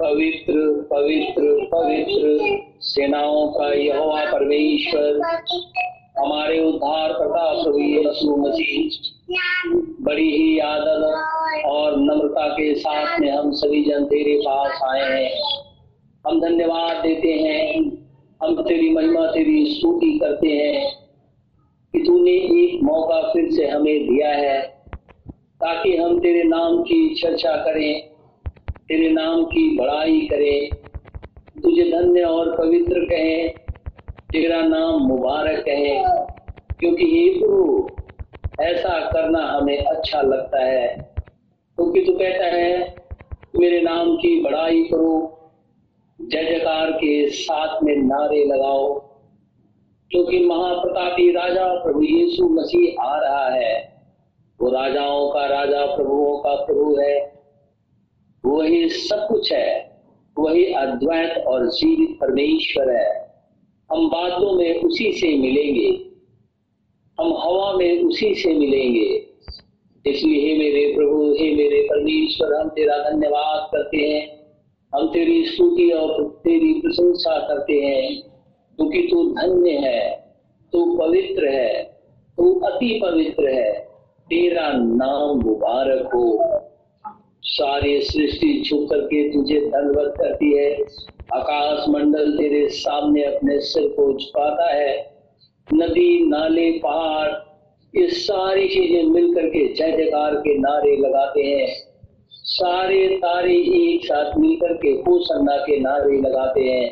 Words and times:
पवित्र 0.00 0.52
पवित्र 0.90 1.68
पवित्र 1.72 2.38
सेनाओं 2.80 3.48
का 3.48 3.72
यहोवा 3.72 4.24
परमेश्वर, 4.24 5.20
हमारे 6.18 6.64
उद्धार 6.64 7.12
करता 7.12 7.62
प्रभु 7.62 7.78
यीशु 7.78 8.36
मसीह। 8.36 8.90
बड़ी 10.04 10.36
ही 10.36 10.58
आदत 10.58 11.14
और 11.64 12.00
नम्रता 12.00 12.48
के 12.48 12.74
साथ 12.74 13.20
में 13.20 13.30
हम 13.30 13.50
सभी 13.50 13.84
जन 13.84 14.04
तेरे 14.04 14.40
पास 14.40 14.80
आए 14.82 15.24
हैं। 15.24 15.30
हम 16.26 16.40
धन्यवाद 16.40 16.96
देते 16.96 17.28
हैं। 17.28 17.82
हम 18.42 18.62
तेरी 18.62 18.90
महिमा, 18.90 19.26
तेरी 19.26 19.74
स्तुति 19.74 20.18
करते 20.18 20.48
हैं 20.48 20.90
कि 21.92 21.98
तूने 21.98 22.30
एक 22.30 22.82
मौका 22.82 23.22
फिर 23.22 23.50
से 23.50 23.66
हमें 23.66 24.06
दिया 24.06 24.28
है 24.28 24.62
ताकि 25.38 25.96
हम 25.96 26.18
तेरे 26.18 26.42
नाम 26.42 26.82
की 26.82 27.14
चर्चा 27.14 27.56
करें। 27.56 28.15
तेरे 28.88 29.08
नाम 29.10 29.44
की 29.44 29.78
बड़ाई 29.78 30.20
करें। 30.20 30.70
तुझे 31.62 31.82
धन्य 31.82 32.22
और 32.22 32.58
पवित्र 32.58 33.00
कहें। 33.00 33.50
तेरा 34.32 34.62
नाम 34.62 35.00
मुबारक 35.00 35.58
कहें। 35.58 36.04
क्योंकि 36.80 37.04
हे 37.04 37.40
प्रभु, 37.40 37.90
ऐसा 38.60 39.10
करना 39.10 39.38
हमें 39.38 39.78
अच्छा 39.78 40.22
लगता 40.22 40.64
है। 40.64 41.14
क्योंकि 41.76 42.00
तू 42.00 42.12
कहता 42.12 42.46
है, 42.46 42.96
मेरे 43.58 43.80
नाम 43.80 44.16
की 44.16 44.40
बड़ाई 44.40 44.82
करो। 44.82 45.38
जय 46.20 46.44
जयकार 46.44 46.90
के 46.90 47.28
साथ 47.28 47.82
में 47.82 47.96
नारे 47.96 48.44
लगाओ। 48.44 48.94
क्योंकि 50.10 50.44
महाप्रतापी 50.44 51.32
राजा 51.32 51.84
प्रभु 51.84 52.02
यीशु 52.02 52.48
मसीह 52.48 53.02
आ 53.02 53.20
रहा 53.20 53.48
है। 53.48 54.02
वो 54.60 54.70
राजाओं 54.70 55.30
का 55.30 55.46
राजा, 55.46 55.96
प्रभुओं 55.96 56.38
का 56.38 56.54
प्रभु 56.54 56.96
है। 57.00 57.25
वही 58.46 58.88
सब 58.88 59.28
कुछ 59.28 59.52
है। 59.52 60.02
वही 60.38 60.72
अद्वैत 60.72 61.44
और 61.46 61.66
जीवित 61.66 62.18
परमेश्वर 62.20 62.90
है। 62.90 63.26
हम 63.92 64.08
बातों 64.08 64.52
में 64.52 64.82
उसी 64.82 65.12
से 65.12 65.38
मिलेंगे। 65.38 66.10
हम 67.20 67.26
हवा 67.26 67.72
में 67.72 68.02
उसी 68.02 68.34
से 68.34 68.54
मिलेंगे। 68.54 69.26
इसलिए 70.06 70.52
हे 70.52 70.58
मेरे 70.58 70.94
प्रभु, 70.96 71.36
हे 71.40 71.56
मेरे 71.56 71.82
परमेश्वर, 71.82 72.60
हम 72.60 72.68
तेरा 72.68 73.10
धन्यवाद 73.10 73.68
करते 73.72 73.96
हैं। 73.96 74.36
हम 74.94 75.08
तेरी 75.08 75.46
स्तुति 75.46 75.90
और 75.90 76.40
तेरी 76.44 76.80
प्रशंसा 76.80 77.38
करते 77.38 77.72
हैं। 77.72 78.22
क्योंकि 78.76 78.98
तू 78.98 79.30
धन्य 79.30 79.70
है, 79.70 80.34
तू 80.72 80.98
पवित्र 80.98 81.48
है, 81.48 81.82
तू 82.36 82.60
अति 82.60 83.00
पवित्र 83.02 83.48
है। 83.48 83.72
तेरा 84.24 84.72
नाम 84.72 85.40
मुबारक 85.48 86.06
हो। 86.06 86.62
सारी 87.46 88.00
सृष्टि 88.00 88.64
झुक 88.68 88.90
करके 88.90 89.32
तुझे 89.32 89.60
धन्यवाद 89.60 90.14
करती 90.18 90.58
है। 90.58 90.74
आकाश 91.34 91.88
मंडल 91.88 92.32
तेरे 92.32 92.68
सामने 92.68 93.22
अपने 93.22 93.60
सिर 93.60 93.88
को 93.88 94.12
झुकाता 94.12 94.74
है। 94.74 95.16
नदी, 95.74 96.26
नाले, 96.26 96.70
पहाड़, 96.70 97.30
ये 98.00 98.06
सारी 98.06 98.68
चीज़ें 98.68 99.04
मिल 99.04 99.34
करके 99.34 99.74
जय 99.74 99.96
जयकार 99.96 100.34
के 100.34 100.58
नारे 100.58 100.96
लगाते 100.96 101.42
हैं। 101.42 101.68
सारे 102.30 103.08
तारे 103.08 103.54
एक 103.54 104.04
साथ 104.04 104.38
मिलकर 104.38 104.72
के 104.72 104.88
होसन्ना 104.88 105.56
के 105.56 105.80
नारे 105.80 106.16
लगाते 106.16 106.60
हैं। 106.60 106.90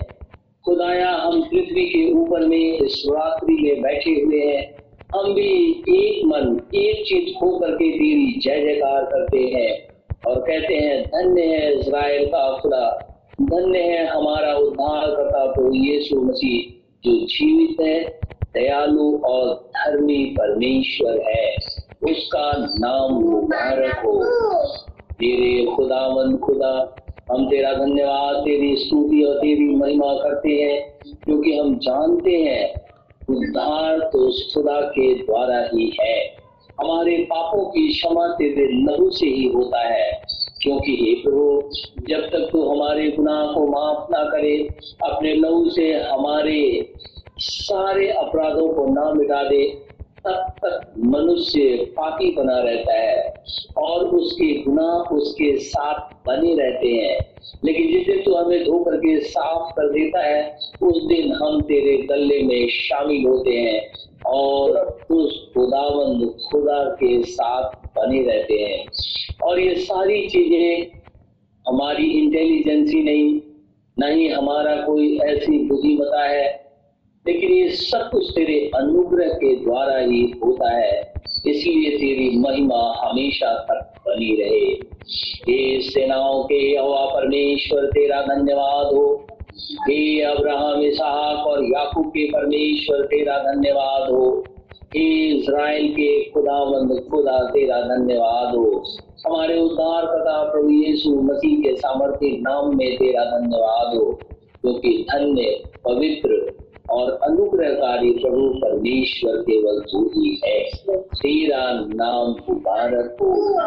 खुदाया, 0.64 1.10
हम 1.10 1.42
पृथ्वी 1.42 1.84
के 1.84 2.12
ऊपर 2.12 2.47
में 2.47 2.78
इस 2.78 3.05
रात्रि 3.10 3.55
में 3.55 3.82
बैठे 3.82 4.10
हुए 4.10 4.41
हैं। 4.41 4.75
हम 5.16 5.34
भी 5.34 5.70
एक 5.88 6.25
मन, 6.25 6.60
एक 6.75 7.05
चीज़ 7.06 7.34
खो 7.34 7.58
करके 7.58 7.91
तेरी 7.91 8.41
जय 8.41 8.60
जयकार 8.60 9.02
करते 9.05 9.38
हैं। 9.38 9.94
और 10.27 10.41
कहते 10.41 10.75
हैं, 10.75 11.05
धन्य 11.05 11.42
है 11.42 11.78
इसराइल 11.78 12.27
का 12.27 12.58
खुदा 12.58 13.11
धन्य 13.42 13.78
है 13.78 14.06
हमारा 14.06 14.55
उद्धार 14.55 15.06
करता 15.06 15.53
प्रभु 15.53 15.75
यीशु 15.75 16.20
मसीह, 16.20 16.75
जो 17.05 17.27
जीवित 17.27 17.81
है, 17.81 18.20
दयालु 18.55 19.19
और 19.19 19.70
धर्मी 19.70 20.25
परमेश्वर 20.25 21.21
है। 21.21 21.56
उसका 22.03 22.53
नाम 22.56 23.12
मुबारक 23.12 23.97
हो। 23.97 24.25
तेरे 25.12 25.66
खुदावन 25.76 26.37
खुदा, 26.37 26.97
हम 27.32 27.47
तेरा 27.47 27.72
धन्यवाद, 27.72 28.37
तेरी 28.37 28.77
स्तुति 28.77 29.22
और 29.22 29.34
तेरी 29.34 29.75
महिमा 29.75 30.15
करते 30.15 30.48
हैं, 30.48 30.98
क्योंकि 31.25 31.59
हम 31.59 31.78
जानते 31.78 32.31
हैं, 32.31 32.75
उद्धार 33.31 33.98
तो 33.98 34.32
खुदा 34.32 34.81
के 34.81 35.15
द्वारा 35.15 35.69
ही 35.75 35.97
है। 36.00 36.44
हमारे 36.80 37.16
पापों 37.16 37.64
की 37.64 37.92
क्षमा 37.92 38.28
तेरे 38.28 38.68
लहू 38.72 39.10
से 39.10 39.26
ही 39.26 39.48
होता 39.48 39.94
है। 39.94 40.22
क्योंकि 40.62 40.92
हे 40.92 41.14
प्रभु, 41.14 41.70
जब 42.08 42.20
तक 42.20 42.48
तू 42.52 42.68
हमारे 42.68 43.10
गुनाह 43.10 43.46
को 43.46 43.66
माफ़ 43.66 44.12
ना 44.12 44.24
करे, 44.24 44.68
अपने 45.02 45.34
लहू 45.34 45.70
से 45.70 45.94
हमारे 45.94 46.92
सारे 47.38 48.10
अपराधों 48.10 48.68
को 48.68 48.86
ना 48.86 49.12
मिटा 49.12 49.48
दे, 49.48 49.68
तब 50.24 50.52
तक 50.64 50.94
मनुष्य 50.98 51.76
पापी 51.76 52.34
बना 52.34 52.58
रहता 52.58 52.94
है 52.94 53.44
और 53.76 54.04
उसके 54.04 54.54
गुनाह 54.54 55.16
उसके 55.16 55.58
साथ 55.58 56.26
बने 56.26 56.54
रहते 56.54 56.88
हैं। 56.88 57.34
लेकिन 57.64 57.92
जिस 57.92 58.06
दिन 58.06 58.22
तू 58.24 58.34
हमें 58.34 58.64
धो 58.64 58.78
करके 58.84 59.20
साफ़ 59.20 59.72
कर 59.72 59.92
देता 59.92 60.22
है, 60.26 60.58
उस 60.82 61.04
दिन 61.04 61.32
हम 61.32 61.60
तेरे 61.62 61.98
गले 62.02 62.42
में 62.42 62.68
शामिल 62.68 63.26
होते 63.26 63.50
हैं। 63.50 63.92
और 64.26 64.70
उस 65.10 65.50
खुदावंद 65.54 66.34
खुदा 66.50 66.82
के 66.84 67.22
साथ 67.22 67.70
बने 67.98 68.22
रहते 68.22 68.54
हैं। 68.54 68.86
और 69.42 69.60
ये 69.60 69.74
सारी 69.74 70.26
चीज़ें 70.28 71.00
हमारी 71.68 72.06
इंटेलिजेंसी 72.06 73.02
नहीं 73.02 73.40
नहीं 73.98 74.30
हमारा 74.30 74.74
कोई 74.76 75.16
ऐसी 75.18 75.58
बुद्धिमता 75.58 76.22
है, 76.24 76.46
लेकिन 77.26 77.50
ये 77.50 77.68
सब 77.68 78.08
कुछ 78.12 78.30
तेरे 78.30 78.70
अनुग्रह 78.74 79.28
के 79.28 79.54
द्वारा 79.56 79.98
ही 79.98 80.22
होता 80.44 80.70
है। 80.70 81.14
इसलिए 81.46 81.91
तेरी 81.91 82.38
महिमा 82.38 82.80
हमेशा 82.98 83.54
तक 83.70 84.00
बनी 84.08 84.34
रहे। 84.42 84.72
हे 85.46 85.80
सेनाओं 85.80 86.42
के 86.44 86.54
हवा 86.54 87.04
परमेश्वर, 87.06 87.86
तेरा 87.86 88.20
धन्यवाद 88.22 88.86
हो। 88.86 89.26
हे 89.60 90.20
अब्राहम, 90.20 90.81
इसहाक 90.81 91.47
और 91.47 91.65
याकूब 91.65 92.09
के 92.09 92.26
परमेश्वर, 92.26 93.04
तेरा 93.06 93.38
धन्यवाद 93.38 94.10
हो। 94.10 94.44
हे 94.97 95.28
इज़राइल 95.31 95.92
के 95.92 96.31
खुदावंद, 96.31 97.09
खुदा, 97.10 97.38
तेरा 97.38 97.81
धन्यवाद 97.81 98.54
हो। 98.54 98.84
हमारे 99.26 99.60
उद्धार 99.60 100.06
करता 100.06 100.53
प्रभु 100.53 100.70
यीशु 100.70 101.10
मसीह 101.10 101.59
के 101.59 101.76
सामर्थ्य 101.76 102.26
नाम 102.28 102.76
में 102.76 102.97
तेरा 102.97 103.25
धन्यवाद 103.25 103.97
हो 103.97 104.20
क्योंकि 104.60 105.06
धन्य, 105.10 105.62
पवित्र 105.84 106.53
और 106.91 107.12
अनुग्रहकारी 107.12 108.10
प्रभु 108.10 108.48
परमेश्वर 108.48 109.36
केवल 109.36 109.81
तू 109.81 110.09
ही 110.09 110.41
है। 110.44 110.71
तेरा 110.98 111.72
नाम 111.72 112.31
मुबारक 112.31 113.16
हो। 113.21 113.59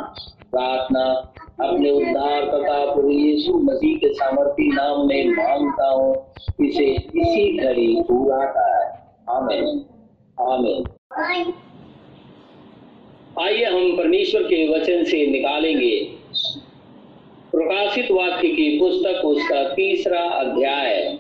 प्रार्थना 0.52 1.34
अपने 1.62 1.90
उद्धार 1.90 2.44
तथा 2.44 2.94
प्रभु 2.94 3.10
यीशु 3.10 3.54
मसीह 3.54 3.98
के 3.98 4.14
सामर्थ्य 4.14 4.64
नाम 4.64 5.08
में 5.08 5.30
माँगता 5.30 5.90
हूँ, 5.90 6.16
इसे 6.68 6.86
इसी 6.94 7.58
घड़ी 7.58 8.02
पूरा 8.02 8.42
है। 8.58 8.90
आमेन। 9.30 9.86
आमेन। 10.40 10.84
आइए 13.40 13.66
हम 13.66 13.98
परमेश्वर 13.98 14.44
के 14.44 14.68
वचन 14.68 15.04
से 15.04 15.26
निकालेंगे। 15.28 16.00
प्रकाशित 17.52 18.12
वाक्य 18.12 18.48
की 18.48 18.80
पुस्तक 18.80 19.26
उसका 19.26 19.74
तीसरा 19.74 20.20
अध्याय, 20.20 21.18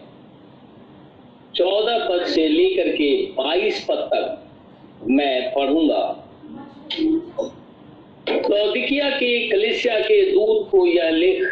चौदह 1.55 1.97
पद 2.09 2.25
से 2.25 2.47
लेकर 2.47 2.91
के 2.95 3.25
बाईस 3.31 3.85
पद 3.89 4.09
तक 4.13 4.43
मैं 5.03 5.53
पढ़ूँगा। 5.53 6.29
लौदिकिया 8.29 9.09
के 9.09 9.47
कलिसिया 9.49 9.99
के 9.99 10.21
दूत 10.31 10.69
को 10.71 10.85
यह 10.85 11.09
लिख, 11.09 11.43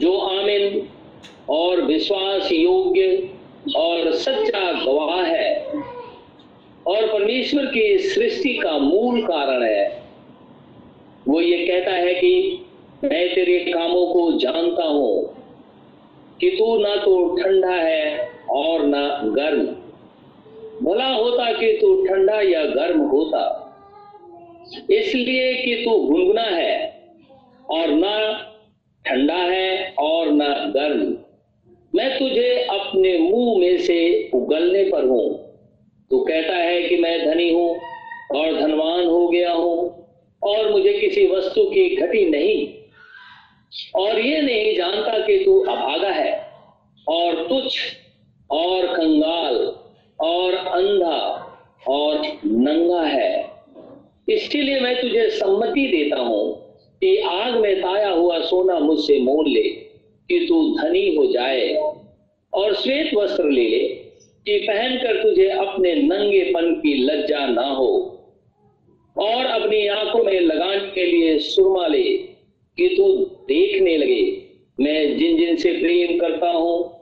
जो 0.00 0.16
आमिन 0.18 0.86
और 1.50 1.82
विश्वास 1.82 2.52
योग्य 2.52 3.30
और 3.76 4.12
सच्चा 4.14 4.72
गवाह 4.74 5.22
है 5.22 5.54
और 6.86 7.06
परमेश्वर 7.06 7.66
की 7.66 7.98
सृष्टि 7.98 8.54
का 8.54 8.78
मूल 8.78 9.20
कारण 9.22 9.62
है, 9.62 10.02
वो 11.28 11.40
ये 11.40 11.66
कहता 11.66 11.92
है 11.92 12.14
कि 12.14 12.62
मैं 13.04 13.34
तेरे 13.34 13.58
कामों 13.72 14.06
को 14.06 14.30
जानता 14.38 14.84
हूँ 14.84 15.34
कि 16.40 16.50
तू 16.50 16.76
ना 16.78 16.96
तो 16.96 17.36
ठंडा 17.36 17.74
है 17.74 18.30
और 18.50 18.86
ना 18.86 19.06
गर्म। 19.36 19.66
भला 20.82 21.06
होता 21.06 21.52
कि 21.52 21.72
तू 21.72 21.94
ठंडा 22.04 22.40
या 22.40 22.64
गर्म 22.66 23.00
होता। 23.00 23.65
इसलिए 24.90 25.54
कि 25.54 25.74
तू 25.84 25.96
गुनगुना 25.96 26.42
है 26.42 27.02
और 27.70 27.88
ना 27.88 28.42
ठंडा 29.04 29.34
है 29.34 29.94
और 29.98 30.30
ना 30.30 30.48
गर्म। 30.48 31.16
मैं 31.94 32.18
तुझे 32.18 32.64
अपने 32.64 33.18
मुँह 33.18 33.60
में 33.60 33.78
से 33.78 34.30
उगलने 34.34 34.84
पर 34.84 35.04
हूँ। 35.04 35.38
तू 36.10 36.18
कहता 36.18 36.56
है 36.56 36.82
कि 36.82 36.96
मैं 36.96 37.26
धनी 37.26 37.52
हूँ 37.52 37.80
और 38.34 38.60
धनवान 38.60 39.06
हो 39.06 39.28
गया 39.28 39.52
हूँ 39.52 40.06
और 40.42 40.70
मुझे 40.70 40.92
किसी 40.92 41.26
वस्तु 41.26 41.64
की 41.64 41.96
घटी 41.96 42.30
नहीं। 42.30 42.66
और 43.94 44.20
ये 44.20 44.42
नहीं 44.42 44.76
जानता 44.76 45.18
कि 45.18 45.38
तू 45.44 45.60
अभागा 45.60 46.08
है 46.08 46.50
और 47.08 47.34
तुच्छ 47.48 47.78
और 48.50 48.86
कंगाल 48.86 49.56
और 50.20 50.54
अंधा 50.54 51.18
और 51.88 52.22
नंगा 52.46 53.02
है। 53.02 53.45
इसके 54.28 54.62
लिए 54.62 54.80
मैं 54.80 55.00
तुझे 55.00 55.30
सम्मति 55.30 55.86
देता 55.86 56.20
हूँ 56.20 56.54
कि 57.00 57.18
आग 57.18 57.54
में 57.54 57.80
ताया 57.80 58.08
हुआ 58.08 58.38
सोना 58.40 58.78
मुझसे 58.78 59.20
मोल 59.20 59.48
ले, 59.48 59.62
कि 59.62 60.46
तू 60.48 60.74
धनी 60.74 61.16
हो 61.16 61.26
जाए 61.26 61.74
और 62.52 62.74
श्वेत 62.74 63.14
वस्त्र 63.14 63.44
ले 63.44 63.68
ले, 63.68 63.78
कि 64.46 64.58
पहनकर 64.58 65.22
तुझे 65.22 65.48
अपने 65.48 65.94
नंगेपन 65.94 66.74
की 66.74 66.94
लज्जा 66.94 67.46
ना 67.46 67.66
हो। 67.66 68.12
और 69.16 69.44
अपनी 69.44 69.86
आँखों 69.86 70.24
में 70.24 70.40
लगाने 70.40 70.78
के 70.78 71.06
लिए 71.06 71.38
सुरमा 71.38 71.86
ले, 71.86 72.02
कि 72.78 72.88
तू 72.96 73.12
देखने 73.24 73.96
लगे। 73.96 74.42
मैं 74.80 75.18
जिन 75.18 75.36
जिन 75.36 75.56
से 75.56 75.72
प्रेम 75.72 76.18
करता 76.18 76.50
हूँ, 76.50 77.00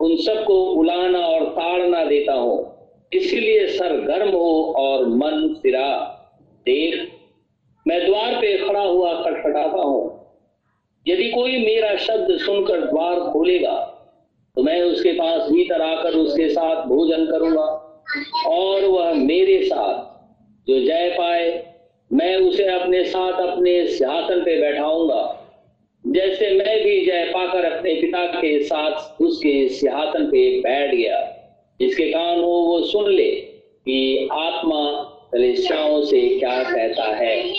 उन 0.00 0.16
सबको 0.16 0.64
उलाना 0.64 1.18
और 1.18 1.44
ताड़ना 1.44 2.04
देता 2.04 2.32
हूँ। 2.32 2.76
इसलिए 3.12 3.66
सर 3.66 4.00
गर्म 4.00 4.28
हो 4.28 4.74
और 4.76 5.06
मन 5.06 5.54
सिरा। 5.58 6.12
देख 6.66 7.08
मैं 7.86 8.04
द्वार 8.06 8.34
पे 8.34 8.56
खड़ा 8.58 8.80
हुआ 8.80 9.12
खटखटाता 9.14 9.82
हूँ। 9.82 10.00
यदि 11.06 11.28
कोई 11.30 11.58
मेरा 11.58 11.94
शब्द 11.96 12.36
सुनकर 12.38 12.80
द्वार 12.82 13.20
खोलेगा 13.32 13.74
तो 14.56 14.62
मैं 14.62 14.80
उसके 14.82 15.12
पास 15.12 15.50
भीतर 15.50 15.82
आकर 15.82 16.14
उसके 16.16 16.48
साथ 16.48 16.84
भोजन 16.86 17.26
करूँगा 17.26 17.66
और 18.48 18.84
वह 18.84 19.12
मेरे 19.14 19.62
साथ, 19.62 19.94
जो 20.66 20.80
जय 20.80 21.14
पाए, 21.18 21.48
मैं 22.10 22.36
उसे 22.38 22.66
अपने 22.70 23.04
साथ 23.04 23.40
अपने 23.42 23.86
सिंहासन 23.88 24.40
पे 24.40 24.60
बैठाऊँगा। 24.60 25.22
जैसे 26.04 26.50
मैं 26.50 26.76
भी 26.84 27.04
जय 27.06 27.24
पाकर 27.26 27.64
अपने 27.66 27.94
पिता 27.94 28.24
के 28.32 28.58
साथ 28.64 29.20
उसके 29.22 29.68
सिंहासन 29.68 30.26
पे 30.26 30.48
बैठ 30.60 30.94
गया, 30.94 31.20
जिसके 31.80 32.10
कान 32.12 32.40
हो 32.40 32.50
वो 32.62 32.80
सुन 32.84 33.10
ले 33.10 33.30
कि 33.30 34.28
आत्मा 34.32 34.82
कलेशाओं 35.36 36.02
से 36.02 36.38
क्या 36.38 36.62
कहता 36.62 37.04
है? 37.04 37.52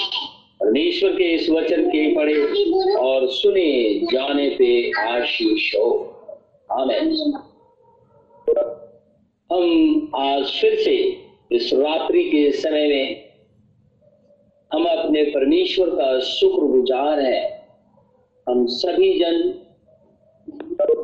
परमेश्वर 0.59 1.11
के 1.11 1.23
इस 1.23 1.49
वचन 1.49 1.87
के 1.87 2.15
पढ़े 2.15 2.43
और 2.95 3.27
सुने, 3.27 3.99
जाने 4.13 4.49
पे 4.49 4.91
आशीष 4.91 5.75
हो। 5.75 6.13
हम 9.51 10.11
आज 10.15 10.45
फिर 10.61 10.75
से 10.75 11.17
इस 11.51 11.73
रात्रि 11.73 12.23
के 12.23 12.51
समय 12.51 12.87
में 12.87 13.29
हम 14.73 14.85
अपने 14.85 15.23
परमेश्वर 15.23 15.89
का 15.89 16.19
शुक्र 16.19 16.65
गुजार 16.65 17.19
है। 17.19 17.67
हम 18.49 18.65
सभी 18.65 19.19
जन 19.19 19.53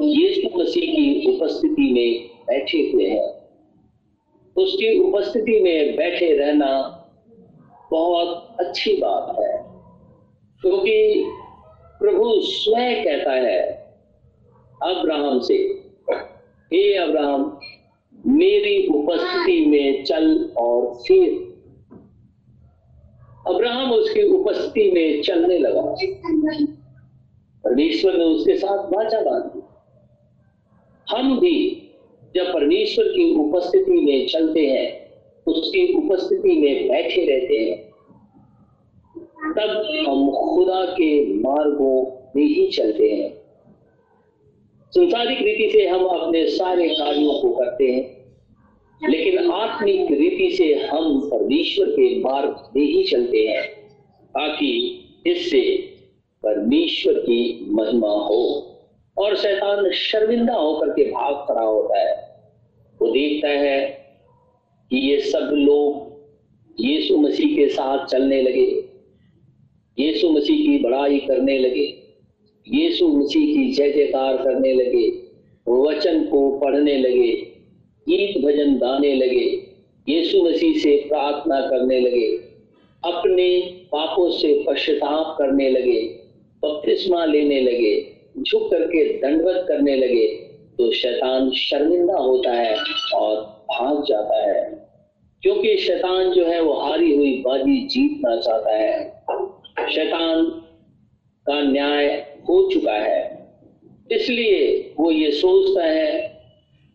यीशु 0.01 0.59
मसीह 0.59 0.91
की 0.91 1.37
उपस्थिति 1.37 1.93
में 1.93 2.27
बैठे 2.27 2.91
हुए 2.93 3.05
हैं। 3.05 3.42
उसकी 4.57 4.99
उपस्थिति 4.99 5.59
में 5.61 5.95
बैठे 5.95 6.37
रहना 6.37 6.99
बहुत 7.91 8.57
अच्छी 8.59 8.93
बात 8.93 9.39
है, 9.39 9.57
क्योंकि 10.61 11.25
प्रभु 11.99 12.41
स्वयं 12.41 13.03
कहता 13.03 13.31
है, 13.31 13.59
अब्राहम 14.83 15.39
से, 15.39 15.55
हे 16.73 16.93
अब्राहम, 16.95 17.59
मेरी 18.25 18.87
उपस्थिति 18.87 19.65
में 19.65 20.03
चल 20.03 20.53
और 20.57 20.93
फिर। 21.07 21.31
अब्राहम 23.47 23.91
उसकी 23.91 24.23
उपस्थिति 24.23 24.91
में 24.91 25.21
चलने 25.21 25.57
लगा। 25.57 25.81
परमेश्वर 27.63 28.13
ने 28.13 28.23
उसके 28.23 28.57
साथ 28.57 28.77
वाचा 28.77 29.21
बांधी। 29.21 29.61
हम 31.07 31.39
भी 31.39 31.82
जब 32.35 32.53
परमेश्वर 32.53 33.05
की 33.07 33.35
उपस्थिति 33.35 33.91
में 33.91 34.27
चलते 34.27 34.65
हैं, 34.67 35.03
उसकी 35.47 35.93
उपस्थिति 35.93 36.59
में 36.59 36.87
बैठे 36.87 37.25
रहते 37.25 37.57
हैं, 37.57 37.93
तब 39.53 39.69
हम 40.07 40.31
खुदा 40.31 40.85
के 40.85 41.33
मार्गों 41.33 42.23
में 42.35 42.45
ही 42.45 42.67
चलते 42.67 43.09
हैं। 43.09 43.29
संसारिक 44.93 45.41
रीति 45.41 45.69
से 45.71 45.87
हम 45.87 46.05
अपने 46.05 46.47
सारे 46.47 46.89
कार्यों 46.89 47.33
को 47.33 47.49
करते 47.49 47.91
हैं, 47.91 48.23
लेकिन 49.09 49.51
आत्मिक 49.51 50.11
रीति 50.11 50.49
से 50.57 50.73
हम 50.73 51.29
परमेश्वर 51.29 51.89
के 51.89 52.19
मार्ग 52.19 52.69
में 52.75 52.83
ही 52.83 53.03
चलते 53.03 53.37
हैं, 53.37 53.63
ताकि 54.29 54.99
इससे 55.27 55.61
परमेश्वर 56.43 57.13
की 57.13 57.65
महिमा 57.69 58.07
हो। 58.07 58.72
और 59.17 59.35
शैतान 59.35 59.91
शर्मिंदा 59.91 60.53
होकर 60.53 60.89
के 60.89 61.03
भाग 61.03 61.33
खड़ा 61.47 61.61
होता 61.61 61.99
है। 61.99 62.15
वो 62.99 63.07
देखता 63.07 63.49
है 63.49 63.79
कि 64.91 64.97
ये 64.97 65.19
सब 65.19 65.49
लोग 65.53 66.81
यीशु 66.81 67.17
मसीह 67.17 67.55
के 67.55 67.67
साथ 67.69 68.05
चलने 68.05 68.41
लगे, 68.41 68.65
यीशु 69.97 70.29
मसीह 70.29 70.57
की 70.57 70.77
बड़ाई 70.83 71.19
करने 71.19 71.57
लगे, 71.59 71.85
यीशु 72.67 73.07
मसीह 73.07 73.53
की 73.55 73.71
जय 73.71 73.91
जयकार 73.91 74.37
करने 74.37 74.73
लगे, 74.73 75.07
वचन 75.67 76.23
को 76.23 76.59
पढ़ने 76.59 76.97
लगे, 76.97 77.31
गीत 78.07 78.37
भजन 78.45 78.75
गाने 78.77 79.13
लगे, 79.15 79.45
यीशु 80.07 80.41
मसीह 80.43 80.77
से 80.79 80.95
प्रार्थना 81.09 81.59
करने 81.61 81.99
लगे, 81.99 82.27
अपने 83.03 83.49
पापों 83.91 84.29
से 84.31 84.63
पश्चाताप 84.67 85.35
करने 85.37 85.69
लगे, 85.69 86.01
बपतिस्मा 86.63 87.25
लेने 87.25 87.61
लगे 87.61 88.12
झुक 88.37 88.71
करके 88.71 89.17
दंडवत 89.17 89.65
करने 89.67 89.95
लगे 89.95 90.27
तो 90.77 90.91
शैतान 90.91 91.51
शर्मिंदा 91.51 92.13
होता 92.13 92.51
है 92.51 92.75
और 93.15 93.35
भाग 93.41 94.05
जाता 94.05 94.35
है। 94.35 94.89
क्योंकि 95.41 95.77
शैतान 95.77 96.31
जो 96.31 96.45
है, 96.45 96.61
वो 96.61 96.73
हारी 96.73 97.15
हुई 97.15 97.41
बाजी 97.41 97.87
जीतना 97.87 98.37
चाहता 98.37 98.75
है। 98.75 99.23
शैतान 99.91 100.45
का 101.47 101.61
न्याय 101.61 102.05
हो 102.49 102.69
चुका 102.73 102.93
है। 102.93 103.49
इसलिए 104.11 104.93
वो 104.99 105.11
ये 105.11 105.31
सोचता 105.31 105.83
है 105.83 106.41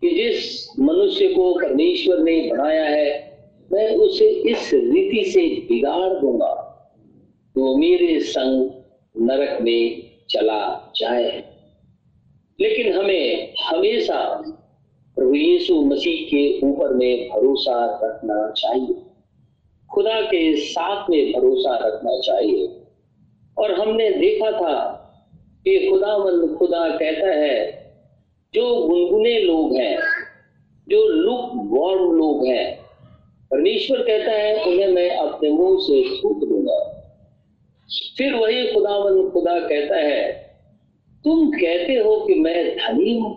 कि 0.01 0.11
जिस 0.11 0.69
मनुष्य 0.81 1.29
को 1.29 1.55
परमेश्वर 1.55 2.19
ने 2.19 2.49
बनाया 2.53 2.85
है, 2.85 3.39
मैं 3.73 3.97
उसे 3.97 4.29
इस 4.29 4.71
रीति 4.75 5.31
से 5.31 5.41
बिगाड़ 5.41 6.21
दूँगा। 6.21 6.65
तो 7.55 7.77
मेरे 7.77 8.21
संग 8.21 8.71
नरक 9.31 9.59
में 9.63 10.08
चला 10.31 10.93
जाए। 10.97 11.45
लेकिन 12.61 12.93
हमें 12.93 13.55
हमेशा 13.65 14.45
प्रभु 15.17 15.35
यीशु 15.35 15.83
मसीह 15.83 16.27
के 16.27 16.67
ऊपर 16.67 16.95
में 16.95 17.29
भरोसा 17.29 18.01
रखना 18.05 18.51
चाहिए। 18.51 19.03
खुदा 19.95 20.21
के 20.21 20.57
साथ 20.57 21.11
में 21.11 21.33
भरोसा 21.33 21.77
रखना 21.77 22.21
चाहिए। 22.21 22.69
और 23.59 23.81
हमने 23.81 24.11
देखा 24.11 24.51
था 24.51 25.05
कि 25.65 25.89
खुदावंद 25.91 26.57
खुदा 26.57 26.89
कहता 26.89 27.27
है, 27.27 27.79
जो 28.55 28.87
गुनगुने 28.89 29.41
लोग 29.41 29.77
हैं, 29.77 29.99
जो 30.89 31.09
लुक 31.09 31.51
वॉर्म 31.55 32.13
लोग 32.13 32.47
हैं, 32.47 32.81
परमेश्वर 33.51 33.99
कहता 33.99 34.33
है, 34.33 34.65
उन्हें 34.65 34.89
मैं 34.89 35.11
अपने 35.11 35.51
मुँह 35.51 35.79
से 35.81 36.17
थूक 36.17 36.39
दूँगा। 36.39 36.98
फिर 38.19 38.35
वही 38.35 38.67
खुदावंद 38.67 39.31
खुदा 39.33 39.59
कहता 39.61 39.97
है, 39.97 40.33
तुम 41.25 41.51
कहते 41.51 41.95
हो 41.95 42.17
कि 42.27 42.35
मैं 42.35 42.77
धनी 42.77 43.19
हूँ? 43.19 43.35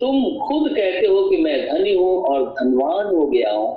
तुम 0.00 0.22
खुद 0.38 0.68
कहते 0.70 1.06
हो 1.06 1.28
कि 1.30 1.36
मैं 1.36 1.56
धनी 1.66 1.94
हूँ 1.94 2.16
और 2.24 2.42
धनवान 2.50 3.06
हो 3.06 3.26
गया 3.26 3.52
हूँ 3.52 3.68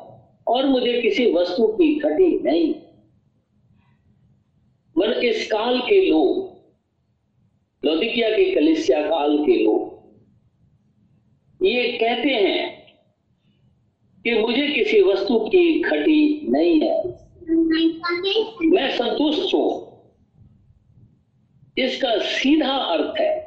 और 0.48 0.66
मुझे 0.66 1.02
किसी 1.02 1.32
वस्तु 1.34 1.68
की 1.68 1.94
घटी 1.96 2.30
नहीं? 2.40 2.74
मन 4.96 5.14
इस 5.24 5.48
काल 5.48 5.80
के 5.80 6.02
लोग, 6.10 6.46
लौदिकिया 7.84 8.30
के 8.30 8.50
कलिसिया 8.56 9.02
काल 9.02 9.38
के 9.38 9.64
लोग, 9.64 9.86
ये 11.62 11.92
कहते 11.92 12.30
हैं 12.30 12.66
कि 14.26 14.40
मुझे 14.40 14.68
किसी 14.68 15.02
वस्तु 15.02 15.40
की 15.40 15.82
घटी 15.82 16.48
नहीं 16.50 16.80
है। 16.82 17.26
मैं 17.50 18.98
संतुष्ट 18.98 19.54
हूँ। 19.54 19.88
इसका 21.77 22.18
सीधा 22.18 22.74
अर्थ 22.74 23.20
है 23.20 23.39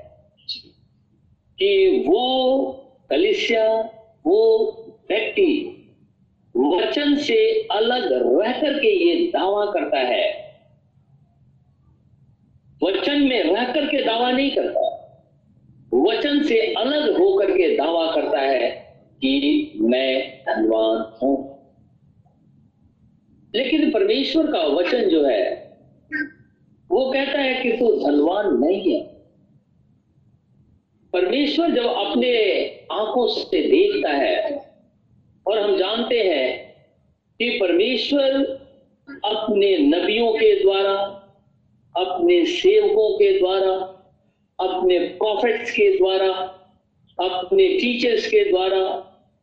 कि 1.59 2.05
वो 2.09 2.73
कलिसिया, 3.11 3.81
वो 4.27 4.67
व्यक्ति 5.11 5.77
वचन 6.57 7.17
से 7.17 7.69
अलग 7.73 8.09
रह 8.13 8.53
करके 8.53 8.89
ये 8.89 9.27
दावा 9.27 9.65
करता 9.67 9.99
है। 9.99 10.51
वचन 12.85 13.23
में 13.23 13.43
रह 13.43 13.73
करके 13.73 14.05
दावा 14.05 14.31
नहीं 14.31 14.51
करता। 14.51 14.97
वचन 15.95 16.43
से 16.43 16.75
अलग 16.75 17.19
होकर 17.19 17.51
के 17.51 17.77
दावा 17.77 18.13
करता 18.15 18.41
है 18.41 18.71
कि 19.17 19.73
मैं 19.81 20.39
धनवान 20.43 21.19
हूँ। 21.23 21.40
लेकिन 23.55 23.91
परमेश्वर 23.91 24.53
का 24.53 24.63
वचन 24.63 25.03
जो 25.03 25.25
है, 25.25 25.79
वो 26.91 27.13
कहता 27.13 27.39
है 27.39 27.63
कि 27.63 27.73
तू 27.73 28.07
धनवान 28.07 28.57
नहीं 28.57 28.95
है। 28.95 29.01
परमेश्वर 31.13 31.71
जब 31.71 31.85
अपने 31.85 32.67
आँखों 32.93 33.29
से 33.29 33.63
देखता 33.63 34.11
है, 34.11 34.71
और 35.47 35.59
हम 35.59 35.77
जानते 35.77 36.21
हैं 36.21 36.75
कि 37.39 37.59
परमेश्वर 37.61 38.31
अपने 39.25 39.79
नबियों 39.79 40.33
के 40.33 40.63
द्वारा, 40.63 40.93
अपने 41.97 42.47
सेवकों 42.47 43.19
के 43.19 43.39
द्वारा, 43.39 43.73
अपने 44.69 44.99
प्रॉफिट्स 44.99 45.71
के 45.71 45.99
द्वारा, 45.99 46.33
अपने 47.21 47.69
टीचर्स 47.69 48.27
के 48.27 48.51
द्वारा, 48.51 48.81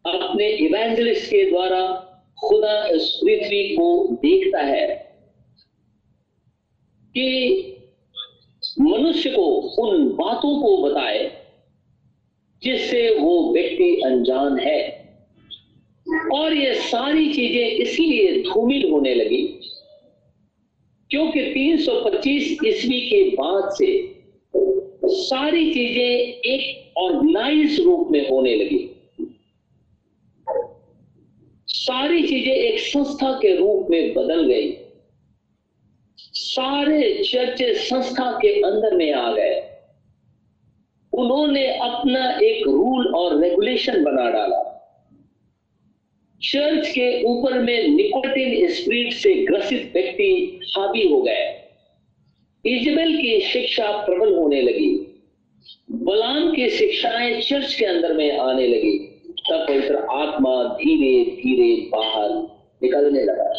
अपने 0.05 0.47
इवेंजलिस्ट 0.47 1.27
के 1.27 1.51
द्वारा 1.51 2.06
खुदा 2.39 2.85
इस 2.87 3.09
पृथ्वी 3.23 3.63
को 3.75 3.87
देखता 4.23 4.61
है 4.61 4.87
कि 7.15 7.29
मनुष्य 8.81 9.29
को 9.29 9.45
उन 9.83 10.07
बातों 10.15 10.59
को 10.61 10.77
बताए 10.83 11.25
जिससे 12.63 13.09
वो 13.19 13.53
व्यक्ति 13.53 13.89
अनजान 14.05 14.59
है। 14.59 14.79
और 16.33 16.53
ये 16.53 16.73
सारी 16.81 17.33
चीज़ें 17.33 17.67
इसलिए 17.67 18.41
धूमिल 18.43 18.89
होने 18.91 19.13
लगी 19.15 19.43
क्योंकि 21.11 21.41
325 21.53 22.65
ईस्वी 22.65 22.99
के 23.01 23.23
बाद 23.31 23.69
से 23.73 23.89
सारी 25.05 25.73
चीज़ें 25.73 26.11
एक 26.51 26.97
ऑर्गेनाइज 26.97 27.79
रूप 27.79 28.07
में 28.11 28.29
होने 28.29 28.55
लगी। 28.55 28.79
सारी 31.87 32.27
चीज़ें 32.27 32.53
एक 32.53 32.79
संस्था 32.79 33.31
के 33.31 33.55
रूप 33.55 33.87
में 33.89 34.13
बदल 34.13 34.43
गई। 34.47 34.77
सारे 36.33 37.23
चर्च 37.23 37.63
संस्था 37.63 38.31
के 38.31 38.61
अंदर 38.61 38.95
में 38.95 39.13
आ 39.13 39.31
गए। 39.31 39.61
उन्होंने 41.13 41.67
अपना 41.67 42.39
एक 42.39 42.67
रूल 42.67 43.07
और 43.15 43.41
रेगुलेशन 43.41 44.03
बना 44.03 44.29
डाला। 44.29 44.63
चर्च 46.43 46.87
के 46.87 47.23
ऊपर 47.23 47.59
में 47.59 47.87
निकोटिन 47.87 48.69
स्प्रीट 48.69 49.13
से 49.13 49.33
ग्रसित 49.33 49.91
व्यक्ति 49.93 50.59
हावी 50.77 51.07
हो 51.07 51.21
गए। 51.21 51.69
इजबेल 52.65 53.17
की 53.21 53.41
शिक्षा 53.41 53.91
प्रबल 54.05 54.35
होने 54.35 54.61
लगी। 54.61 54.95
बलाम 55.91 56.55
की 56.55 56.69
शिक्षाएँ 56.69 57.41
चर्च 57.41 57.73
के 57.73 57.85
अंदर 57.85 58.13
में 58.13 58.37
आने 58.37 58.67
लगी। 58.67 59.06
तब 59.51 59.65
पवित्र 59.67 59.95
आत्मा 59.95 60.63
धीरे 60.63 61.31
धीरे 61.31 61.89
बाहर 61.89 62.29
निकलने 62.83 63.23
लगा। 63.23 63.51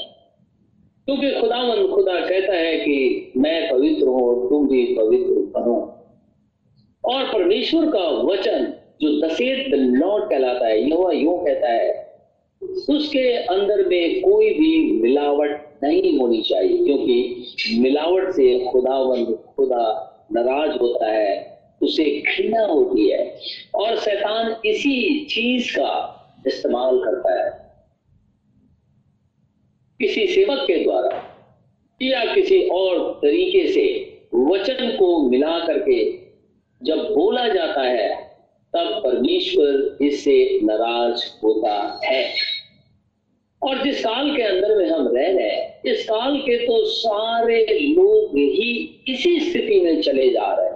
क्योंकि 1.07 1.41
खुदावन 1.41 1.87
खुदा 1.87 2.21
कहता 2.21 2.53
है 2.53 2.77
कि 2.77 3.33
मैं 3.37 3.71
पवित्र 3.71 4.07
हूँ 4.07 4.49
तुम 4.49 4.69
भी 4.69 4.85
पवित्र 4.95 5.61
बनो। 5.61 5.95
और 7.05 7.25
परमेश्वर 7.25 7.87
का 7.87 8.09
वचन 8.09 8.75
जो 9.03 9.29
दसेत 9.29 9.67
लॉर्ड 9.75 10.31
कहलाता 10.31 10.67
है 10.67 10.81
यह 10.81 11.11
यूँ 11.15 11.45
कहता 11.45 11.69
है, 11.69 12.09
उसके 12.91 13.33
अंदर 13.33 13.89
में 13.89 14.21
कोई 14.21 14.55
भी 14.55 15.01
मिलावट 15.03 15.79
नहीं 15.83 16.19
होनी 16.19 16.43
चाहिए, 16.43 16.85
क्योंकि 16.85 17.79
मिलावट 17.81 18.31
से 18.31 18.65
खुदावंद 18.65 19.39
खुदा 19.57 19.85
नाराज़ 20.33 20.79
होता 20.79 21.13
है। 21.13 21.58
उसे 21.83 22.05
घृणा 22.21 22.65
होती 22.67 23.11
है 23.11 23.41
और 23.75 23.97
शैतान 23.99 24.57
इसी 24.65 25.25
चीज़ 25.25 25.73
का 25.73 26.15
इस्तेमाल 26.47 26.99
करता 26.99 27.45
है। 27.45 27.51
किसी 30.01 30.27
सेवक 30.27 30.59
के 30.67 30.85
द्वारा 30.85 31.25
या 32.03 32.25
किसी 32.35 32.69
और 32.69 33.13
तरीके 33.23 33.67
से 33.69 33.87
वचन 34.35 34.97
को 34.99 35.29
मिला 35.29 35.59
करके 35.67 36.29
जब 36.83 36.99
बोला 36.99 37.49
जाता 37.49 37.83
है, 37.83 38.09
तब 38.73 39.01
परमेश्वर 39.05 40.05
इससे 40.05 40.61
नाराज़ 40.63 41.25
होता 41.45 42.01
है। 42.05 42.35
और 43.63 43.83
जिस 43.83 44.01
काल 44.01 44.37
के 44.37 44.43
अंदर 44.43 44.77
में 44.77 44.91
हम 44.91 45.09
रह 45.17 45.27
रहे 45.27 45.91
इस 45.91 46.05
काल 46.05 46.37
के 46.37 46.67
तो 46.67 46.85
सारे 46.85 47.67
लोग 47.67 48.39
ही 48.39 49.03
इसी 49.09 49.41
स्थिति 49.41 49.81
में 49.81 50.03
चले 50.03 50.31
जा 50.31 50.55
रहे 50.55 50.68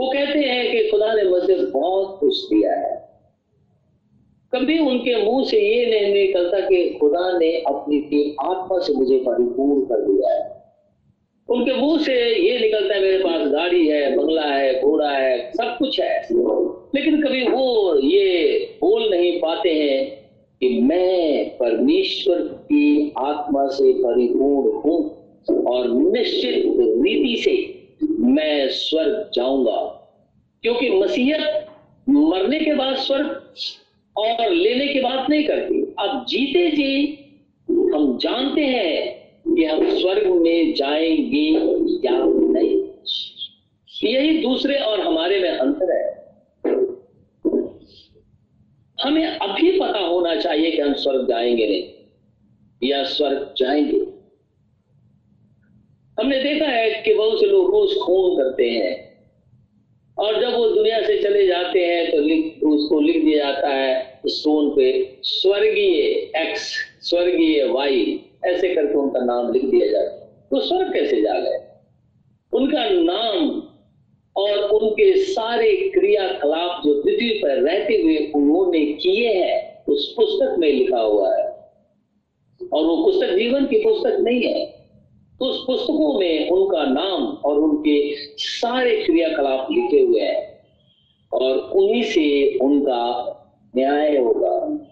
वो 0.00 0.08
कहते 0.08 0.38
हैं 0.38 0.72
कि 0.72 0.88
खुदा 0.90 1.14
ने 1.14 1.22
मुझे 1.22 1.54
बहुत 1.54 2.20
कुछ 2.20 2.44
दिया 2.44 2.72
है। 2.72 3.10
कभी 4.54 4.78
उनके 4.78 5.24
मुँह 5.24 5.44
से 5.44 5.60
ये 5.60 5.86
नहीं 5.86 6.14
निकलता 6.14 6.60
कि 6.60 6.98
खुदा 7.00 7.38
ने 7.38 7.52
अपनी 7.52 8.36
आत्मा 8.42 8.78
से 8.78 8.92
मुझे 8.92 9.18
परिपूर्ण 9.18 9.80
कर 9.80 10.00
दिया 10.00 10.34
है। 10.34 10.64
उनके 11.48 11.72
मुँह 11.72 12.02
से 12.02 12.12
ये 12.48 12.58
निकलता 12.58 12.94
है, 12.94 13.00
मेरे 13.00 13.18
पास 13.18 13.48
गाड़ी 13.48 13.88
है, 13.88 14.16
बंगला 14.16 14.42
है, 14.42 14.82
घोड़ा 14.82 15.10
है, 15.10 15.52
सब 15.52 15.76
कुछ 15.78 16.00
है। 16.00 16.28
लेकिन 16.94 17.22
कभी 17.22 17.42
वो 17.44 17.98
ये 17.98 18.58
बोल 18.80 19.10
नहीं 19.10 19.40
पाते 19.40 19.68
हैं 19.68 20.30
कि 20.60 20.80
मैं 20.80 21.48
परमेश्वर 21.58 22.38
की 22.38 23.12
आत्मा 23.18 23.66
से 23.66 23.92
परिपूर्ण 23.92 24.72
हूँ 24.72 25.16
और 25.64 25.88
निश्चित 25.88 26.54
रीति 26.66 27.42
से 27.42 27.79
मैं 28.30 28.68
स्वर्ग 28.68 29.30
जाऊँगा, 29.34 29.78
क्योंकि 30.62 30.90
मसीहत 30.90 31.66
मरने 32.08 32.60
के 32.60 32.74
बाद 32.74 32.96
स्वर्ग 32.96 33.54
और 34.16 34.50
लेने 34.50 34.86
की 34.86 35.00
बात 35.00 35.30
नहीं 35.30 35.44
करती। 35.44 35.80
अब 35.98 36.24
जीते 36.28 36.70
जी, 36.70 37.16
हम 37.68 38.18
जानते 38.18 38.60
हैं 38.60 39.54
कि 39.56 39.64
हम 39.64 39.98
स्वर्ग 39.98 40.26
में 40.26 40.74
जाएँगे 40.74 41.48
या 42.04 42.18
नहीं। 42.52 42.80
यही 44.04 44.38
दूसरे 44.38 44.78
और 44.78 45.00
हमारे 45.00 45.40
में 45.40 45.50
अंतर 45.50 45.92
है। 45.92 46.08
हमें 48.98 49.24
अभी 49.26 49.70
पता 49.80 49.98
होना 49.98 50.34
चाहिए 50.34 50.70
कि 50.70 50.80
हम 50.80 50.94
स्वर्ग 50.94 51.28
जाएँगे 51.28 51.66
नहीं 51.66 52.88
या 52.90 53.02
स्वर्ग 53.04 53.54
जाएँगे। 53.56 54.09
हमने 56.20 56.42
देखा 56.42 56.66
है 56.66 57.02
कि 57.02 57.14
बहुत 57.14 57.40
से 57.40 57.46
लोग 57.46 57.70
रोज 57.70 57.94
खून 57.94 58.36
करते 58.36 58.70
हैं। 58.70 59.10
और 60.18 60.40
जब 60.40 60.54
वो 60.54 60.68
दुनिया 60.68 61.02
से 61.02 61.22
चले 61.22 61.46
जाते 61.46 61.86
हैं 61.86 62.10
तो 62.10 62.18
लिख, 62.18 62.62
उसको 62.64 63.00
लिख 63.00 63.24
दिया 63.24 63.38
जाता 63.38 63.68
है 63.68 64.20
स्टोन 64.26 64.70
पे, 64.70 65.16
स्वर्गीय 65.22 66.00
एक्स 66.36 66.74
स्वर्गीय 67.00 67.64
वाई 67.64 68.20
ऐसे 68.44 68.74
करके 68.74 68.94
उनका 68.94 69.20
नाम 69.20 69.52
लिख 69.52 69.64
दिया 69.64 69.86
जाता 69.86 70.14
है। 70.14 70.26
तो 70.50 70.60
स्वर्ग 70.60 70.92
कैसे 70.92 71.20
जा 71.22 71.40
गए? 71.40 71.58
उनका 72.52 72.88
नाम 72.88 73.62
और 74.36 74.58
उनके 74.58 75.16
सारे 75.16 75.76
क्रियाकलाप 75.76 76.82
जो 76.84 77.02
पृथ्वी 77.02 77.30
पर 77.30 77.48
रहते 77.48 77.94
हुए 77.94 78.32
उन्होंने 78.34 78.86
किए 78.86 79.28
हैं, 79.28 79.84
उस 79.84 80.14
पुस्तक 80.16 80.56
में 80.58 80.72
लिखा 80.72 81.00
हुआ 81.00 81.36
है। 81.36 81.44
और 82.72 82.84
वो 82.84 83.04
पुस्तक 83.04 83.30
जीवन 83.30 83.66
की 83.66 83.76
पुस्तक 83.76 84.16
नहीं 84.20 84.42
है। 84.42 84.79
उस 85.40 85.64
पुस्तकों 85.66 86.18
में 86.18 86.50
उनका 86.50 86.84
नाम 86.84 87.22
और 87.22 87.58
उनके 87.58 88.14
सारे 88.38 89.04
क्रियाकलाप 89.04 89.68
लिखे 89.70 90.00
हुए 90.00 90.20
हैं 90.20 90.58
और 91.32 91.58
उन्हीं 91.58 92.02
से 92.02 92.58
उनका 92.62 93.26
न्याय 93.76 94.16
होगा। 94.16 94.86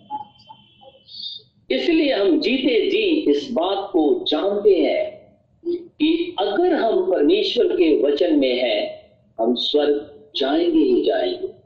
इसलिए 1.70 2.12
हम 2.12 2.40
जीते 2.40 2.90
जी 2.90 3.30
इस 3.30 3.48
बात 3.52 3.90
को 3.92 4.24
जानते 4.28 4.74
हैं 4.74 5.18
कि 5.66 6.36
अगर 6.38 6.74
हम 6.74 7.12
परमेश्वर 7.12 7.64
के 7.64 8.02
वचन 8.02 8.38
में 8.38 8.62
हैं, 8.62 9.10
हम 9.40 9.54
स्वर्ग 9.54 10.10
जाएँगे 10.36 10.78
ही 10.78 11.04
जाएँगे। 11.04 11.58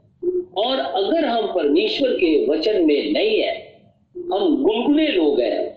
और 0.61 0.77
अगर 0.77 1.25
हम 1.25 1.47
परमेश्वर 1.47 2.09
के 2.09 2.47
वचन 2.47 2.85
में 2.85 3.11
नहीं 3.11 3.39
है, 3.39 3.81
हम 4.17 4.63
गुनगुने 4.63 5.07
लोग 5.07 5.41
हैं। 5.41 5.72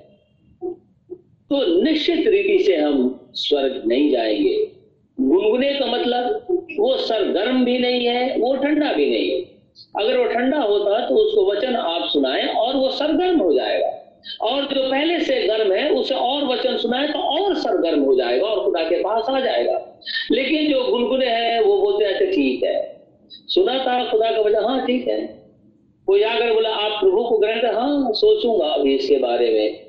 तो 1.56 1.82
निश्चित 1.82 2.26
रीति 2.26 2.64
से 2.64 2.76
हम 2.76 3.28
स्वर्ग 3.32 3.82
नहीं 3.86 4.10
जाएँगे। 4.10 4.70
गुनगुने 5.20 5.74
का 5.74 5.86
मतलब 5.86 6.46
वो 6.78 6.96
सरगर्म 6.96 7.64
भी 7.64 7.78
नहीं 7.78 8.06
है, 8.06 8.38
वो 8.38 8.56
ठंडा 8.56 8.92
भी 8.92 9.10
नहीं 9.10 9.30
है। 9.30 9.56
अगर 9.96 10.18
वो 10.18 10.24
ठंडा 10.24 10.58
होता 10.58 11.08
तो 11.08 11.14
उसको 11.14 11.52
वचन 11.52 11.76
आप 11.76 12.08
सुनाए 12.08 12.46
और 12.46 12.76
वो 12.76 12.88
सरगर्म 12.88 13.40
हो 13.40 13.52
जाएगा। 13.52 14.02
और 14.40 14.62
जो 14.62 14.90
पहले 14.90 15.20
से 15.20 15.46
गर्म 15.46 15.72
है, 15.72 15.90
उसे 15.90 16.14
और 16.14 16.44
वचन 16.44 16.76
सुनाए 16.76 17.08
तो 17.08 17.18
और 17.18 17.54
सरगर्म 17.54 18.00
हो 18.00 18.14
जाएगा 18.14 18.46
और 18.46 18.64
खुदा 18.64 18.82
के 18.82 18.96
पास 18.96 19.24
आ 19.28 19.40
जाएगा। 19.40 20.00
लेकिन 20.32 20.72
जो 20.72 20.84
गुनगुने 20.84 21.26
हैं, 21.26 21.60
वो 21.60 21.78
बोलते 21.78 22.04
हैं 22.04 22.12
अच्छा 22.12 22.26
ठीक 22.26 22.64
है। 22.64 23.06
सुना 23.30 23.78
था 23.78 24.10
खुदा 24.10 24.30
का 24.30 24.40
वजह 24.40 24.60
हाँ 24.60 24.86
ठीक 24.86 25.08
है। 25.08 25.46
कोई 26.06 26.22
आकर 26.22 26.54
बोला, 26.54 26.70
आप 26.70 27.00
प्रभु 27.02 27.24
को 27.24 27.38
ग्रहण 27.38 27.74
हाँ 27.74 28.12
सोचूँगा 28.12 28.66
अभी 28.66 28.94
इसके 28.94 29.18
बारे 29.18 29.50
में। 29.52 29.85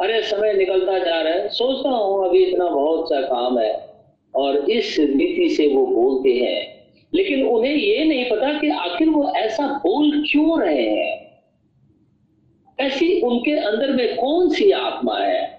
अरे, 0.00 0.22
समय 0.22 0.52
निकलता 0.52 0.98
जा 0.98 1.22
रहा 1.22 1.32
है। 1.32 1.48
सोचता 1.48 1.88
हूँ, 1.88 2.28
अभी 2.28 2.44
इतना 2.44 2.68
बहुत 2.68 3.08
सा 3.08 3.20
काम 3.20 3.58
है 3.58 3.94
और 4.34 4.70
इस 4.70 4.96
रीति 4.98 5.48
से 5.48 5.66
वो 5.66 5.86
बोलते 5.86 6.30
हैं। 6.30 6.78
लेकिन 7.14 7.46
उन्हें 7.46 7.74
ये 7.74 8.04
नहीं 8.04 8.30
पता 8.30 8.58
कि 8.58 8.68
आखिर 8.68 9.08
वो 9.08 9.30
ऐसा 9.30 9.66
बोल 9.66 10.28
क्यों 10.32 10.62
रहे 10.62 10.88
हैं। 10.88 11.28
ऐसी 12.80 13.20
उनके 13.20 13.52
अंदर 13.52 13.90
में 13.90 14.16
कौन 14.16 14.48
सी 14.48 14.70
आत्मा 14.70 15.18
है? 15.18 15.58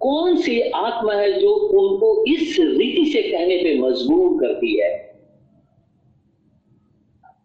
कौन 0.00 0.36
सी 0.36 0.60
आत्मा 0.60 1.14
है 1.14 1.40
जो 1.40 1.54
उनको 1.54 2.24
इस 2.28 2.56
रीति 2.60 3.10
से 3.10 3.22
कहने 3.22 3.56
पे 3.56 3.78
मजबूर 3.78 4.40
करती 4.40 4.80
है? 4.80 5.14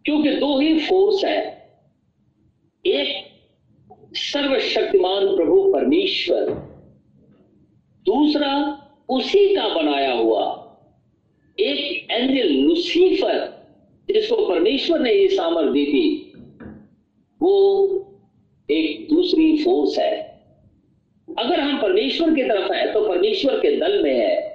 क्योंकि 0.06 0.29
दो 0.29 0.60
ही 0.60 0.79
फोर्स 0.79 1.25
है। 1.25 1.72
एक 2.86 3.28
सर्वशक्तिमान 4.13 5.36
प्रभु 5.36 5.74
परमेश्वर। 5.74 6.39
दूसरा, 8.06 8.86
उसी 9.10 9.56
का 9.56 9.68
बनाया 9.70 10.13
हुआ। 10.13 10.66
एक 11.60 12.08
एंजल 12.12 12.48
लुसीफर, 12.48 13.68
जिसको 14.13 14.36
परमेश्वर 14.46 15.00
ने 15.00 15.13
ये 15.13 15.28
सामर्थ 15.28 15.72
दी 15.72 15.86
थी, 15.86 16.34
वो 17.42 17.88
एक 18.72 19.08
दूसरी 19.13 19.63
फोर्स 19.63 20.00
है। 20.00 20.42
अगर 21.39 21.60
हम 21.60 21.82
परमेश्वर 21.82 22.36
की 22.36 22.44
तरफ़ 22.44 22.74
है 22.74 22.94
तो 22.94 23.10
परमेश्वर 23.10 23.54
के 23.54 23.78
दल 23.78 24.04
में 24.04 24.20
है। 24.20 24.50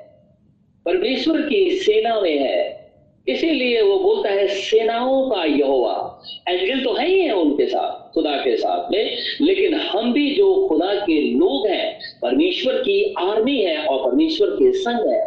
परमेश्वर 0.85 1.43
की 1.43 1.71
सेना 1.71 2.21
में 2.21 2.39
है। 2.39 2.93
इसीलिए 3.29 3.83
वो 3.83 3.99
बोलता 3.99 4.29
है, 4.29 4.47
सेनाओं 4.49 5.31
का 5.31 5.45
यहोवा। 5.45 6.14
एंजल 6.49 6.85
तो 6.85 6.93
है 6.93 7.07
ही 7.09 7.19
है 7.21 7.33
उनके 7.33 7.67
साथ, 7.67 8.13
खुदा 8.15 8.37
के 8.37 8.57
साथ 8.57 8.91
में। 8.93 9.17
लेकिन 9.41 9.75
हम 9.75 10.13
भी 10.13 10.35
जो 10.35 10.69
खुदा 10.69 10.95
के 10.95 11.21
लोग 11.33 11.67
हैं, 11.67 11.99
परमेश्वर 12.23 12.75
की 12.75 13.15
आर्मी 13.19 13.61
है 13.63 13.77
और 13.85 14.11
परमेश्वर 14.11 14.51
के 14.51 14.73
संग 14.73 15.09
है। 15.13 15.23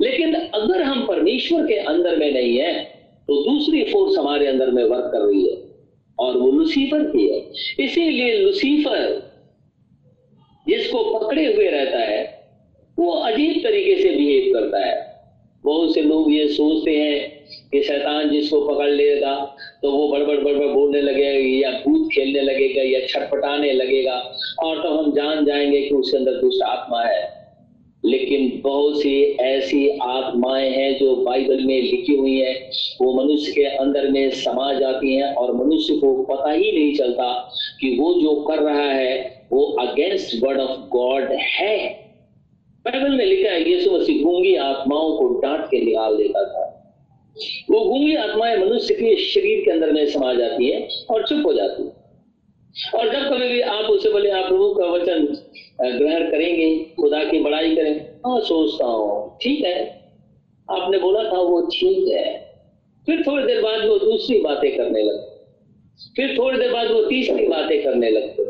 लेकिन 0.00 0.34
अगर 0.34 0.82
हम 0.82 1.06
परमेश्वर 1.06 1.66
के 1.66 1.74
अंदर 1.74 2.16
में 2.16 2.32
नहीं 2.32 2.56
है 2.58 2.74
तो 3.28 3.34
दूसरी 3.44 3.82
फोर्स 3.84 4.18
हमारे 4.18 4.46
अंदर 4.46 4.70
में 4.70 4.82
वर्क 4.84 5.10
कर 5.12 5.20
रही 5.20 5.48
है 5.48 5.56
और 6.18 6.36
वो 6.36 6.50
लुसीफर 6.50 7.02
की 7.04 7.28
है। 7.28 7.40
इसीलिए 7.84 8.38
लुसीफर 8.38 9.22
जिसको 10.68 11.18
पकड़े 11.18 11.54
हुए 11.54 11.68
रहता 11.68 11.98
है, 11.98 12.22
वो 12.98 13.10
अजीब 13.12 13.60
तरीके 13.64 13.96
से 14.02 14.10
बिहेव 14.10 14.52
करता 14.54 14.84
है। 14.86 15.14
बहुत 15.64 15.94
से 15.94 16.02
लोग 16.02 16.32
ये 16.32 16.48
सोचते 16.48 16.90
हैं 16.90 17.44
कि 17.72 17.82
शैतान 17.82 18.30
जिसको 18.30 18.60
पकड़ 18.60 18.88
लेगा 18.88 19.56
तो 19.84 19.90
वो 19.90 20.08
बड़बड़ 20.08 20.36
बड़बड़ 20.36 20.66
बोलने 20.66 21.00
लगेगा 21.00 21.68
या 21.68 21.78
भूत 21.78 22.08
खेलने 22.12 22.40
लगेगा, 22.40 22.82
या 22.82 23.06
छटपटाने 23.06 23.72
लगेगा, 23.72 24.34
और 24.62 24.76
तब 24.76 24.82
तो 24.82 24.88
हम 24.88 25.12
जान 25.12 25.44
जाएँगे 25.44 25.80
कि 25.80 25.94
उसके 25.94 26.16
अंदर 26.16 26.32
दुष्ट 26.32 26.62
आत्मा 26.62 27.02
है। 27.02 27.44
लेकिन 28.04 28.60
बहुत 28.64 29.00
सी 29.02 29.22
ऐसी 29.22 29.88
आत्माएँ 29.88 30.70
हैं 30.70 30.98
जो 30.98 31.16
बाइबल 31.16 31.64
में 31.64 31.82
लिखी 31.82 32.14
हुई 32.14 32.40
है। 32.40 32.70
वो 33.02 33.24
मनुष्य 33.24 33.52
के 33.52 33.64
अंदर 33.64 34.08
में 34.08 34.30
समा 34.30 34.72
जाती 34.72 35.14
हैं, 35.14 35.34
और 35.34 35.64
मनुष्य 35.64 35.94
को 35.94 36.22
पता 36.22 36.50
ही 36.50 36.72
नहीं 36.72 36.94
चलता 36.94 37.54
कि 37.80 37.96
वो 38.00 38.14
जो 38.14 38.34
कर 38.34 38.58
रहा 38.58 38.92
है, 38.92 39.46
वो 39.52 39.62
अगेंस्ट 39.64 40.44
वर्ड 40.44 40.60
ऑफ़ 40.60 40.88
गॉड 40.88 41.32
है। 41.32 41.88
बाइबल 42.86 43.10
में 43.10 43.26
लिखा 43.26 43.50
है 43.50 43.70
यीशु 43.70 43.90
मसीह 43.90 44.24
गूँगी 44.24 44.54
आत्माओं 44.54 45.16
को 45.16 45.40
डांट 45.40 45.64
के 45.64 45.84
निकाल 45.84 46.16
देता 46.16 46.44
था। 46.44 46.83
वो 47.70 47.80
गूँगी 47.80 48.14
आत्माएँ 48.14 48.56
मनुष्य 48.56 48.94
के 48.94 49.16
शरीर 49.16 49.64
के 49.64 49.70
अंदर 49.70 49.92
में 49.92 50.06
समा 50.06 50.34
जाती 50.34 50.70
है 50.70 50.88
और 51.10 51.26
चुप 51.26 51.46
हो 51.46 51.52
जाती 51.52 51.82
है। 51.82 52.04
और 52.94 53.12
जब 53.12 53.28
कभी 53.30 53.48
भी 53.48 53.60
आप 53.60 53.84
उसे 53.84 54.10
बोले, 54.10 54.30
आप 54.30 54.48
प्रभु 54.48 54.74
का 54.74 54.86
वचन 54.86 55.26
ग्रहण 55.98 56.30
करेंगे, 56.30 56.84
खुदा 57.00 57.24
की 57.24 57.38
बड़ाई 57.38 57.76
करें 57.76 58.00
हाँ 58.26 58.40
सोचता 58.40 58.86
हूँ, 58.86 59.38
ठीक 59.42 59.64
है। 59.64 60.04
आपने 60.70 60.98
बोला 60.98 61.24
था, 61.24 61.38
वो 61.38 61.60
ठीक 61.60 62.08
है। 62.08 62.54
फिर 63.06 63.22
थोड़ी 63.26 63.46
देर 63.46 63.62
बाद 63.62 63.86
वो 63.86 63.98
दूसरी 63.98 64.40
बातें 64.40 64.76
करने 64.76 65.02
लगते 65.02 65.34
फिर 66.16 66.38
थोड़ी 66.38 66.58
देर 66.58 66.72
बाद 66.72 66.90
वो 66.90 67.02
तीसरी 67.04 67.46
बातें 67.46 67.84
करने 67.84 68.10
लगते। 68.10 68.44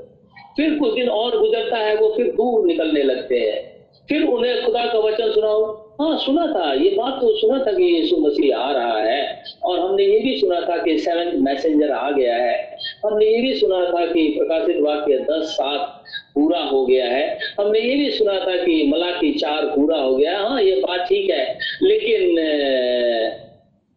फिर 0.57 0.79
कुछ 0.79 0.95
दिन 0.95 1.09
और 1.09 1.39
गुजरता 1.39 1.77
है, 1.77 1.97
वो 1.97 2.15
फिर 2.17 2.27
दूर 2.27 2.67
निकलने 2.67 3.03
लगते 3.03 3.39
हैं। 3.39 3.89
फिर 4.09 4.27
उन्हें 4.27 4.65
खुदा 4.65 4.87
का 4.87 4.99
वचन 4.99 5.33
सुनाओ। 5.33 5.84
हाँ 5.99 6.17
सुना 6.19 6.47
था। 6.47 6.73
ये 6.75 6.91
बात 6.91 7.21
तो 7.21 7.29
सुना 7.39 7.59
था 7.59 7.73
कि 7.73 7.85
यीशु 7.85 8.17
मसीह 8.17 8.57
आ 8.57 8.71
रहा 8.73 8.99
है 9.01 9.43
और 9.63 9.79
हमने 9.81 10.05
ये 10.05 10.19
भी 10.21 10.37
सुना 10.41 10.61
था 10.61 10.77
कि 10.77 10.99
सेवन 10.99 11.43
मैसेंजर 11.43 11.91
आ 11.91 12.11
गया 12.11 12.37
है। 12.37 12.57
हमने 13.05 13.27
ये 13.27 13.43
भी 13.43 13.55
सुना 13.55 13.85
था 13.85 14.05
कि 14.07 14.27
प्रकाशित 14.39 14.81
वाक्य 14.81 15.19
दस 15.31 15.45
सात 15.51 16.03
पूरा 16.35 16.61
हो 16.63 16.85
गया 16.87 17.07
है। 17.07 17.39
हमने 17.61 17.81
ये 17.81 17.95
भी 17.97 18.11
सुना 18.11 18.39
था 18.39 18.57
कि 18.65 18.83
मला 18.87 19.11
की 19.11 19.33
चार 19.33 19.67
पूरा 19.67 19.99
हो 19.99 20.17
गया। 20.17 20.39
हाँ 20.39 20.63
ये 20.63 20.77
बात 20.81 21.01
ठीक 21.01 21.31
है। 21.31 21.59
लेकिन 21.83 22.39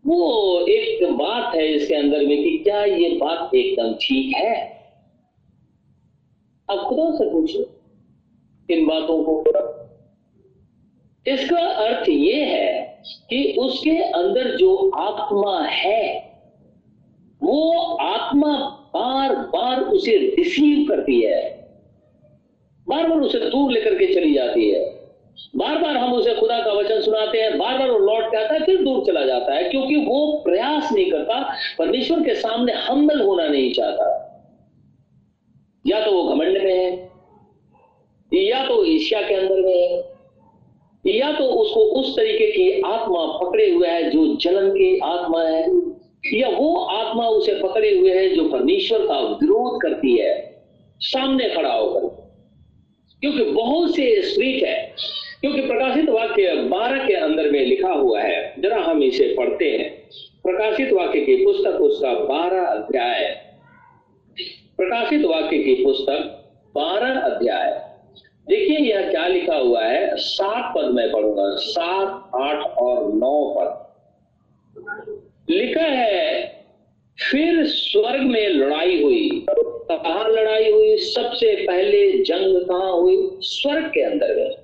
वो 0.05 0.19
एक 0.69 1.03
बात 1.13 1.55
है 1.55 1.67
इसके 1.67 1.95
अंदर 1.95 2.25
में 2.25 2.43
कि 2.43 2.57
क्या 2.57 2.83
ये 2.83 3.09
बात 3.09 3.55
एकदम 3.55 3.93
ठीक 3.93 4.35
है? 4.35 4.55
अब 6.69 6.85
खुदा 6.87 7.11
से 7.17 7.29
पूछो 7.31 7.65
इन 8.69 8.85
बातों 8.87 9.23
को। 9.23 9.43
इसका 11.27 11.59
अर्थ 11.59 12.09
ये 12.09 12.43
है 12.45 13.01
कि 13.29 13.55
उसके 13.59 13.97
अंदर 13.97 14.55
जो 14.55 14.89
आत्मा 14.89 15.61
है, 15.61 16.33
वो 17.43 17.73
आत्मा 17.95 18.57
बार 18.95 19.35
बार 19.35 19.81
उसे 19.81 20.17
रिसीव 20.17 20.87
करती 20.89 21.21
है। 21.21 21.57
बार 22.89 23.07
बार 23.09 23.19
उसे 23.19 23.39
दूर 23.39 23.71
लेकर 23.71 23.93
के 23.93 24.13
चली 24.13 24.33
जाती 24.33 24.69
है। 24.69 24.97
बार 25.55 25.77
बार 25.77 25.97
हम 25.97 26.13
उसे 26.13 26.35
खुदा 26.35 26.61
का 26.61 26.71
वचन 26.71 27.01
सुनाते 27.01 27.37
हैं 27.37 27.57
बार 27.57 27.77
बार 27.77 27.91
वो 27.91 27.97
लौट 27.97 28.31
के 28.31 28.37
आता 28.37 28.53
है, 28.53 28.65
फिर 28.65 28.83
दूर 28.83 29.05
चला 29.05 29.25
जाता 29.25 29.53
है, 29.53 29.63
क्योंकि 29.63 29.95
वो 29.95 30.41
प्रयास 30.45 30.91
नहीं 30.91 31.11
करता, 31.11 31.55
परमेश्वर 31.79 32.23
के 32.23 32.35
सामने 32.35 32.73
हम्बल 32.73 33.21
होना 33.21 33.47
नहीं 33.47 33.73
चाहता। 33.73 34.23
या 35.87 36.05
तो 36.05 36.11
वो 36.11 36.23
घमंड 36.23 36.57
में 36.57 36.73
है, 36.73 37.11
या 38.43 38.67
तो 38.67 38.85
ईर्ष्या 38.85 39.21
के 39.21 39.33
अंदर 39.33 39.61
में 39.61 39.91
है। 39.91 40.16
या 41.05 41.31
तो 41.31 41.43
उसको 41.43 41.79
उस 41.79 42.17
तरीके 42.17 42.51
की 42.51 42.81
आत्मा 42.81 43.25
पकड़े 43.25 43.71
हुए 43.71 43.87
है 43.87 44.09
जो 44.11 44.35
जलन 44.35 44.69
की 44.69 44.99
आत्मा 44.99 45.43
है, 45.43 45.63
या 46.33 46.49
वो 46.49 46.75
आत्मा 46.75 47.27
उसे 47.27 47.53
पकड़े 47.53 47.99
हुए 47.99 48.11
है 48.11 48.35
जो 48.35 48.49
परमेश्वर 48.49 48.99
का 48.99 49.19
विरोध 49.19 49.81
करती 49.81 50.17
है, 50.17 50.61
सामने 50.99 51.49
खड़ा 51.49 51.73
होकर। 51.73 52.27
क्योंकि 53.19 53.43
बहुत 53.43 53.95
से 53.95 54.21
स्प्रिट 54.21 54.63
है, 54.63 54.95
क्योंकि 55.41 55.61
प्रकाशित 55.61 56.09
वाक्य 56.09 56.55
बारह 56.55 57.07
के 57.07 57.13
अंदर 57.13 57.51
में 57.51 57.65
लिखा 57.65 57.91
हुआ 57.91 58.21
है, 58.21 58.55
जरा 58.61 58.77
हम 58.77 59.03
इसे 59.03 59.35
पढ़ते 59.37 59.65
हैं। 59.71 60.07
प्रकाशित 60.43 60.93
वाक्य 60.93 61.21
की 61.21 61.35
पुस्तक 61.35 61.81
उसका 61.81 62.13
बारह 62.13 62.65
अध्याय 62.65 63.43
प्रकाशित 64.77 65.25
वाक्य 65.25 65.57
की 65.57 65.73
पुस्तक 65.83 66.43
बारह 66.75 67.19
अध्याय 67.19 67.96
देखिए 68.49 68.77
यह 68.77 69.09
क्या 69.09 69.27
लिखा 69.27 69.55
हुआ 69.55 69.83
है? 69.83 70.15
सात 70.15 70.73
पद 70.77 70.91
में 70.91 71.11
पढ़ूँगा। 71.11 71.55
सात, 71.55 72.29
आठ 72.35 72.77
और 72.77 73.13
नौ 73.13 73.55
पद। 73.57 73.87
लिखा 75.49 75.83
है, 75.83 76.47
फिर 77.31 77.65
स्वर्ग 77.65 78.21
में 78.21 78.49
लड़ाई 78.49 79.03
हुई। 79.03 79.45
कहा 79.49 80.27
लड़ाई 80.27 80.71
हुई? 80.71 80.97
सबसे 80.97 81.55
पहले 81.55 82.23
जंग 82.23 82.65
कहा 82.65 82.89
हुई? 82.89 83.29
स्वर्ग 83.41 83.85
के 83.85 84.01
अंदर 84.01 84.63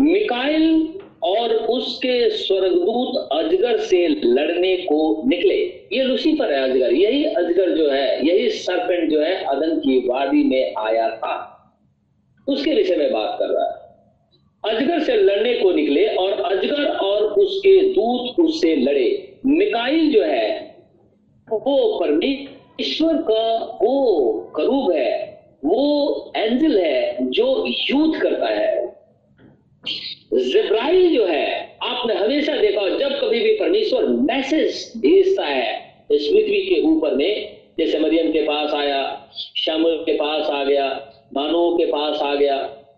मिकाइल 0.00 0.88
और 1.22 1.50
उसके 1.50 2.30
स्वर्गदूत 2.30 3.28
अजगर 3.32 3.76
से 3.78 4.08
लड़ने 4.08 4.76
को 4.76 5.22
निकले। 5.26 5.88
ये 5.92 6.02
लुसीफर 6.02 6.52
है 6.52 6.70
अजगर। 6.70 6.92
यही 6.92 7.24
अजगर 7.24 7.70
जो 7.70 7.90
है, 7.90 8.26
यही 8.26 8.48
सरपेंट 8.50 9.10
जो 9.10 9.20
है 9.20 9.44
अदन 9.44 9.76
की 9.76 9.98
वादी 9.98 10.44
में 10.44 10.74
आया 10.78 11.10
था। 11.10 11.50
उसके 12.48 12.74
विषय 12.74 12.96
में 12.96 13.12
बात 13.12 13.36
कर 13.38 13.48
रहा 13.48 13.66
है। 13.66 13.84
अजगर 14.64 15.00
से 15.00 15.14
लड़ने 15.14 15.54
को 15.54 15.72
निकले 15.72 16.06
और 16.06 16.32
अजगर 16.32 16.84
और 16.84 17.22
उसके 17.22 17.80
दूत 17.88 18.40
उससे 18.40 18.76
लड़े। 18.76 19.36
मिकाइल 19.46 20.12
जो 20.12 20.22
है, 20.22 20.76
वो 21.48 21.98
परमेश्वर 22.00 23.16
का 23.16 23.78
वो 23.82 24.30
करूब 24.56 24.92
है, 24.92 25.42
वो 25.64 26.32
एंजल 26.36 26.78
है 26.78 27.30
जो 27.30 27.66
युद्ध 27.68 28.20
करता 28.20 28.46
है। 28.46 28.84
जिब्राइल 30.34 31.14
जो 31.14 31.26
है, 31.26 31.78
आपने 31.82 32.14
हमेशा 32.14 32.56
देखा 32.56 32.88
जब 32.88 33.20
कभी 33.20 33.40
भी 33.40 33.54
परमेश्वर 33.54 34.04
मैसेज 34.04 34.92
भेजता 34.96 35.44
है 35.44 35.72
पृथ्वी 36.08 36.60
के 36.66 36.80
ऊपर 36.82 37.14
में, 37.14 37.56
जैसे 37.78 37.98
मरियम 37.98 38.32
के 38.32 38.42
पास 38.42 38.74
आया 38.74 39.28
शामुल 39.56 39.96
के 39.96 40.12
पास 40.12 40.46
आ 40.46 40.64
गया 40.64 40.88
मानवों 41.30 41.76
के 41.78 41.84
पास 41.86 42.20
आ 42.22 42.34
गया, 42.34 42.56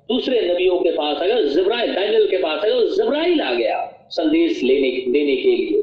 दूसरे 0.09 0.41
नबियों 0.41 0.79
के 0.79 0.91
पास 0.91 1.17
आ 1.17 1.27
गया, 1.27 1.41
जबराइल 1.43 1.95
डैनियल 1.95 2.27
के 2.27 2.37
पास 2.37 2.59
आ 2.59 2.69
गया 2.69 2.85
जबराइल 2.97 3.41
आ 3.41 3.53
गया 3.55 4.09
संदेश 4.11 4.63
लेने, 4.63 4.91
देने 5.13 5.37
के 5.37 5.57
लिए। 5.57 5.83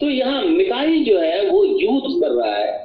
तो 0.00 0.10
यहाँ 0.10 0.44
मिकाइल 0.44 1.04
जो 1.04 1.18
है, 1.18 1.48
वो 1.48 1.64
युद्ध 1.64 2.22
कर 2.22 2.30
रहा 2.30 2.56
है। 2.56 2.78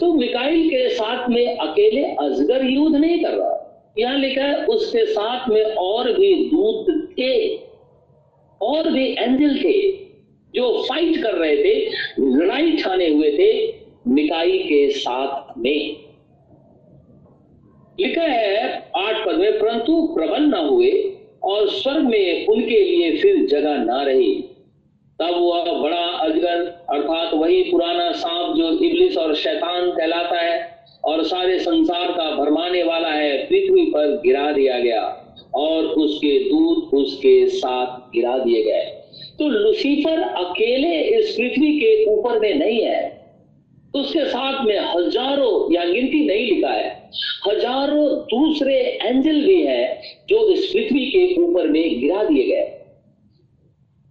तो 0.00 0.12
मिकाइल 0.12 0.68
के 0.70 0.88
साथ 0.88 1.28
में 1.28 1.56
अकेले 1.56 2.02
अजगर 2.02 2.64
युद्ध 2.64 2.96
नहीं 2.96 3.22
कर 3.24 3.30
रहा। 3.30 3.60
यहाँ 3.98 4.18
लिखा 4.18 4.44
है, 4.44 4.64
उसके 4.66 5.04
साथ 5.06 5.48
में 5.48 5.62
और 5.62 6.12
भी 6.12 6.34
दूत 6.44 6.86
थे, 7.18 7.56
और 8.60 8.90
भी 8.90 9.06
एंजल 9.12 9.58
थे, 9.62 9.92
जो 10.54 10.82
फाइट 10.82 11.22
कर 11.22 11.34
रहे 11.34 11.56
थे, 11.56 11.90
लड़ाई 12.20 12.76
छाने 12.76 13.08
हुए 13.08 13.30
थे 13.32 13.52
मिकाई 14.08 14.58
के 14.58 14.90
साथ 14.90 15.58
में। 15.58 16.03
लिखा 18.04 18.22
है 18.22 18.72
आठ 18.96 19.24
पद 19.26 19.34
में, 19.34 19.58
परंतु 19.58 20.02
प्रबल 20.14 20.42
न 20.42 20.66
हुए 20.66 20.90
और 21.42 21.68
स्वर्ग 21.70 22.04
में 22.04 22.46
उनके 22.46 22.80
लिए 22.80 23.16
फिर 23.16 23.46
जगह 23.46 23.76
ना 23.76 24.02
रही। 24.02 24.34
तब 25.18 25.34
वह 25.38 25.72
बड़ा 25.82 26.04
अजगर, 26.20 26.60
अर्थात 26.90 27.34
वही 27.34 27.62
पुराना 27.62 28.10
सांप 28.12 28.56
जो 28.56 28.70
इबलिस 28.84 29.16
और 29.16 29.34
शैतान 29.34 29.90
कहलाता 29.90 30.40
है 30.40 30.56
और 31.04 31.22
सारे 31.24 31.58
संसार 31.58 32.12
का 32.12 32.30
भरमाने 32.36 32.82
वाला 32.82 33.08
है, 33.08 33.36
पृथ्वी 33.38 33.84
पर 33.86 34.16
गिरा 34.24 34.50
दिया 34.52 34.78
गया 34.78 35.02
और 35.54 35.84
उसके 35.84 36.38
दूत 36.40 36.94
उसके 36.94 37.46
साथ 37.48 37.98
गिरा 38.12 38.36
दिए 38.38 38.62
गए। 38.62 38.84
तो 39.38 39.48
लुसीफर 39.48 40.20
अकेले 40.20 40.96
इस 41.10 41.30
पृथ्वी 41.30 41.78
के 41.78 42.04
ऊपर 42.04 42.38
में 42.40 42.54
नहीं 42.54 42.80
है। 42.80 43.23
उसके 43.94 44.24
साथ 44.24 44.64
में 44.64 44.78
हज़ारों, 44.78 45.72
या 45.74 45.84
गिनती 45.84 46.24
नहीं 46.26 46.46
लिखा 46.46 46.70
है, 46.70 46.88
हज़ारों 47.46 48.06
दूसरे 48.30 48.74
एंजल 49.02 49.40
भी 49.46 49.60
है 49.62 50.02
जो 50.28 50.48
इस 50.50 50.66
पृथ्वी 50.66 51.04
के 51.10 51.42
ऊपर 51.42 51.68
में 51.68 52.00
गिरा 52.00 52.22
दिए 52.24 52.46
गए। 52.46 52.70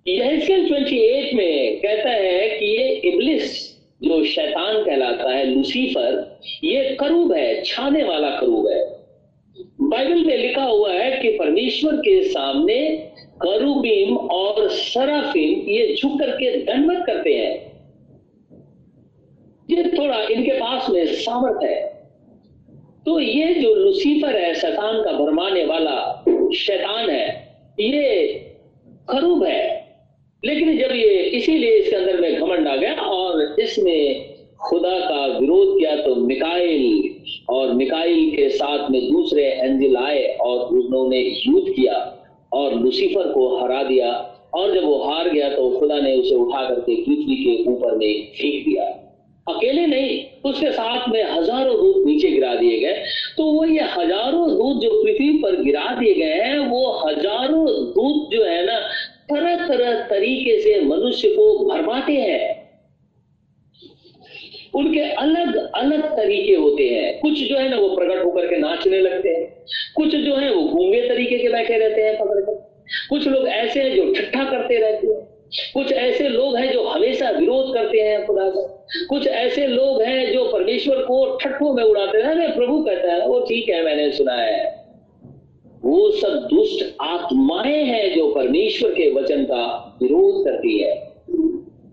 ट्वेंटी 0.06 0.98
एट 1.00 1.34
में 1.34 1.80
कहता 1.80 2.10
है 2.10 2.48
कि 2.50 2.66
ये 2.68 2.88
इबलिस 3.06 3.62
जो 4.02 4.24
शैतान 4.26 4.84
कहलाता 4.86 5.32
है, 5.32 5.46
लुसीफर, 5.46 6.40
ये 6.64 6.96
करूब 7.00 7.34
है, 7.34 7.64
छाने 7.64 8.04
वाला 8.04 8.30
करूब 8.30 8.68
है। 8.68 8.82
बाइबल 9.82 10.26
में 10.26 10.38
लिखा 10.38 10.64
हुआ 10.64 10.92
है 10.92 11.12
कि 11.22 11.30
परमेश्वर 11.38 11.96
के 11.98 12.24
सामने 12.24 12.80
करूबीम 13.42 14.18
और 14.18 14.70
सराफिम 14.70 15.70
ये 15.70 15.96
झुक 15.96 16.20
करके 16.20 16.58
दंडवत 16.58 17.04
करते 17.08 17.34
हैं। 17.34 17.73
ये 19.70 19.84
थोड़ा 19.84 20.22
इनके 20.22 20.52
पास 20.52 20.90
में 20.90 21.06
सामर्थ 21.06 21.64
है। 21.64 21.82
तो 23.06 23.20
ये 23.20 23.54
जो 23.54 23.74
लुसीफर 23.76 24.36
है, 24.36 24.54
शैतान 24.56 25.04
का 25.04 25.12
भरमाने 25.12 25.66
वाला 25.66 26.24
शैतान 26.56 27.10
है, 27.10 27.28
ये 27.80 28.34
खरूब 29.10 29.44
है। 29.44 29.82
लेकिन 30.44 30.78
जब 30.78 30.96
ये 30.96 31.14
इसीलिए 31.30 31.78
इसके 31.78 31.96
अंदर 31.96 32.20
में 32.22 32.36
घमंड 32.36 32.68
आ 32.68 32.76
गया 32.76 32.94
और 32.94 33.56
इसने 33.60 34.00
खुदा 34.62 35.00
का 35.00 35.26
विरोध 35.40 35.78
किया 35.80 35.96
तो 35.96 36.16
मिकाइल 36.16 37.16
और 37.50 37.72
मिकाइल 37.74 38.30
के 38.36 38.50
साथ 38.50 38.90
में 38.92 39.02
दूसरे 39.12 39.44
एंजिल 39.44 39.98
आए 39.98 40.24
और 40.42 40.76
उन्होंने 40.76 41.20
युद्ध 41.20 41.74
किया 41.76 41.96
और 42.54 42.74
लुसीफर 42.76 43.32
को 43.32 43.48
हरा 43.58 43.84
दिया। 43.84 44.12
और 44.56 44.74
जब 44.74 44.84
वो 44.84 44.98
हार 45.04 45.30
गया 45.30 45.50
तो 45.50 45.70
खुदा 45.80 46.00
ने 46.00 46.14
उसे 46.16 46.36
उठा 46.36 46.64
करके 46.70 46.96
पृथ्वी 46.96 47.36
के 47.36 47.72
ऊपर 47.72 47.96
में 47.96 48.28
फेंक 48.32 48.66
दिया। 48.66 49.03
अकेले 49.48 49.86
नहीं, 49.86 50.26
उसके 50.46 50.72
साथ 50.72 51.08
में 51.10 51.24
हज़ारों 51.24 51.76
दूध 51.76 52.06
नीचे 52.08 52.30
गिरा 52.30 52.56
दिए 52.56 52.80
गए। 52.80 53.04
तो 53.38 53.46
वो 53.46 53.66
ये 53.66 53.82
हज़ारों 53.82 54.48
दूध 54.50 54.82
जो 54.82 55.04
पृथ्वी 55.04 55.32
पर 55.38 55.62
गिरा 55.64 55.96
दिए 55.96 56.14
गए 56.14 56.34
हैं, 56.34 56.58
वो 56.60 56.92
हज़ारों 57.00 57.66
दूध 57.66 58.32
जो 58.32 58.44
है 58.44 58.66
ना 58.66 58.80
तरह 59.30 59.68
तरह 59.68 60.02
तरीके 60.02 60.60
से 60.62 60.80
मनुष्य 60.82 61.30
को 61.30 61.70
भरमाते 61.70 62.14
हैं। 62.14 62.64
उनके 64.76 65.00
अलग 65.00 65.56
अलग 65.56 66.06
तरीके 66.18 66.56
होते 66.56 66.88
हैं। 66.90 67.20
कुछ 67.20 67.34
जो 67.34 67.58
है 67.58 67.70
ना, 67.70 67.78
वो 67.78 67.96
प्रकट 67.96 68.26
होकर 68.26 68.48
के 68.48 68.58
नाचने 68.58 69.02
लगते 69.02 69.30
हैं। 69.30 69.46
कुछ 69.96 70.16
जो 70.16 70.36
है, 70.36 70.54
वो 70.54 70.64
गूँगे 70.64 71.02
तरीके 71.10 71.38
के 71.38 71.50
बैठे 71.50 71.78
रहते 71.78 72.02
हैं 72.02 72.18
पकड़ 72.18 72.40
कर। 72.40 72.56
कुछ 73.10 73.28
लोग 73.28 73.48
ऐसे 73.48 73.84
हैं 73.84 73.96
जो 73.96 74.14
ठट्ठा 74.14 74.44
करते 74.44 74.78
रहते 74.78 75.08
हैं। 75.08 75.33
कुछ 75.74 75.92
ऐसे 75.92 76.30
लोग 76.30 76.58
हैं 76.58 76.72
जो 76.74 76.84
हमेशा 76.84 77.30
विरोध 77.30 77.74
करते 77.74 77.98
हैं 77.98 78.26
खुदा 78.26 78.50
का। 78.50 78.86
कुछ 79.10 79.28
ऐसे 79.28 79.68
लोग 79.68 80.02
हैं 80.02 80.34
जो 80.34 80.46
परमेश्वर 80.46 80.96
को 80.96 81.38
ठट्ठों 81.38 81.74
में 81.74 81.84
उड़ाते 81.84 82.18
हैं। 82.18 82.56
प्रभु 82.56 82.84
कहता 82.84 83.14
है, 83.14 83.28
वो 83.28 83.40
ठीक 83.40 83.70
है, 83.70 83.84
मैंने 83.84 84.12
सुना 84.12 84.34
है। 84.34 84.86
वो 85.86 86.12
सब 86.12 86.48
दुष्ट 86.54 86.96
आत्माएँ 87.02 87.84
हैं 87.84 88.16
जो 88.16 88.32
परमेश्वर 88.32 88.92
के 88.92 89.12
वचन 89.12 89.44
का 89.44 89.98
विरोध 90.02 90.46
करती 90.46 90.80
है। 90.80 91.14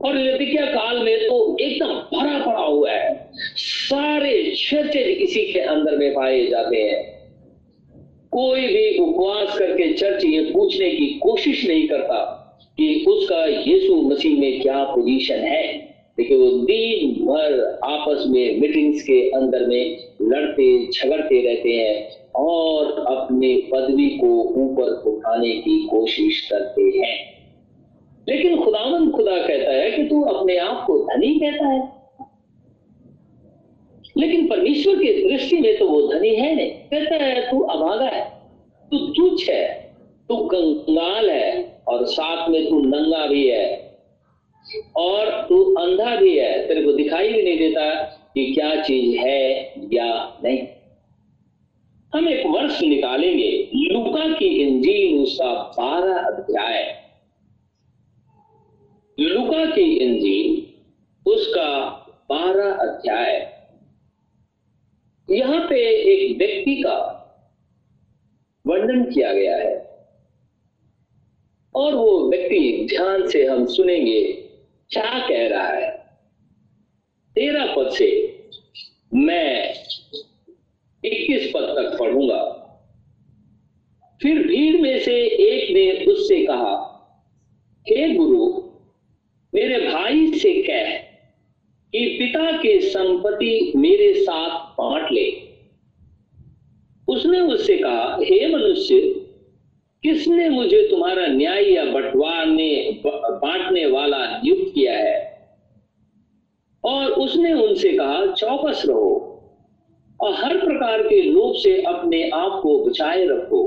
और 0.05 0.15
लतिकिया 0.15 0.67
काल 0.67 0.99
में 1.03 1.19
तो 1.19 1.57
एकदम 1.61 1.89
भरा 1.89 2.39
पड़ा 2.39 2.63
हुआ 2.63 2.91
है। 2.91 3.31
सारे 3.57 4.55
चर्चे 4.57 4.99
इसी 4.99 5.53
के 5.53 5.61
अंदर 5.61 5.97
में 5.97 6.15
पाए 6.15 6.47
जाते 6.47 6.77
हैं। 6.77 7.21
कोई 8.31 8.61
भी 8.61 8.99
उपवास 8.99 9.59
करके 9.59 9.93
चर्च 9.93 10.25
ये 10.25 10.41
पूछने 10.41 10.91
की 10.91 11.07
कोशिश 11.07 11.69
नहीं 11.69 11.89
करता। 11.89 12.37
कि 12.81 13.05
उसका 13.09 13.45
यीशु 13.47 13.95
मसीह 13.97 14.41
में 14.41 14.61
क्या 14.61 14.85
पोजीशन 14.85 15.35
है? 15.35 15.79
देखिए, 16.17 16.37
वो 16.37 16.51
दिन 16.51 17.27
भर 17.27 17.81
आपस 17.85 18.25
में 18.27 18.61
मीटिंग्स 18.61 19.03
के 19.03 19.31
अंदर 19.31 19.67
में 19.67 19.99
लड़ते, 20.23 20.87
झगड़ते 20.87 21.47
रहते 21.47 21.69
हैं 21.69 22.11
और 22.37 22.87
अपने 22.93 23.63
पदवी 23.73 24.09
को 24.09 24.43
ऊपर 24.43 25.11
उठाने 25.11 25.51
की 25.51 25.87
कोशिश 25.87 26.41
करते 26.41 26.83
हैं। 26.83 27.31
लेकिन 28.29 28.63
खुदावन 28.63 29.11
खुदा 29.11 29.37
कहता 29.37 29.71
है 29.71 29.91
कि 29.91 30.05
तू 30.05 30.23
अपने 30.23 30.57
आप 30.57 30.85
को 30.87 30.99
धनी 30.99 31.35
कहता 31.35 31.67
है। 31.67 31.93
लेकिन 34.19 34.49
परमेश्वर 34.49 34.95
की 34.95 35.29
दृष्टि 35.29 35.57
में 35.57 35.79
तो 35.79 35.89
वो 35.89 36.13
धनी 36.13 36.35
है 36.35 36.57
नहीं। 36.57 36.71
कहता 36.71 37.17
है, 37.25 37.51
तू 37.51 37.61
अभागा 37.61 38.09
है, 38.09 38.31
तू 38.91 38.99
तुच्छ 38.99 39.51
है 39.51 39.90
तू 40.31 40.37
कंगाल 40.37 41.31
है 41.31 41.83
और 41.89 42.07
साथ 42.07 42.49
में 42.49 42.71
तू 42.71 42.81
नंगा 42.81 43.27
भी 43.27 43.51
है। 43.51 43.91
और 44.97 45.47
तू 45.49 45.75
अंधा 45.75 46.17
भी 46.17 46.39
है। 46.39 46.69
तेरे 46.69 46.85
को 46.85 46.93
दिखाई 46.93 47.33
भी 47.33 47.43
नहीं 47.43 47.59
देता 47.59 47.95
कि 48.05 48.55
क्या 48.55 48.83
चीज़ 48.83 49.17
है 49.19 49.73
या 49.93 50.41
नहीं। 50.45 50.69
हम 52.15 52.29
एक 52.29 52.47
वर्ष 52.47 52.83
निकालेंगे। 52.83 53.71
लुका 53.75 54.35
की 54.35 54.45
इंजील 54.45 55.23
उसका 55.23 55.53
बारह 55.53 56.19
अध्याय। 56.19 57.03
लुका 59.21 59.65
की 59.65 59.97
इंजील 59.97 60.67
उसका 61.31 61.91
बारह 62.31 62.73
अध्याय। 62.73 63.53
यहाँ 65.31 65.67
पे 65.69 65.77
एक 66.01 66.39
व्यक्ति 66.39 66.83
का 66.83 67.17
वर्णन 68.67 69.05
किया 69.05 69.33
गया 69.33 69.57
है। 69.57 69.90
और 71.75 71.95
वो 71.95 72.31
व्यक्ति 72.31 72.87
ध्यान 72.91 73.29
से 73.29 73.47
हम 73.47 73.67
सुनेंगे, 73.67 74.25
क्या 74.91 75.29
कह 75.29 75.49
रहा 75.49 75.69
है। 75.69 75.91
तेरा 77.35 77.75
पद 77.77 77.91
से 77.91 78.39
मैं 79.15 79.71
इक्कीस 81.05 81.53
पद 81.55 81.61
तक 81.61 81.99
पढ़ूँगा। 81.99 82.57
फिर 84.23 84.47
भीड़ 84.47 84.81
में 84.81 84.99
से 84.99 85.15
एक 85.27 85.75
ने 85.75 86.13
उससे 86.13 86.47
कहा, 86.47 86.87
हे 87.89 88.15
गुरु, 88.15 88.63
मेरे 89.55 89.93
भाई 89.93 90.39
से 90.39 90.63
कह 90.63 90.91
कि 91.93 92.17
पिता 92.19 92.53
के 92.53 92.81
संपत्ति 92.81 93.73
मेरे 93.77 94.15
साथ 94.15 94.51
बांट 94.51 95.13
ले। 95.13 95.51
उसने 97.09 97.41
उससे 97.41 97.77
कहा, 97.79 98.19
हे 98.23 98.55
मनुष्य 98.55 99.20
किसने 100.05 100.49
मुझे 100.49 100.87
तुम्हारा 100.91 101.27
न्याय 101.29 101.65
या 101.65 101.85
बंटवारने, 101.87 103.01
बांटने 103.07 103.85
वाला 103.87 104.27
नियुक्त 104.35 104.73
किया 104.75 104.95
है? 104.95 105.19
और 106.85 107.11
उसने 107.15 107.53
उनसे 107.55 107.93
कहा, 107.93 108.25
चौकस 108.27 108.83
रहो 108.89 109.17
और 110.21 110.35
हर 110.35 110.57
प्रकार 110.59 111.03
के 111.03 111.21
लोभ 111.23 111.55
से 111.57 111.81
अपने 111.85 112.29
आप 112.31 112.61
को 112.63 112.79
बचाए 112.85 113.25
रखो, 113.27 113.63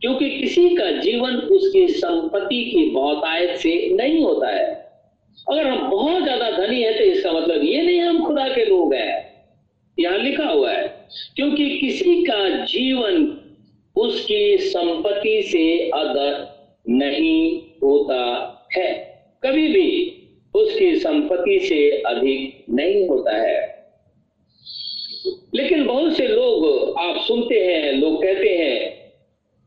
क्योंकि 0.00 0.30
किसी 0.30 0.68
का 0.76 0.90
जीवन 0.92 1.36
उसकी 1.36 1.86
संपत्ति 1.90 2.62
की 2.64 2.88
बहुतायत 2.90 3.56
से 3.58 3.74
नहीं 3.94 4.24
होता 4.24 4.50
है। 4.50 4.66
अगर 5.46 5.66
हम 5.66 5.90
बहुत 5.90 6.22
ज़्यादा 6.22 6.50
धनी 6.52 6.82
है 6.82 6.96
तो 6.98 7.04
इसका 7.04 7.32
मतलब 7.32 7.62
ये 7.64 7.82
नहीं 7.82 8.00
हम 8.00 8.24
खुदा 8.26 8.48
के 8.48 8.64
लोग 8.64 8.94
हैं। 8.94 9.22
यहाँ 9.98 10.18
लिखा 10.18 10.48
हुआ 10.48 10.70
है, 10.70 10.86
क्योंकि 11.36 11.68
किसी 11.78 12.22
का 12.24 12.48
जीवन 12.66 13.24
उसकी 13.96 14.58
संपत्ति 14.58 15.42
से 15.42 15.90
अदर 15.90 16.54
नहीं 16.88 17.62
होता 17.82 18.50
है। 18.76 19.14
कभी 19.42 19.68
भी 19.68 20.10
उसकी 20.54 20.96
संपत्ति 20.96 21.60
से 21.60 21.90
अधिक 21.90 22.64
नहीं 22.70 23.08
होता 23.08 23.36
है। 23.36 23.74
लेकिन 25.54 25.86
बहुत 25.86 26.16
से 26.16 26.28
लोग 26.28 26.64
आप 26.98 27.16
सुनते 27.16 27.60
हैं, 27.60 27.92
लोग 27.92 28.22
कहते 28.22 28.48
हैं, 28.48 29.04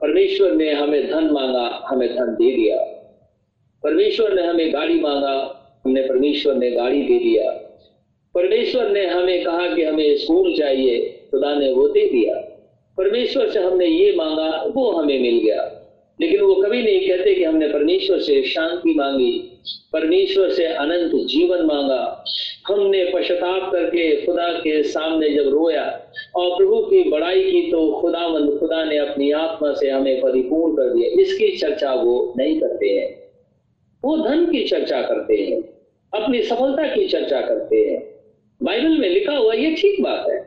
परमेश्वर 0.01 0.51
ने 0.51 0.71
हमें 0.71 1.07
धन 1.11 1.29
मांगा, 1.31 1.81
हमें 1.85 2.15
धन 2.15 2.25
दे 2.25 2.55
दिया। 2.55 2.77
परमेश्वर 3.83 4.33
ने 4.33 4.41
हमें 4.41 4.73
गाड़ी 4.73 4.99
मांगा, 4.99 5.63
हमने 5.85 6.01
परमेश्वर 6.01 6.55
ने 6.55 6.71
गाड़ी 6.71 7.01
दे 7.01 7.19
दिया। 7.19 7.51
परमेश्वर 8.33 8.89
ने 8.89 9.05
हमें 9.05 9.43
कहा 9.43 9.75
कि 9.75 9.83
हमें 9.83 10.17
स्कूल 10.17 10.57
चाहिए, 10.57 11.05
खुदा 11.31 11.55
ने 11.55 11.71
वो 11.71 11.87
दे 11.87 12.09
दिया। 12.09 12.46
परमेश्वर 12.97 13.49
से 13.49 13.59
हमने 13.59 13.85
ये 13.85 14.13
मांगा, 14.15 14.63
वो 14.67 14.91
हमें 14.91 15.19
मिल 15.21 15.37
गया। 15.37 15.73
लेकिन 16.21 16.41
वो 16.41 16.55
कभी 16.55 16.81
नहीं 16.83 17.07
कहते 17.07 17.33
कि 17.33 17.43
हमने 17.43 17.67
परमेश्वर 17.67 18.19
से 18.19 18.41
शांति 18.43 18.93
मांगी, 18.93 19.33
परमेश्वर 19.93 20.49
से 20.49 20.65
अनंत 20.65 21.11
जीवन 21.27 21.65
मांगा। 21.65 22.23
हमने 22.67 23.03
पश्चाताप 23.05 23.71
करके 23.71 24.25
खुदा 24.25 24.47
के 24.53 24.83
सामने 24.83 25.29
जब 25.29 25.49
रोया 25.49 25.83
और 26.35 26.57
प्रभु 26.57 26.81
की 26.81 27.03
बड़ाई 27.09 27.43
की 27.43 27.61
तो 27.71 28.01
खुदावंद, 28.01 28.59
खुदा 28.59 28.83
ने 28.83 28.97
अपनी 28.97 29.31
आत्मा 29.31 29.73
से 29.73 29.89
हमें 29.89 30.21
परिपूर्ण 30.21 30.73
कर 30.73 30.93
दिया। 30.93 31.21
इसकी 31.21 31.51
चर्चा 31.57 31.93
वो 31.93 32.33
नहीं 32.37 32.59
करते 32.59 32.89
हैं। 32.89 33.15
वो 34.03 34.17
धन 34.17 34.45
की 34.45 34.63
चर्चा 34.63 35.01
करते 35.01 35.35
हैं, 35.35 35.61
अपनी 36.13 36.41
सफलता 36.43 36.87
की 36.87 37.07
चर्चा 37.07 37.41
करते 37.41 37.77
हैं। 37.77 38.01
बाइबल 38.63 38.97
में 38.97 39.09
लिखा 39.09 39.33
हुआ 39.33 39.53
ये 39.53 39.75
ठीक 39.75 40.01
बात 40.01 40.29
है। 40.29 40.37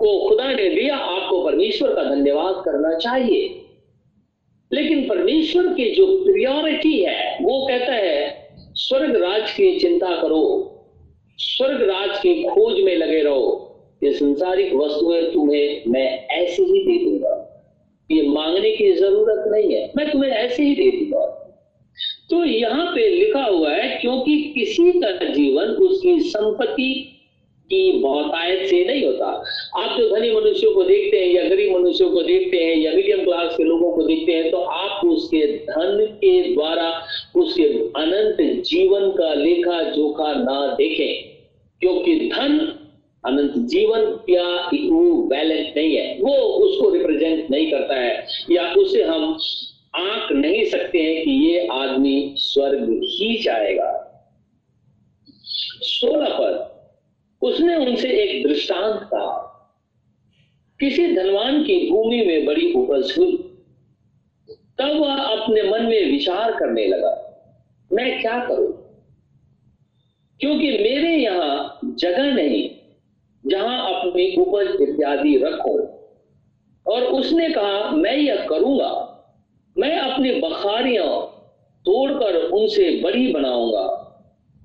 आपको 0.00 0.28
खुदा 0.28 0.52
ने 0.52 0.68
दिया, 0.68 0.96
आपको 0.96 1.44
परमेश्वर 1.44 1.94
का 1.94 2.04
धन्यवाद 2.04 2.62
करना 2.64 2.96
चाहिए। 2.98 3.48
लेकिन 4.72 5.08
परमेश्वर 5.08 5.66
की 5.66 5.90
जो 5.90 6.06
प्रियोरिटी 6.24 7.02
है, 7.02 7.36
वो 7.42 7.66
कहता 7.66 7.92
है, 7.92 8.48
स्वर्ग 8.74 9.16
राज 9.16 9.50
की 9.50 9.78
चिंता 9.78 10.22
करो, 10.22 10.42
स्वर्ग 11.38 11.82
राज 11.82 12.18
की 12.18 12.42
खोज 12.42 12.80
में 12.84 12.96
लगे 12.96 13.22
रहो। 13.22 13.66
ये 14.04 14.12
संसारिक 14.12 14.74
वस्तुएँ 14.74 15.32
तुम्हें 15.32 15.82
मैं 15.86 16.26
ऐसे 16.28 16.62
ही 16.62 16.84
दे 16.84 17.04
दूँगा। 17.04 17.36
ये 18.10 18.22
मांगने 18.28 18.70
की 18.70 18.92
ज़रूरत 18.92 19.44
नहीं 19.46 19.74
है, 19.74 19.92
मैं 19.96 20.10
तुम्हें 20.10 20.30
ऐसे 20.30 20.62
ही 20.62 20.74
दे 20.74 20.90
दूँगा। 20.90 21.26
तो 22.30 22.44
यहाँ 22.44 22.86
पे 22.86 23.08
लिखा 23.08 23.44
हुआ 23.44 23.70
है, 23.70 23.98
क्योंकि 24.00 24.52
किसी 24.58 24.92
का 24.92 25.12
जीवन 25.24 25.64
उसकी 25.64 26.20
संपत्ति 26.20 27.16
की 27.70 27.92
बहुतायत 27.92 28.66
से 28.68 28.84
नहीं 28.84 29.04
होता। 29.06 29.26
आप 29.76 29.98
जो 29.98 30.08
धनी 30.10 30.30
मनुष्यों 30.32 30.74
को 30.74 30.82
देखते 30.82 31.18
हैं 31.18 31.26
या 31.26 31.42
गरीब 31.48 31.76
मनुष्यों 31.76 32.10
को 32.10 32.22
देखते 32.22 32.56
हैं 32.56 32.76
या 32.76 32.92
मीडियम 32.92 33.24
क्लास 33.24 33.56
के 33.56 33.64
लोगों 33.64 33.92
को 33.92 34.02
देखते 34.02 34.32
हैं 34.32 34.50
तो 34.50 34.56
आप 34.56 35.04
उसके 35.04 35.46
धन 35.46 36.06
के 36.14 36.54
द्वारा, 36.54 37.02
उसके 37.36 37.64
अनंत 37.96 38.64
जीवन 38.64 39.10
का 39.10 39.34
लेखा 39.34 39.82
जोखा 39.82 40.32
ना 40.34 40.74
देखें। 40.74 41.30
क्योंकि 41.80 42.14
धन, 42.16 42.58
अनंत 43.24 43.52
जीवन 43.56 44.00
या 44.30 44.70
बैलेंस 45.28 45.72
नहीं 45.76 45.96
है। 45.96 46.18
वो 46.20 46.34
उसको 46.34 46.90
रिप्रेजेंट 46.90 47.50
नहीं 47.50 47.70
करता 47.70 47.94
है 47.94 48.26
या 48.50 48.72
उसे 48.72 49.02
हम 49.02 49.38
आंक 49.94 50.32
नहीं 50.32 50.64
सकते 50.64 50.98
हैं 50.98 51.24
कि 51.24 51.30
ये 51.30 51.66
आदमी 51.66 52.34
स्वर्ग 52.36 53.00
ही 53.04 53.38
जाएगा 53.42 54.06
सोलह 55.82 56.28
पर 56.28 56.69
उसने 57.42 57.76
उनसे 57.76 58.08
एक 58.08 58.46
दृष्टांत 58.46 59.00
कहा। 59.04 59.46
किसी 60.80 61.06
धनवान 61.16 61.62
की 61.62 61.90
भूमि 61.90 62.24
में 62.26 62.46
बड़ी 62.46 62.72
उपज 62.72 63.14
हुई। 63.18 63.36
तब 64.78 64.96
वह 65.00 65.16
अपने 65.16 65.62
मन 65.62 65.82
में 65.82 66.10
विचार 66.12 66.52
करने 66.52 66.86
लगा, 66.86 67.12
मैं 67.92 68.20
क्या 68.20 68.38
करूँ? 68.44 68.72
क्योंकि 70.40 70.70
मेरे 70.72 71.16
यहाँ 71.16 71.78
जगह 71.84 72.34
नहीं, 72.34 72.70
जहाँ 73.46 73.78
अपनी 73.90 74.36
उपज 74.36 74.80
इत्यादि 74.80 75.36
रखो। 75.36 75.78
और 76.86 77.02
उसने 77.02 77.48
कहा, 77.50 77.90
मैं 77.90 78.16
यह 78.16 78.46
करूँगा। 78.46 79.06
मैं 79.78 79.98
अपनी 79.98 80.32
बखारियाँ 80.32 81.08
तोड़कर 81.84 82.36
उनसे 82.36 83.00
बड़ी 83.00 83.32
बनाऊँगा। 83.32 83.86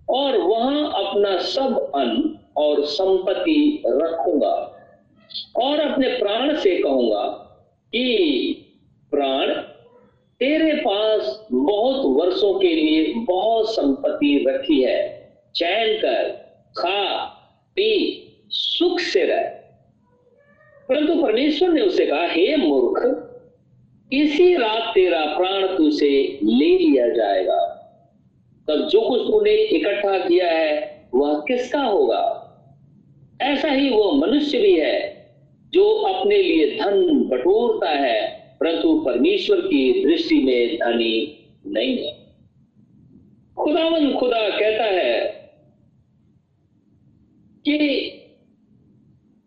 और 0.09 0.37
वहाँ 0.37 1.05
अपना 1.05 1.37
सब 1.37 1.91
अन्न 1.95 2.24
और 2.57 2.85
संपत्ति 2.85 3.83
रखूँगा। 3.87 4.71
और 5.55 5.79
अपने 5.79 6.07
प्राण 6.07 6.55
से 6.55 6.77
कहूँगा 6.83 7.27
कि, 7.87 8.37
प्राण, 9.11 9.53
तेरे 10.39 10.73
पास 10.73 11.47
बहुत 11.51 12.25
वर्षों 12.25 12.59
के 12.59 12.67
लिए 12.67 13.13
बहुत 13.13 13.69
संपत्ति 13.69 14.45
रखी 14.47 14.83
है। 14.83 15.25
चैन 15.55 15.97
कर, 15.97 16.29
खा, 16.77 17.25
पी, 17.75 18.21
सुख 18.49 18.99
से 18.99 19.25
रह। 19.25 19.43
परंतु 20.89 21.21
परमेश्वर 21.21 21.69
ने 21.69 21.81
उसे 21.81 22.05
कहा, 22.05 22.27
हे 22.27 22.55
मूर्ख, 22.55 23.31
इसी 24.13 24.55
रात 24.55 24.91
तेरा 24.95 25.25
प्राण 25.25 25.77
तुझे 25.77 26.39
ले 26.43 26.77
लिया 26.77 27.09
जाएगा। 27.09 27.71
तब 28.67 28.87
जो 28.87 29.01
कुछ 29.01 29.21
तूने 29.21 29.51
इकट्ठा 29.51 30.17
किया 30.17 30.51
है, 30.51 31.07
वह 31.15 31.39
किसका 31.39 31.83
होगा? 31.83 32.41
ऐसा 33.41 33.69
ही 33.69 33.89
वो 33.89 34.11
मनुष्य 34.11 34.59
भी 34.59 34.73
है 34.79 35.13
जो 35.73 35.83
अपने 35.91 36.41
लिए 36.43 36.79
धन 36.79 37.23
बटोरता 37.29 37.89
है, 37.89 38.21
परंतु 38.59 38.99
परमेश्वर 38.99 39.61
की 39.61 40.03
दृष्टि 40.03 40.35
में 40.43 40.75
धनी 40.75 41.15
नहीं 41.67 41.97
है। 41.97 42.13
खुदावन 43.55 44.13
खुदा 44.13 44.49
कहता 44.49 44.83
है 44.83 45.23
कि 47.65 47.75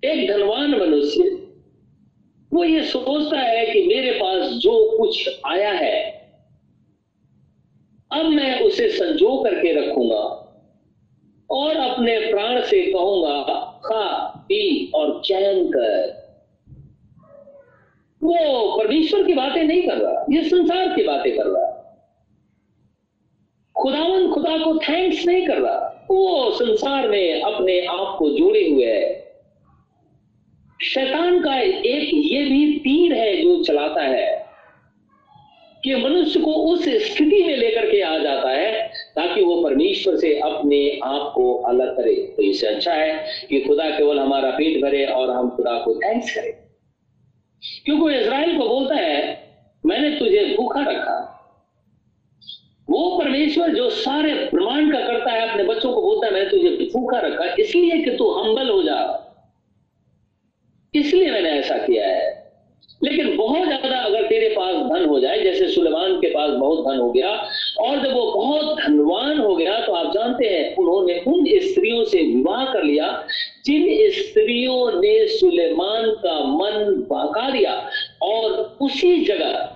एक 0.03 0.29
धनवान 0.31 0.75
मनुष्य, 0.81 1.23
वो 2.53 2.65
ये 2.65 2.83
सोचता 2.83 3.39
है 3.39 3.65
कि 3.67 3.87
मेरे 3.87 4.13
पास 4.13 4.51
जो 4.53 4.99
कुछ 4.99 5.29
आया 5.47 5.71
है, 5.71 6.01
अब 8.11 8.27
मैं 8.27 8.61
उसे 8.61 8.89
संजो 8.89 9.37
करके 9.43 9.73
रखूँगा 9.73 10.25
और 11.51 11.77
अपने 11.77 12.19
प्राण 12.31 12.61
से 12.63 12.83
कहूँगा 12.93 13.68
खा, 13.89 14.05
पी 14.49 14.91
और 14.95 15.21
चयन 15.25 15.69
कर। 15.69 16.17
वो 18.23 18.77
परमेश्वर 18.79 19.25
की 19.25 19.33
बातें 19.33 19.63
नहीं 19.63 19.83
कर 19.83 19.97
रहा, 19.97 20.25
ये 20.33 20.43
संसार 20.45 20.95
की 20.97 21.03
बातें 21.03 21.37
कर 21.37 21.47
रहा। 21.47 21.67
खुदावन 23.77 24.31
खुदा 24.33 24.57
को 24.59 24.79
थैंक्स 24.79 25.27
नहीं 25.27 25.47
कर 25.47 25.59
रहा, 25.59 26.07
वो 26.11 26.51
संसार 26.51 27.09
में 27.09 27.43
अपने 27.43 27.81
आप 27.87 28.17
को 28.19 28.31
जोड़े 28.31 28.69
हुए 28.69 28.87
है। 28.87 29.17
शैतान 30.85 31.39
का 31.43 31.59
एक 31.61 32.11
ये 32.15 32.45
भी 32.45 32.79
तीर 32.79 33.13
है 33.15 33.37
जो 33.37 33.63
चलाता 33.65 34.03
है 34.03 34.27
कि 35.85 35.95
मनुष्य 35.97 36.41
को 36.41 36.53
उस 36.65 36.85
स्थिति 36.85 37.43
में 37.45 37.57
लेकर 37.57 37.91
के 37.91 38.01
आ 38.03 38.17
जाता 38.19 38.51
है 38.51 38.91
ताकि 39.19 39.43
वो 39.43 39.63
परमेश्वर 39.63 40.17
से 40.17 40.41
अपने 40.41 41.01
आप 41.05 41.33
को 41.35 41.55
अलग 41.55 41.97
करे। 41.97 42.35
तो 42.37 42.43
इससे 42.43 42.67
अच्छा 42.67 42.93
है 42.93 43.27
कि 43.49 43.61
खुदा 43.61 43.91
केवल 43.91 44.19
हमारा 44.19 44.51
पेट 44.51 44.83
भरे 44.83 45.07
और 45.07 45.31
हम 45.31 45.51
खुदा 45.51 45.79
को 45.79 45.95
थैंक्स 45.95 46.35
करें। 46.35 46.53
क्योंकि 47.85 48.17
इसराइल 48.17 48.59
को 48.59 48.69
बोलता 48.69 48.95
है, 48.95 49.49
मैंने 49.87 50.19
तुझे 50.19 50.57
भूखा 50.57 50.81
रखा। 50.81 51.35
वो 52.91 53.19
परमेश्वर 53.19 53.69
जो 53.69 53.91
सारे 53.91 54.35
ब्रह्मांड 54.35 54.93
का 54.93 55.01
करता 55.01 55.31
है, 55.31 55.49
अपने 55.49 55.65
बच्चों 55.65 55.93
को 55.93 56.03
बोलता 56.03 56.27
है, 56.27 56.33
मैंने 56.33 56.51
तुझे 56.51 56.69
भूखा 56.71 57.19
रखा, 57.19 57.55
इसलिए 57.59 58.05
कि 58.05 58.11
तू 58.11 58.31
हम्बल 58.31 58.71
हो 58.71 58.83
जा। 58.83 59.25
इसलिए 60.95 61.31
मैंने 61.31 61.51
ऐसा 61.51 61.79
किया 61.79 62.09
है। 62.09 62.38
लेकिन 63.05 63.37
बहुत 63.37 63.67
ज़्यादा 63.67 63.97
अगर 63.99 64.23
तेरे 64.23 64.49
पास 64.49 64.77
धन 64.77 65.05
हो 65.05 65.21
जाए, 65.21 65.43
जैसे 65.45 65.69
सुलेमान 65.69 66.17
के 66.17 66.29
पास 66.29 66.51
बहुत 66.51 66.79
धन 66.87 66.99
हो 67.01 67.11
गया, 67.13 67.29
और 67.81 67.99
जब 67.99 68.15
वो 68.15 68.33
बहुत 68.33 68.79
धनवान 68.79 69.39
हो 69.39 69.57
गया 69.57 69.87
तो 69.87 69.93
आप 69.93 70.15
जानते 70.15 70.49
हैं, 70.49 70.77
उन्होंने 70.77 71.19
उन 71.27 71.47
स्त्रियों 71.63 72.05
से 72.05 72.23
विवाह 72.23 72.65
कर 72.73 72.83
लिया, 72.83 73.27
जिन 73.65 74.11
स्त्रियों 74.11 75.01
ने 75.01 75.27
सुलेमान 75.29 76.11
का 76.11 76.39
मन 76.45 77.07
बहका 77.11 77.51
दिया, 77.51 77.91
और 78.23 78.77
उसी 78.81 79.25
जगह, 79.25 79.69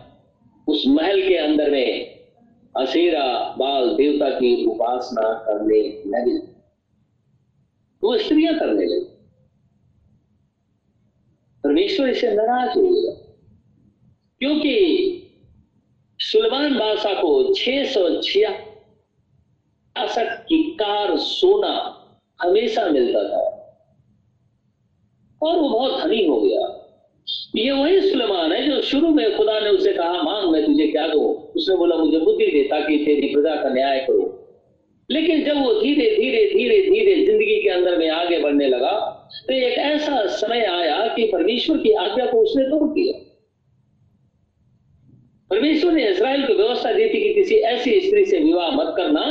उस 0.69 0.85
महल 0.89 1.23
के 1.29 1.37
अंदर 1.37 1.71
में 1.71 2.19
असेरा 2.75 3.55
बाल 3.59 3.89
देवता 3.89 4.29
की 4.31 4.67
उपासना 4.67 5.33
करने 5.47 5.81
लगी। 6.07 6.39
वो 8.03 8.19
स्त्रियाँ 8.19 8.55
करने 8.55 8.85
लगी। 8.87 9.12
परमेश्वर 11.64 12.09
इसे 12.09 12.35
नाराज़ 12.35 12.70
हो 12.70 12.83
गया। 12.83 13.38
क्योंकि 14.38 15.09
सुलमान 16.18 16.79
बादशाह 16.79 17.14
को 17.14 17.55
छह 17.55 17.85
सौ 17.85 18.22
छियासठ 18.22 20.44
की 20.44 20.62
कार 20.62 21.16
सोना 21.16 21.98
हमेशा 22.42 22.87
मिलता 22.87 23.29
था। 23.29 23.59
और 25.42 25.59
वो 25.59 25.68
बहुत 25.68 26.03
धनी 26.03 26.27
हो 26.27 26.40
गया। 26.40 26.79
ये 27.57 27.70
वही 27.70 28.11
सुलेमान 28.11 28.53
है 28.53 28.70
जो 28.70 28.83
शुरू 28.83 29.09
में 29.09 29.37
खुदा 29.37 29.61
ने 29.61 29.70
उसे 29.70 29.92
कहा, 29.92 30.22
मांग, 30.22 30.53
मैं 30.53 30.66
तुझे 30.66 30.87
क्या 30.87 31.09
दू? 31.09 31.53
उसने 31.57 31.77
बोला, 31.77 31.96
मुझे 31.96 32.18
बुद्धि 32.18 32.46
दे 32.46 32.62
ताकि 32.62 32.96
तेरी 32.96 33.29
प्रजा 33.29 33.62
का 33.62 33.68
न्याय 33.68 34.01
करो। 34.01 34.38
लेकिन 35.11 35.44
जब 35.44 35.62
वो 35.62 35.75
धीरे 35.75 36.16
धीरे 36.16 36.46
धीरे 36.46 36.83
धीरे 36.83 37.27
ज़िंदगी 37.27 37.62
के 37.62 37.68
अंदर 37.68 37.98
में 37.98 38.11
आगे 38.11 38.38
बढ़ने 38.38 38.68
लगा 38.68 39.22
तो 39.49 39.55
एक 39.55 39.79
ऐसा 39.79 40.27
समय 40.27 40.61
आया 40.61 41.14
कि 41.14 41.25
परमेश्वर 41.25 41.77
की 41.77 41.92
आज्ञा 41.92 42.27
को 42.27 42.38
उसने 42.38 42.64
तोड़ 42.64 42.88
दिया 42.88 43.29
परमेश्वर 45.51 45.92
ने 45.92 46.09
इसराइल 46.09 46.47
को 46.47 46.55
व्यवस्था 46.55 46.92
दी 46.92 47.05
थी 47.05 47.21
कि 47.21 47.35
किसी 47.35 47.55
ऐसी 47.55 48.01
स्त्री 48.01 48.25
से 48.25 48.38
विवाह 48.38 48.71
मत 48.71 48.95
करना 48.97 49.25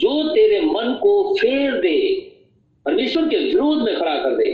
जो 0.00 0.34
तेरे 0.34 0.60
मन 0.60 0.98
को 1.02 1.34
फेर 1.34 1.72
दे। 1.72 2.20
परमेश्वर 2.84 3.28
के 3.28 3.36
विरोध 3.36 3.82
में 3.82 3.96
खड़ा 3.96 4.14
कर 4.14 4.36
दे, 4.36 4.50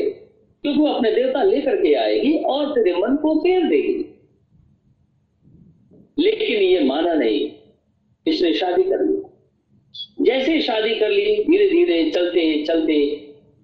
क्योंकि 0.62 0.81
वो 0.81 0.87
अपने 0.87 1.12
देवता 1.12 1.42
लेकर 1.42 1.76
के 1.76 1.94
आएगी 1.94 2.33
और 2.38 2.70
तेरे 2.70 2.92
मन 2.92 3.16
को 3.16 3.40
फेर 3.40 3.62
देगी। 3.62 3.98
लेकिन 6.18 6.62
ये 6.62 6.81
माना 6.81 7.14
नहीं, 7.14 7.50
इसने 8.26 8.55
शादी 8.55 8.83
कर 8.83 9.00
ली। 9.00 9.22
जैसे 10.24 10.61
शादी 10.61 10.94
कर 10.94 11.11
ली 11.11 11.44
धीरे 11.44 11.70
धीरे 11.70 12.11
चलते 12.11 12.64
चलते 12.64 13.21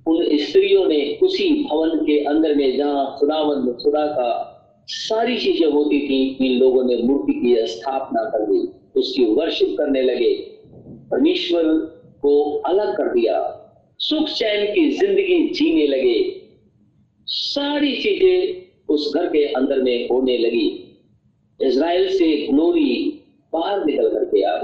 उन 0.09 0.39
स्त्रियों 0.39 0.87
ने 0.87 1.19
उसी 1.23 1.65
भवन 1.65 1.99
के 1.99 2.25
अंदर 2.25 2.55
में 2.55 2.77
जहाँ 2.77 3.17
खुदावंद, 3.19 3.79
खुदा 3.83 4.07
का 4.07 4.55
सारी 4.89 5.39
चीज़ें 5.39 5.67
होती 5.67 5.99
थी, 6.01 6.47
इन 6.47 6.59
लोगों 6.59 6.85
ने 6.85 6.97
मूर्ति 6.97 7.33
की 7.33 7.67
स्थापना 7.67 8.25
कर 8.25 8.47
दी, 8.47 8.69
उसकी 9.01 9.25
वर्शिप 9.25 9.75
करने 9.79 10.03
लगे। 10.03 10.35
परमेश्वर 11.11 11.65
को 12.23 12.53
अलग 12.67 12.97
कर 12.97 13.13
दिया। 13.15 13.55
सुख 13.99 14.29
चैन 14.29 14.75
की 14.75 14.91
ज़िंदगी 14.91 15.49
जीने 15.49 15.87
लगे। 15.87 16.43
सारी 17.27 17.97
चीज़ें 17.97 18.95
उस 18.95 19.13
घर 19.15 19.27
के 19.27 19.45
अंदर 19.45 19.83
में 19.83 20.09
होने 20.09 20.39
लगी। 20.39 20.67
इज़राइल 21.61 22.09
से 22.09 22.47
ग्लोरी 22.51 23.23
बाहर 23.53 23.85
निकल 23.85 24.09
करके 24.09 24.43
आ 24.43 24.57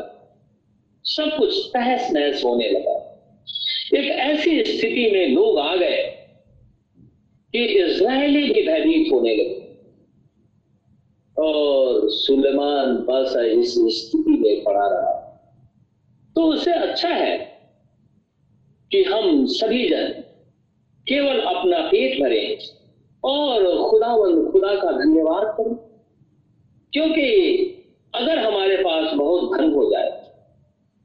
सब 1.05 1.37
कुछ 1.39 1.71
तहस 1.75 2.11
नहस 2.13 2.45
होने 2.45 2.71
लगा। 2.71 3.14
एक 3.85 4.11
ऐसी 4.11 4.63
स्थिति 4.65 5.11
में 5.13 5.29
लोग 5.29 5.59
आ 5.59 5.75
गए 5.77 5.97
कि 7.55 7.65
इज़राइली 7.81 8.43
भी 8.45 8.63
भयभीत 8.63 9.13
होने 9.13 9.35
लगे। 9.37 9.63
और 11.37 12.09
सुलेमान 12.11 12.97
बादशाह 13.07 13.45
इस 13.45 13.75
स्थिति 13.97 14.39
में 14.39 14.63
पड़ा 14.65 14.87
रहा। 14.87 15.13
तो 16.37 16.43
उसे 16.45 16.73
अच्छा 16.73 17.09
है 17.09 17.37
कि 18.91 19.03
हम 19.05 19.45
सभी 19.49 19.89
जन 19.89 20.09
केवल 21.07 21.41
अपना 21.41 21.81
पेट 21.89 22.21
भरें 22.23 22.59
और 23.25 23.67
खुदावंद 23.91 24.51
खुदा 24.53 24.75
का 24.75 24.93
धन्यवाद 24.95 25.45
करें, 25.57 25.75
क्योंकि 26.93 27.29
अगर 28.15 28.39
हमारे 28.39 28.77
पास 28.77 29.13
बहुत 29.15 29.59
धन 29.59 29.73
हो 29.73 29.91
जाए, 29.91 30.11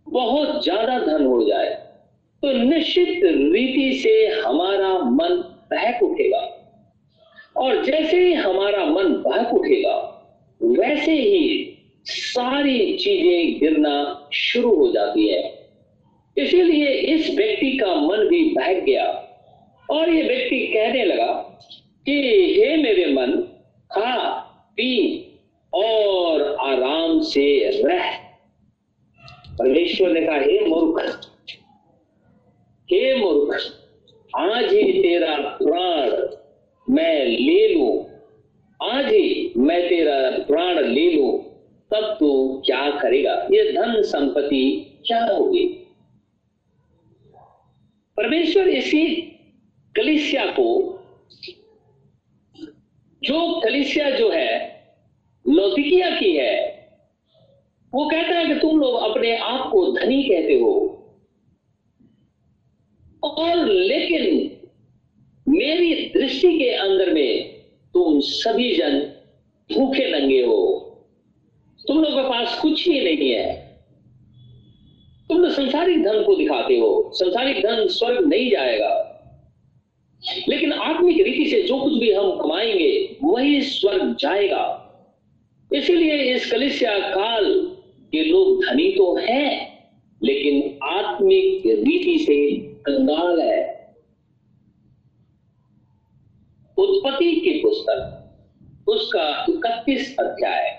बहुत 0.08 0.63
ज़्यादा 0.63 1.00
धन 1.02 1.26
हो 1.26 1.44
जाए 1.44 1.78
तो 2.41 2.52
निश्चित 2.52 3.21
रीति 3.25 3.99
से 4.04 4.28
हमारा 4.28 4.97
मन 4.97 5.43
बहक 5.71 6.04
उठेगा। 6.04 6.56
और 7.58 7.84
जैसे 7.86 8.28
ही 8.28 8.34
हमारा 8.34 8.86
मन 8.86 9.04
बहक 9.04 9.54
उठेगा, 9.54 9.95
वैसे 10.63 11.12
ही 11.12 11.78
सारी 12.06 12.97
चीज़ें 12.97 13.60
गिरना 13.60 14.30
शुरू 14.34 14.75
हो 14.75 14.91
जाती 14.91 15.28
है। 15.28 15.69
इसीलिए 16.38 16.88
इस 16.88 17.36
व्यक्ति 17.36 17.78
का 17.78 17.95
मन 17.95 18.17
भी 18.17 18.49
बहक 18.49 18.84
गया 18.84 19.06
और 19.89 20.10
ये 20.10 20.21
व्यक्ति 20.21 20.67
कहने 20.67 21.06
लगा 21.06 21.60
कि, 22.06 22.21
हे 22.58 22.78
मेरे 22.78 23.06
मन, 23.13 23.32
खा, 23.91 24.30
पी 24.71 25.25
और 25.73 26.58
आराम 26.62 27.21
से 27.21 27.71
रह। 27.86 28.12
परमेश्वर 29.60 30.10
ने 30.10 30.21
कहा, 30.21 30.36
हे 30.36 30.65
मूर्ख 30.65 31.29
हे 32.91 33.15
मूर्ख, 33.15 33.60
आज 34.36 34.73
ही 34.73 35.04
तेरा 35.04 35.38
प्राण 35.38 36.12
मैं 36.95 37.25
ले 37.25 37.73
लू। 37.73 38.08
आज 38.84 39.06
ही 39.06 39.54
मैं 39.58 39.89
तेरा 39.89 40.43
प्राण 40.43 40.80
ले 40.80 41.12
लू। 41.12 41.38
तब 41.91 42.17
तू 42.19 42.62
क्या 42.65 42.91
करेगा? 42.91 43.47
ये 43.52 43.71
धन 43.71 44.02
संपत्ति 44.02 44.93
क्या 45.08 45.25
होगी? 45.25 45.65
परमेश्वर 48.17 48.67
इसी 48.67 49.15
कलिसिया 49.95 50.45
को, 50.45 50.99
जो 53.23 53.62
कलिसिया 53.62 54.10
जो 54.10 54.30
है 54.30 54.82
लौतिकिया 55.47 56.19
की 56.19 56.36
है, 56.36 56.80
वो 57.93 58.10
कहता 58.10 58.36
है 58.36 58.47
कि 58.47 58.56
तुम 58.56 58.80
लोग 58.80 58.95
अपने 58.95 59.38
आप 59.38 59.69
को 59.71 59.91
धनी 59.91 60.23
कहते 60.23 60.60
हो। 60.60 60.95
और 63.24 63.66
लेकिन 63.66 64.58
मेरी 65.48 65.94
दृष्टि 65.94 66.60
के 66.60 66.70
अंदर 66.70 67.14
में 67.14 67.50
तुम 67.94 68.20
सभी 68.20 68.76
जन 68.76 69.00
भूखे 69.74 70.20
नंगे 70.20 70.42
हो। 70.42 70.76
तुम 71.88 72.04
लोग 72.04 72.12
के 72.12 72.22
पास 72.22 72.60
कुछ 72.62 72.88
ही 72.88 73.02
नहीं 73.02 73.32
है। 73.32 73.80
तुम 75.30 75.38
लोग 75.38 75.52
संसारिक 75.52 76.04
धन 76.04 76.24
को 76.24 76.36
दिखाते 76.36 76.78
हो। 76.78 77.12
संसारिक 77.14 77.58
धन 77.58 77.88
स्वर्ग 77.88 78.28
नहीं 78.28 78.52
जाएगा। 78.52 79.06
लेकिन 80.50 80.74
आत्मिक 80.74 81.22
रीति 81.22 81.50
से 81.50 81.62
जो 81.62 81.80
कुछ 81.80 81.94
भी 81.94 82.12
हम 82.12 82.32
कमाएँगे, 82.32 83.18
वही 83.24 83.62
स्वर्ग 83.62 84.16
जाएगा। 84.20 84.86
इसीलिए 85.74 86.36
इस 86.36 86.52
कलिसिया 86.52 87.00
काल 87.00 87.76
के 88.12 88.24
लोग 88.24 88.66
धनी 88.66 88.92
तो 88.92 89.16
हैं, 89.16 89.80
लेकिन 90.24 90.80
आत्मिक 90.84 91.64
रीति 91.66 92.18
से 92.18 92.69
कंगाल 92.80 93.42
है। 93.42 93.80
उत्पत्ति 96.78 97.36
की 97.36 97.60
पुस्तक, 97.60 98.89
उसका 98.89 99.46
इकतीस 99.50 100.15
अध्याय। 100.20 100.78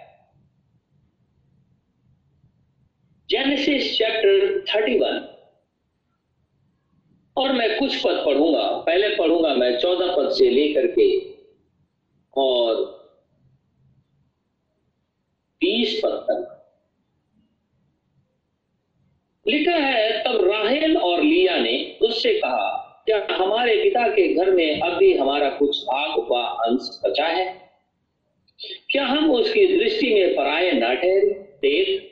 जेनेसिस 3.28 3.96
चैप्टर 3.98 4.64
थर्टी 4.64 4.98
वन 4.98 5.26
और 7.36 7.52
मैं 7.52 7.78
कुछ 7.78 7.96
पद 8.04 8.22
पढ़ूँगा। 8.26 8.66
पहले 8.86 9.08
पढ़ूँगा 9.16 9.54
मैं 9.54 9.78
चौदह 9.78 10.14
पद 10.16 10.30
से 10.30 10.50
लेकर 10.50 10.86
के, 10.86 11.08
और 12.36 12.74
बीस 15.60 16.00
पद 16.04 16.26
तक। 16.30 16.56
लिखा 19.50 19.72
है, 19.72 20.24
तब 20.24 20.50
राहेल 20.50 20.96
और 20.96 21.22
लिया 21.22 21.56
ने 21.56 21.96
उससे 22.02 22.34
कहा, 22.34 22.86
क्या 23.06 23.26
हमारे 23.30 23.82
पिता 23.82 24.08
के 24.08 24.34
घर 24.34 24.50
में 24.50 24.80
अब 24.80 24.92
भी 24.92 25.16
हमारा 25.16 25.50
कुछ 25.50 25.82
भाग 25.82 26.18
व 26.32 26.34
अंश 26.36 27.00
बचा 27.04 27.26
है? 27.26 27.70
क्या 28.90 29.06
हम 29.06 29.30
उसकी 29.30 29.78
दृष्टि 29.78 30.14
में 30.14 30.34
पराये 30.36 30.72
न 30.72 30.80
ठहरे? 30.80 31.20
देख, 31.62 32.06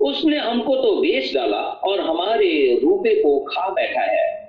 उसने 0.00 0.38
हमको 0.38 0.76
तो 0.76 0.96
बेच 0.96 1.34
डाला 1.34 1.60
और 1.60 2.00
हमारे 2.00 2.80
रूपे 2.82 3.14
को 3.22 3.40
खा 3.40 3.68
बैठा 3.68 4.00
है। 4.00 4.40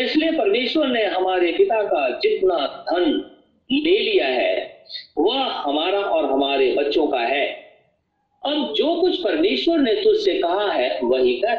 इसलिए 0.00 0.30
परमेश्वर 0.32 0.86
ने 0.86 1.04
हमारे 1.04 1.52
पिता 1.52 1.82
का 1.82 2.08
जितना 2.10 2.86
धन 2.90 3.30
ले 3.72 3.98
लिया 3.98 4.26
है, 4.26 4.84
वह 5.18 5.42
हमारा 5.42 5.98
और 5.98 6.32
हमारे 6.32 6.72
बच्चों 6.72 7.06
का 7.06 7.20
है। 7.20 7.65
अब 8.44 8.74
जो 8.76 9.00
कुछ 9.00 9.24
परमेश्वर 9.24 9.78
ने 9.78 9.94
तुझसे 9.94 10.38
कहा 10.38 10.72
है, 10.72 11.00
वही 11.04 11.34
कर। 11.34 11.54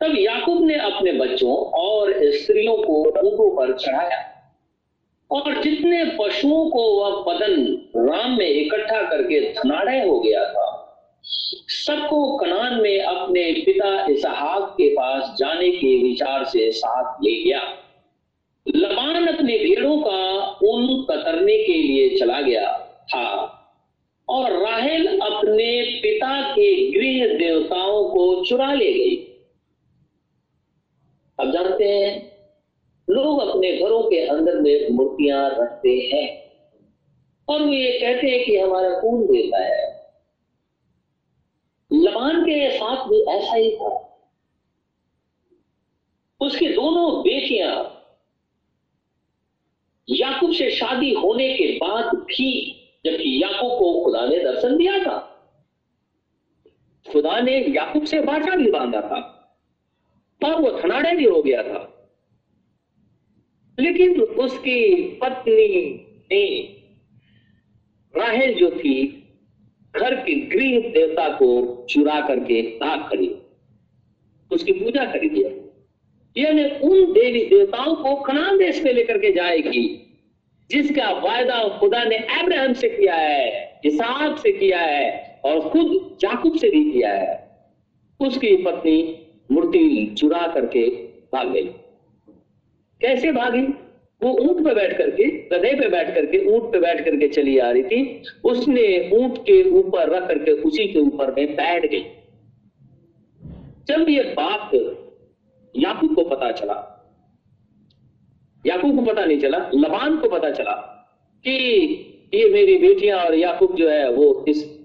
तब 0.00 0.14
याकूब 0.18 0.66
ने 0.66 0.74
अपने 0.74 1.12
बच्चों 1.12 1.56
और 1.56 2.12
स्त्रियों 2.18 2.76
को 2.76 2.92
ऊंटों 3.02 3.56
पर 3.56 3.78
चढ़ाया। 3.78 4.26
और 5.30 5.62
जितने 5.62 6.04
पशुओं 6.04 6.70
को 6.70 6.82
वह 6.92 7.22
पदन 7.22 7.82
राम 7.96 8.38
में 8.38 8.48
इकट्ठा 8.48 9.02
करके 9.02 9.52
धनाड़े 9.52 10.08
हो 10.08 10.20
गया 10.20 10.44
था, 10.44 10.76
सबको 11.68 12.36
कनान 12.36 12.80
में 12.80 13.00
अपने 13.00 13.52
पिता 13.52 14.06
इसहाक 14.06 14.72
के 14.72 14.88
पास 14.88 15.36
जाने 15.38 15.70
के 15.70 16.02
विचार 16.02 16.44
से 16.44 16.70
साथ 16.72 17.24
ले 17.24 17.44
गया। 17.44 17.60
लबान 18.74 19.26
अपने 19.26 19.58
भेड़ों 19.58 19.98
का 19.98 20.48
ऊन 20.64 21.06
कतरने 21.10 21.56
के 21.56 21.72
लिए 21.72 22.16
चला 22.16 22.40
गया 22.40 22.78
था। 23.04 23.56
और 24.30 24.62
राहेल 24.62 25.20
अपने 25.20 26.00
पिता 26.02 26.52
के 26.52 26.90
गृह 26.90 27.38
देवताओं 27.38 28.08
को 28.08 28.44
चुरा 28.44 28.72
ले 28.72 28.92
गई। 28.92 29.16
अब 31.40 31.52
जानते 31.52 31.84
हैं, 31.84 32.32
लोग 33.10 33.40
अपने 33.40 33.76
घरों 33.76 34.02
के 34.02 34.26
अंदर 34.26 34.60
में 34.60 34.88
मूर्तियाँ 34.90 35.50
रखते 35.50 36.10
हैं 36.14 36.52
और 37.48 37.62
वो 37.62 37.72
ये 37.72 38.00
कहते 38.00 38.26
हैं 38.26 38.44
कि 38.44 38.56
हमारा 38.56 39.00
कौन 39.00 39.26
देता 39.26 39.58
है? 39.58 40.00
लबान 41.92 42.42
के 42.42 42.70
साथ 42.70 43.08
भी 43.08 43.22
ऐसा 43.22 43.54
ही 43.54 43.76
था। 43.76 44.06
उसकी 46.40 46.68
दोनों 46.68 47.22
बेटियाँ 47.22 47.96
याकूब 50.08 50.52
से 50.52 50.70
शादी 50.70 51.14
होने 51.14 51.54
के 51.54 51.76
बाद 51.76 52.04
भी 52.04 52.76
जबकि 53.04 53.42
याकूब 53.42 53.78
को 53.78 54.04
खुदा 54.04 54.26
ने 54.26 54.38
दर्शन 54.38 54.76
दिया 54.76 54.98
था। 54.98 55.18
खुदा 57.12 57.40
ने 57.40 57.64
याकूब 57.68 58.04
से 58.04 58.20
बाचा 58.20 58.56
भी 58.56 58.70
बांधा 58.70 59.00
था। 59.00 59.36
और 60.44 60.62
वो 60.62 60.80
थनाड़े 60.84 61.16
भी 61.16 61.24
हो 61.24 61.42
गया 61.42 61.62
था। 61.62 62.10
लेकिन 63.80 64.20
उसकी 64.20 65.08
पत्नी 65.08 65.94
ने 66.32 66.62
राहेल 68.16 68.54
जो 68.54 68.70
थी, 68.70 69.06
घर 69.96 70.14
के 70.14 70.34
गृह 70.34 70.92
देवता 70.92 71.28
को 71.28 71.86
चुरा 71.90 72.20
करके 72.20 72.62
ताक 72.62 73.10
करी। 73.10 73.36
उसकी 74.52 74.72
पूजा 74.72 75.04
करी 75.04 75.28
दिया 75.28 75.60
यानी 76.36 76.64
उन 76.64 77.12
देवी 77.12 77.46
देवताओं 77.46 77.96
को 77.96 78.16
कनान 78.16 78.58
देश 78.58 78.82
में 78.82 78.92
लेकर 78.92 79.18
के 79.18 79.32
जाएगी। 79.32 80.09
जिसका 80.70 81.10
वायदा 81.20 81.62
खुदा 81.78 82.02
ने 82.04 82.16
अब्राहम 82.16 82.72
से 82.72 82.88
किया 82.88 83.14
है, 83.14 83.80
इसहाक 83.84 84.38
से 84.38 84.52
किया 84.52 84.80
है 84.80 85.40
और 85.44 85.68
खुद 85.70 86.16
जाकुब 86.20 86.56
से 86.56 86.70
भी 86.70 86.84
किया 86.92 87.12
है, 87.12 87.38
उसकी 88.20 88.56
पत्नी 88.56 88.98
मूर्ति 89.50 90.14
चुरा 90.18 90.46
करके 90.46 90.86
भाग 91.32 91.52
गई। 91.52 91.64
कैसे 93.00 93.32
भागी? 93.32 93.66
वो 94.20 94.30
ऊँट 94.40 94.64
पे 94.64 94.74
बैठ 94.74 94.96
करके, 94.98 95.26
गधे 95.48 95.74
पे 95.74 95.88
बैठ 95.88 96.14
करके, 96.14 96.38
ऊँट 96.46 96.72
पे 96.72 96.78
बैठ 96.78 97.04
करके 97.04 97.28
चली 97.28 97.56
आ 97.58 97.70
रही 97.70 97.82
थी। 97.82 98.22
उसने 98.44 99.10
ऊँट 99.12 99.38
के 99.40 99.62
ऊपर 99.70 100.10
रख 100.10 100.26
करके 100.28 100.52
उसी 100.62 100.86
के 100.86 100.98
ऊपर 100.98 101.34
में 101.34 101.54
बैठ 101.56 101.86
गई। 101.86 102.04
जब 103.88 104.08
ये 104.08 104.22
बात 104.36 104.74
याकूब 105.74 106.14
को 106.14 106.24
पता 106.26 106.50
चला 106.52 106.74
याकूब 108.66 108.96
को 108.96 109.12
पता 109.12 109.24
नहीं 109.24 109.40
चला, 109.40 109.58
लबान 109.74 110.16
को 110.16 110.28
पता 110.28 110.50
चला 110.50 110.72
कि 111.44 112.06
ये 112.34 112.50
मेरी 112.50 112.76
बेटियाँ 112.78 113.18
और 113.18 113.34
याकूब 113.34 113.74
जो 113.76 113.88
है 113.88 114.10
वो 114.10 114.44
इस 114.48 114.80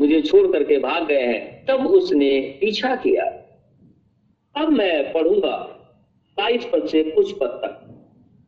मुझे 0.00 0.20
छोड़ 0.22 0.52
करके 0.52 0.78
भाग 0.78 1.06
गए 1.06 1.22
हैं। 1.22 1.66
तब 1.66 1.86
उसने 1.86 2.58
पीछा 2.60 2.96
किया। 2.96 3.24
अब 4.56 4.68
मैं 4.68 5.12
पढ़ूँगा 5.12 5.56
बाईस 6.38 6.64
पद 6.64 6.86
से 6.86 7.02
कुछ 7.02 7.32
पद 7.32 7.46
तक। 7.46 7.88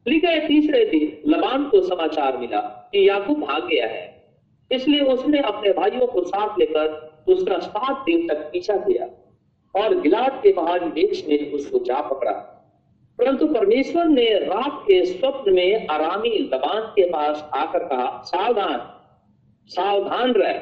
लिखा 0.09 0.29
है 0.29 0.49
तीसरे 0.49 0.85
दिन 0.85 1.31
लबान 1.31 1.65
को 1.65 1.81
समाचार 1.81 2.37
मिला 2.37 2.61
कि 2.93 3.09
याकूब 3.09 3.41
भाग 3.41 3.69
गया 3.69 3.87
है। 3.87 4.25
इसलिए 4.73 5.01
उसने 5.01 5.39
अपने 5.39 5.73
भाइयों 5.73 6.07
को 6.07 6.25
साथ 6.25 6.59
लेकर 6.59 7.15
उसका 7.29 7.59
सात 7.59 8.05
दिन 8.07 8.29
तक 8.29 8.35
पीछा 8.35 8.77
किया 8.77 9.07
और 9.75 10.01
गिलाद 10.01 10.41
के 10.43 10.53
पहाड़ी 10.53 10.87
देश 10.87 11.27
में 11.29 11.53
उसको 11.53 11.79
जा 11.79 12.01
पकड़ा। 12.01 12.51
परंतु 13.19 13.47
परमेश्वर 13.47 14.05
ने 14.05 14.25
रात 14.25 14.81
के 14.83 15.05
स्वप्न 15.05 15.53
में 15.53 15.87
आरामी 15.87 16.39
लबान 16.39 16.83
के 16.83 17.05
पास 17.05 17.51
आकर 17.55 17.79
कहा, 17.79 18.23
सावधान 18.25 18.91
सावधान 19.67 20.33
रह। 20.33 20.53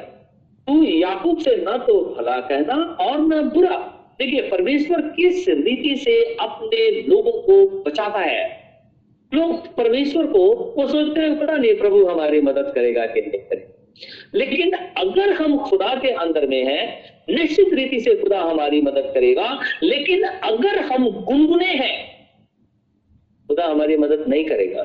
तू 0.67 0.83
याकूब 0.83 1.37
से 1.37 1.55
न 1.55 1.77
तो 1.77 2.15
भला 2.19 2.41
कहना 2.41 2.97
और 3.01 3.19
न 3.19 3.49
बुरा। 3.49 3.99
देखिए, 4.19 4.41
परमेश्वर 4.41 5.01
किस 5.01 5.49
रीति 5.49 5.95
से 5.95 6.35
अपने 6.35 6.91
लोगों 6.91 7.31
को 7.31 7.83
बचाता 7.83 8.19
है? 8.19 8.63
लोग 9.33 9.75
परमेश्वर 9.75 10.25
को, 10.25 10.73
वो 10.77 10.87
सोचते 10.87 11.21
हैं, 11.21 11.39
पता 11.39 11.57
नहीं, 11.57 11.75
प्रभु 11.75 12.05
हमारी 12.05 12.41
मदद 12.41 12.71
करेगा 12.75 13.05
कि 13.05 13.21
नहीं 13.21 13.39
करेगा। 13.39 13.91
लेकिन 14.35 14.71
अगर 14.73 15.33
हम 15.33 15.57
खुदा 15.57 15.95
के 15.95 16.09
अंदर 16.09 16.47
में 16.47 16.65
हैं, 16.65 17.03
निश्चित 17.29 17.73
रीति 17.73 17.99
से 17.99 18.15
खुदा 18.15 18.41
हमारी 18.41 18.81
मदद 18.81 19.11
करेगा। 19.13 19.59
लेकिन 19.83 20.23
अगर 20.23 20.79
हम 20.79 21.09
गुनगुने 21.09 21.73
हैं 21.73 22.12
खुदा 23.53 23.65
हमारी 23.65 23.97
मदद 23.97 24.25
नहीं 24.27 24.45
करेगा। 24.45 24.83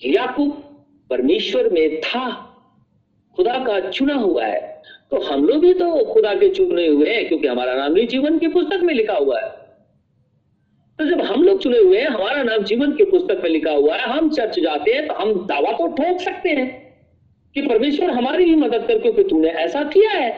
याकूब 0.00 0.50
परमेश्वर 1.10 1.68
में 1.70 2.00
था, 2.00 2.30
खुदा 3.36 3.58
का 3.64 3.78
चुना 3.90 4.14
हुआ 4.14 4.44
है। 4.44 4.82
तो 5.10 5.20
हम 5.22 5.44
लोग 5.44 5.60
भी 5.60 5.72
तो 5.74 6.04
खुदा 6.04 6.34
के 6.34 6.48
चुने 6.48 6.86
हुए 6.86 7.10
हैं, 7.10 7.28
क्योंकि 7.28 7.46
हमारा 7.46 7.74
नाम 7.74 7.94
भी 7.94 8.06
जीवन 8.06 8.38
की 8.38 8.48
पुस्तक 8.48 8.80
में 8.82 8.92
लिखा 8.94 9.14
हुआ 9.14 9.40
है। 9.40 9.48
तो 10.98 11.06
जब 11.06 11.20
हम 11.20 11.42
लोग 11.42 11.60
चुने 11.62 11.78
हुए 11.78 11.98
हैं, 11.98 12.08
हमारा 12.08 12.42
नाम 12.42 12.62
जीवन 12.64 12.92
की 12.92 13.04
पुस्तक 13.04 13.40
में 13.42 13.50
लिखा 13.50 13.72
हुआ 13.72 13.96
है, 13.96 14.08
हम 14.08 14.30
चर्च 14.30 14.58
जाते 14.60 14.92
हैं 14.92 15.06
तो 15.06 15.14
हम 15.14 15.32
दावा 15.46 15.72
तो 15.72 15.86
ठोक 15.88 16.20
सकते 16.20 16.48
हैं 16.50 16.68
कि 17.54 17.62
परमेश्वर 17.62 18.10
हमारी 18.10 18.44
भी 18.44 18.54
मदद 18.56 18.86
कर, 18.88 18.98
क्योंकि 18.98 19.24
तूने 19.24 19.48
ऐसा 19.48 19.82
किया 19.84 20.10
है। 20.10 20.30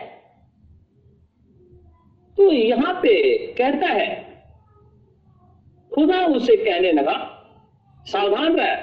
तो 2.38 2.52
यहाँ 2.52 2.94
पे 2.94 3.36
कहता 3.58 3.86
है 3.86 4.27
खुदा 5.92 6.24
उसे 6.26 6.56
कहने 6.56 6.92
लगा, 6.92 7.16
सावधान 8.06 8.56
रह, 8.56 8.74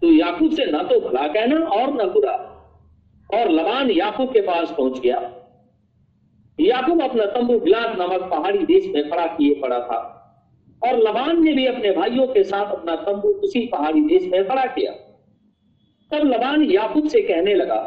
तू 0.00 0.12
याकूब 0.12 0.50
से 0.50 0.64
ना 0.66 0.82
तो 0.82 1.00
भला 1.00 1.26
कहना 1.28 1.56
और 1.56 1.92
ना 1.94 2.04
बुरा। 2.04 2.32
और 3.34 3.50
लबान 3.50 3.90
याकूब 3.90 4.32
के 4.32 4.40
पास 4.40 4.70
पहुँच 4.70 4.98
गया। 5.00 5.18
याकूब 6.60 7.02
अपना 7.02 7.24
तंबू 7.26 7.58
गिलाद 7.58 7.98
नामक 7.98 8.30
पहाड़ी 8.30 8.58
देश 8.58 8.86
में 8.94 9.10
खड़ा 9.10 9.26
किए 9.26 9.54
पड़ा 9.54 9.78
था। 9.78 10.00
और 10.82 10.98
लबान 10.98 11.42
ने 11.44 11.52
भी 11.52 11.66
अपने 11.66 11.90
भाइयों 11.90 12.26
के 12.26 12.42
साथ 12.44 12.72
अपना 12.72 12.96
तंबू 12.96 13.28
उसी 13.28 13.66
पहाड़ी 13.66 14.00
देश 14.00 14.28
में 14.32 14.48
खड़ा 14.48 14.64
किया। 14.66 14.92
तब 16.10 16.26
लबान 16.26 16.62
याकूब 16.62 17.08
से 17.08 17.20
कहने 17.20 17.54
लगा, 17.54 17.80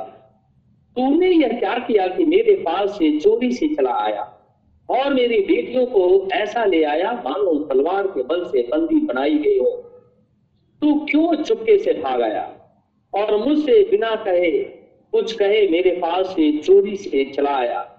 तूने 0.95 1.27
यह 1.27 1.59
क्या 1.59 1.77
किया 1.77 2.07
कि 2.07 2.25
मेरे 2.25 2.55
पास 2.55 2.89
से 2.89 3.19
चोरी 3.19 3.51
से 3.51 3.67
चला 3.75 3.93
आया। 3.93 4.23
और 4.89 5.13
मेरी 5.13 5.39
बेटियों 5.39 5.85
को 5.85 6.29
ऐसा 6.33 6.65
ले 6.65 6.83
आया 6.83 7.11
मानो 7.11 7.63
तलवार 7.63 8.07
के 8.07 8.23
बल 8.23 8.45
से 8.45 8.61
बंदी 8.61 8.95
बनाई 8.95 9.37
गई 9.37 9.59
हो। 9.59 9.71
तू 10.81 11.05
क्यों 11.09 11.35
चुपके 11.35 11.77
से 11.77 11.93
भाग 11.93 12.21
आया? 12.21 12.53
और 13.13 13.47
मुझसे 13.47 13.87
बिना 13.91 14.15
कहे, 14.15 14.51
कुछ 15.11 15.33
कहे 15.33 15.67
मेरे 15.67 15.91
पास 15.91 16.25
से 16.25 16.57
चोरी 16.57 16.95
से 16.95 17.25
चला 17.25 17.55
आया। 17.55 17.93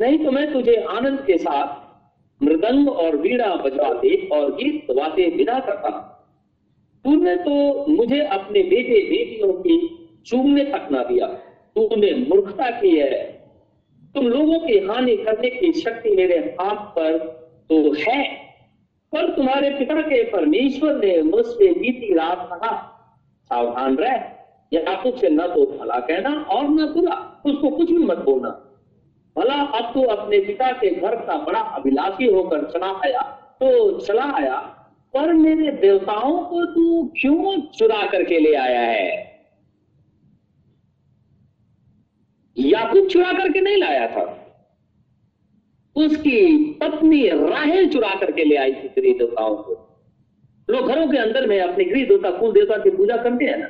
नहीं 0.00 0.18
तो 0.18 0.30
मैं 0.30 0.52
तुझे 0.52 0.76
आनंद 0.76 1.20
के 1.26 1.38
साथ 1.38 1.86
मृदंग 2.44 2.88
और 2.88 3.16
वीणा 3.16 3.56
बजवाते 3.56 4.28
और 4.32 4.50
गीत 4.50 4.86
गवाते 4.90 5.26
विदा 5.26 5.58
करता। 5.58 5.90
तूने 7.04 7.36
तो 7.36 7.86
मुझे 7.88 8.20
अपने 8.20 8.62
बेटे 8.62 9.00
बेटियों 9.10 9.52
की 9.52 9.98
चूमने 10.26 10.64
तक 10.64 10.88
ना 10.92 11.04
दिया। 11.04 11.26
तूने 11.78 12.12
मूर्खता 12.12 12.70
की 12.70 12.96
है। 12.96 13.35
तुम 14.16 14.26
लोगों 14.28 14.58
की 14.60 14.78
हानि 14.80 15.16
करने 15.16 15.48
की 15.50 15.72
शक्ति 15.74 16.10
मेरे 16.16 16.36
हाथ 16.60 16.76
पर 16.92 17.16
तो 17.70 17.92
है, 17.94 18.22
पर 19.12 19.34
तुम्हारे 19.36 19.70
पिता 19.70 20.00
के 20.02 20.22
परमेश्वर 20.30 20.94
ने 20.96 21.20
मुझसे 21.22 21.72
बीती 21.72 22.14
रात 22.14 22.48
कहा, 22.52 22.70
सावधान 23.50 23.96
रह 23.96 24.14
याकूब 24.72 25.16
से 25.16 25.28
न 25.28 25.46
तो 25.48 25.66
भला 25.68 25.98
कहना 26.00 26.30
और 26.50 26.64
न 26.64 26.86
बुरा, 26.94 27.14
उसको 27.46 27.70
कुछ 27.70 27.90
भी 27.90 27.98
मत 27.98 28.18
बोलना। 28.20 28.48
भला 29.36 29.54
अब 29.54 29.92
तो 29.94 30.06
अपने 30.08 30.38
पिता 30.40 30.72
के 30.72 30.90
घर 30.90 31.16
का 31.16 31.36
बड़ा 31.44 31.60
अभिलाषी 31.60 32.32
होकर 32.32 32.64
चला 32.70 32.92
आया 33.04 33.22
तो 33.60 33.98
चला 34.00 34.32
आया, 34.34 34.56
पर 35.14 35.32
मेरे 35.34 35.70
देवताओं 35.78 36.38
को 36.44 36.64
तू 36.66 37.04
क्यों 37.20 37.60
चुरा 37.70 38.06
करके 38.06 38.38
ले 38.40 38.54
आया 38.56 38.80
है? 38.80 39.35
याकूब 42.58 43.08
चुरा 43.08 43.32
करके 43.32 43.60
नहीं 43.60 43.76
लाया 43.76 44.06
था। 44.06 44.42
उसकी 45.96 46.56
पत्नी 46.56 47.28
राहेल 47.28 47.88
चुरा 47.88 48.14
करके 48.20 48.44
ले 48.44 48.56
आई 48.56 48.72
थी 48.72 48.88
गृह 48.88 49.12
देवताओं 49.18 49.56
को। 49.56 49.82
लोग 50.70 50.88
घरों 50.88 51.06
के 51.06 51.18
अंदर 51.18 51.46
में 51.46 51.60
अपने 51.60 51.84
गृह 51.84 52.04
देवता 52.04 52.30
कुल 52.30 52.52
देवता 52.52 52.76
की 52.76 52.90
पूजा 52.90 53.16
करते 53.16 53.44
हैं 53.44 53.58
ना। 53.58 53.66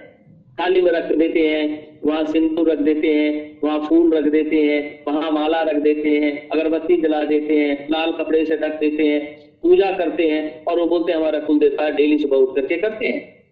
थाली 0.61 0.80
में 0.80 0.91
रख 0.93 1.12
देते 1.12 1.49
हैं, 1.49 1.99
वहाँ 2.05 2.24
सिंदूर 2.24 2.70
रख 2.70 2.78
देते 2.78 3.14
हैं, 3.14 3.59
वहाँ 3.64 3.80
फूल 3.80 4.14
रख 4.14 4.24
देते 4.24 4.57
हैं, 4.57 5.05
वहाँ 5.09 5.30
माला 5.30 5.62
रख 5.62 5.76
देते 5.76 6.09
हैं, 6.09 6.49
अगरबत्ती 6.49 6.97
जला 6.97 7.24
देते 7.24 7.57
हैं, 7.57 7.89
लाल 7.91 8.12
कपड़े 8.12 8.47
से 8.47 8.57
ढक 8.57 8.80
देते 8.80 9.03
हैं, 9.03 9.51
पूजा 9.62 9.93
करते 9.93 10.28
हैं 10.28 10.64
और 10.64 10.80
वो 10.80 10.87
बोलते 10.87 11.12
हैं, 11.12 11.18
हमारा 11.18 11.39
कुल 11.39 11.59
देवता 11.59 11.91
डेली 11.91 12.18
सुबह 12.18 12.37
उठ 12.37 12.57
करके 12.57 12.76
करते 12.76 13.07
हैं। 13.07 13.47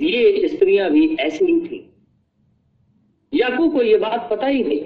ये 0.00 0.48
स्त्रियाँ 0.48 0.90
भी 0.90 1.16
ऐसी 1.20 1.44
ही 1.44 1.60
थी। 1.60 1.93
याकूब 3.34 3.72
को 3.72 3.82
ये 3.82 3.96
बात 3.96 4.28
पता 4.30 4.46
ही 4.46 4.64
नहीं। 4.64 4.80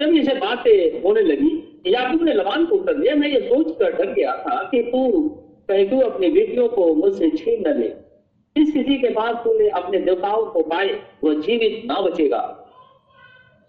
जब 0.00 0.16
इसे 0.16 0.34
बातें 0.34 1.02
होने 1.02 1.20
लगी, 1.20 1.82
याकूब 1.86 2.22
ने 2.22 2.34
लबान 2.34 2.66
को 2.66 2.76
उत्तर 2.76 2.94
दिया 2.94 3.14
मैं 3.14 3.28
ये 3.28 3.40
सोच 3.40 3.76
कर 3.78 3.92
डर 3.92 4.12
गया 4.12 4.32
था 4.32 4.62
कि 4.62 4.82
तू 4.82 5.28
कहीं 5.68 5.90
तू 5.90 6.00
अपनी 6.00 6.28
बेटियों 6.28 6.68
को 6.68 6.94
मुझसे 6.94 7.30
छीन 7.30 7.68
न 7.68 7.78
ले। 7.78 7.88
जिस 8.56 8.72
किसी 8.72 8.98
के 8.98 9.08
पास 9.08 9.36
तूने 9.36 9.68
अपने 9.68 9.98
देवताओं 9.98 10.46
को 10.46 10.62
पाए, 10.62 11.00
वह 11.24 11.34
जीवित 11.34 11.82
ना 11.86 12.00
बचेगा। 12.00 12.56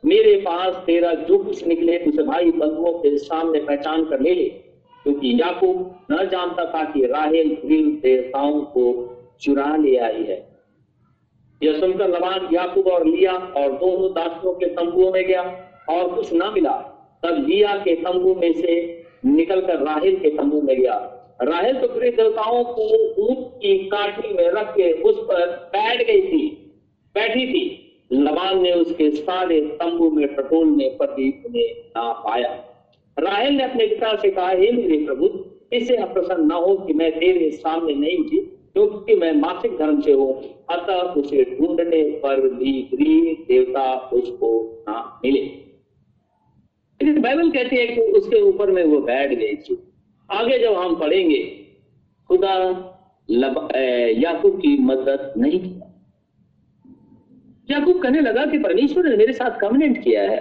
मेरे 0.05 0.35
पास 0.37 0.83
तेरा 0.85 1.13
जो 1.13 1.37
कुछ 1.37 1.67
निकले, 1.67 1.97
उसे 1.97 2.23
भाई 2.23 2.51
बंधुओं 2.51 2.93
के 2.93 3.17
सामने 3.17 3.59
पहचान 3.59 4.05
कर 4.05 4.19
ले 4.19 4.35
क्योंकि 4.35 5.41
याकूब 5.41 5.99
न 6.11 6.29
जानता 6.29 6.65
था 6.65 6.83
कि 6.83 7.05
राहेल 7.05 7.57
देवताओं 8.01 8.61
को 8.61 9.17
चुरा 9.41 9.75
ले 9.75 9.97
आई 9.97 10.23
है। 10.23 10.50
यह 11.63 11.79
सुनकर 11.79 12.09
लबान 12.09 12.47
याकूब 12.53 12.87
और 12.87 13.05
लिया 13.07 13.31
और 13.31 13.71
दोनों 13.73 14.11
दासियों 14.11 14.53
के 14.53 14.65
तंबुओं 14.67 15.11
में 15.11 15.23
गया 15.23 15.41
और 15.89 16.13
कुछ 16.15 16.33
ना 16.33 16.49
मिला, 16.51 16.71
तब 17.23 17.45
लिया 17.47 17.75
के 17.77 17.95
तंबू 17.95 18.33
में 18.35 18.53
से 18.53 18.75
निकलकर 19.25 19.79
राहिल 19.79 20.15
के 20.15 20.29
तंबू 20.29 20.61
में 20.61 20.75
गया। 20.77 20.95
राहिल 21.43 21.79
तो 21.79 21.87
पूरे 21.87 22.09
देवताओं 22.11 22.63
को 22.63 22.87
ऊँट 23.23 23.47
की 23.61 23.77
काठी 23.89 24.33
में 24.33 24.49
रख 24.51 24.73
के 24.75 24.91
उस 25.01 25.19
पर 25.21 25.45
बैठ 25.73 26.05
गई 26.07 26.21
थी, 26.21 26.47
बैठी 27.15 27.45
थी। 27.47 27.63
लबान 28.13 28.61
ने 28.61 28.71
उसके 28.73 29.09
सारे 29.11 29.59
तंबू 29.75 30.09
में 30.09 30.27
टटोलने 30.27 30.89
पर 30.89 31.13
भी 31.13 31.29
उन्हें 31.45 31.69
ना 31.97 32.11
पाया। 32.23 32.49
राहिल 33.17 33.53
ने 33.53 33.63
अपने 33.63 33.85
पिता 33.87 34.15
से 34.15 34.29
कहा, 34.29 34.49
हे 34.49 34.71
मेरे 34.71 35.05
प्रभु, 35.05 35.29
इससे 35.73 35.95
अप्रसन्न 35.97 36.45
न 36.45 36.51
हो 36.51 36.75
कि 36.77 36.93
मैं 36.93 37.11
तेरे 37.11 37.49
सामने 37.51 37.93
नहीं 37.93 38.17
उठी। 38.17 38.39
क्योंकि 38.75 39.15
मैं 39.15 39.31
मासिक 39.33 39.77
धर्म 39.77 40.01
से 40.01 40.11
हूँ, 40.11 40.33
अतः 40.69 40.99
उसे 41.13 41.43
ढूँढने 41.49 42.03
पर 42.19 42.47
भी 42.49 42.71
गृह 42.93 43.43
देवता 43.47 43.93
उसको 44.13 44.49
ना 44.89 45.19
मिले। 45.25 45.41
लेकिन 46.99 47.21
बाइबल 47.21 47.49
कहती 47.51 47.75
है 47.75 47.87
कि 47.87 48.01
उसके 48.11 48.41
ऊपर 48.41 48.71
में 48.71 48.83
वो 48.83 48.99
बैठ 49.01 49.33
गई 49.33 49.55
थी। 49.57 49.77
आगे 50.29 50.59
जब 50.59 50.73
हम 50.73 50.95
पढ़ेंगे, 50.99 51.39
खुदा 52.29 52.53
याकूब 53.29 54.59
की 54.59 54.77
मदद 54.79 55.33
नहीं 55.37 55.59
किया। 55.59 55.87
याकूब 57.69 58.01
कहने 58.03 58.21
लगा 58.21 58.45
कि 58.45 58.57
परमेश्वर 58.59 59.05
ने 59.05 59.15
मेरे 59.17 59.33
साथ 59.33 59.59
कमेंट 59.59 60.03
किया 60.03 60.21
है। 60.23 60.39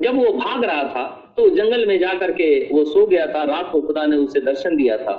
जब 0.00 0.14
वो 0.16 0.32
भाग 0.34 0.64
रहा 0.64 0.82
था 0.84 1.04
तो 1.36 1.48
जंगल 1.48 1.86
में 1.86 1.98
जाकर 1.98 2.32
के 2.32 2.48
वो 2.72 2.84
सो 2.84 3.06
गया 3.06 3.26
था, 3.26 3.42
रात 3.44 3.68
को 3.72 3.80
खुदा 3.80 4.06
ने 4.06 4.16
उसे 4.16 4.40
दर्शन 4.40 4.76
दिया 4.76 4.96
था। 4.98 5.14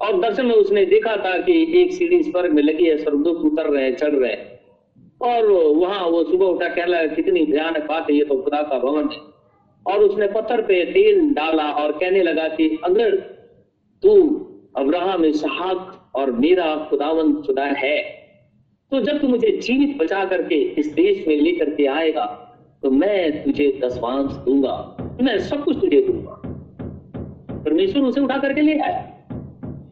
और 0.00 0.20
दर्शन 0.20 0.46
में 0.46 0.54
उसने 0.54 0.84
देखा 0.86 1.16
था 1.16 1.36
कि 1.38 1.80
एक 1.80 1.92
सीढ़ी 1.92 2.22
स्वर्ग 2.22 2.52
में 2.52 2.62
लगी 2.62 2.84
है, 2.84 2.96
स्वर्गदूत 2.98 3.52
उतर 3.52 3.70
रहे 3.70 3.92
चढ़ 3.92 4.14
रहे 4.14 4.36
और 5.22 5.46
वहाँ 5.76 6.06
वो 6.06 6.22
सुबह 6.24 6.46
उठा 6.46 6.68
कह 6.68 6.84
लगा, 6.84 7.14
कितनी 7.14 7.44
भयानक 7.46 7.86
बात 7.88 8.10
है, 8.10 8.16
ये 8.16 8.24
तो 8.24 8.40
खुदा 8.42 8.62
का 8.62 8.78
भवन 8.78 9.08
है। 9.08 9.18
और 9.86 10.04
उसने 10.04 10.26
पत्थर 10.26 10.60
पे 10.62 10.84
तेल 10.84 11.32
डाला 11.34 11.70
और 11.72 11.92
कहने 11.92 12.22
लगा 12.22 12.48
कि, 12.48 12.78
अगर 12.84 13.16
तू 14.02 14.14
अब्राहम, 14.76 15.24
इसहाक 15.24 16.12
और 16.14 16.30
मेरा 16.32 16.74
खुदावन 16.90 17.32
खुदा 17.42 17.64
है 17.64 17.98
तो 18.92 19.00
जब 19.00 19.20
तू 19.20 19.28
मुझे 19.28 19.50
जीवित 19.56 19.96
बचा 19.98 20.24
करके 20.24 20.54
इस 20.54 20.86
देश 20.92 21.24
में 21.28 21.36
लेकर 21.36 21.70
के 21.70 21.86
आएगा 21.86 22.24
तो 22.82 22.90
मैं 22.90 23.42
तुझे 23.44 23.80
दसवांश 23.84 24.32
दूँगा, 24.44 24.76
मैं 25.22 25.38
सब 25.38 25.64
कुछ 25.64 25.76
तुझे 25.80 26.00
दूँगा। 26.00 26.42
परमेश्वर 27.64 28.02
उसे 28.02 28.20
उठा 28.20 28.38
करके 28.38 28.60
ले 28.60 28.78
आया। 28.78 29.19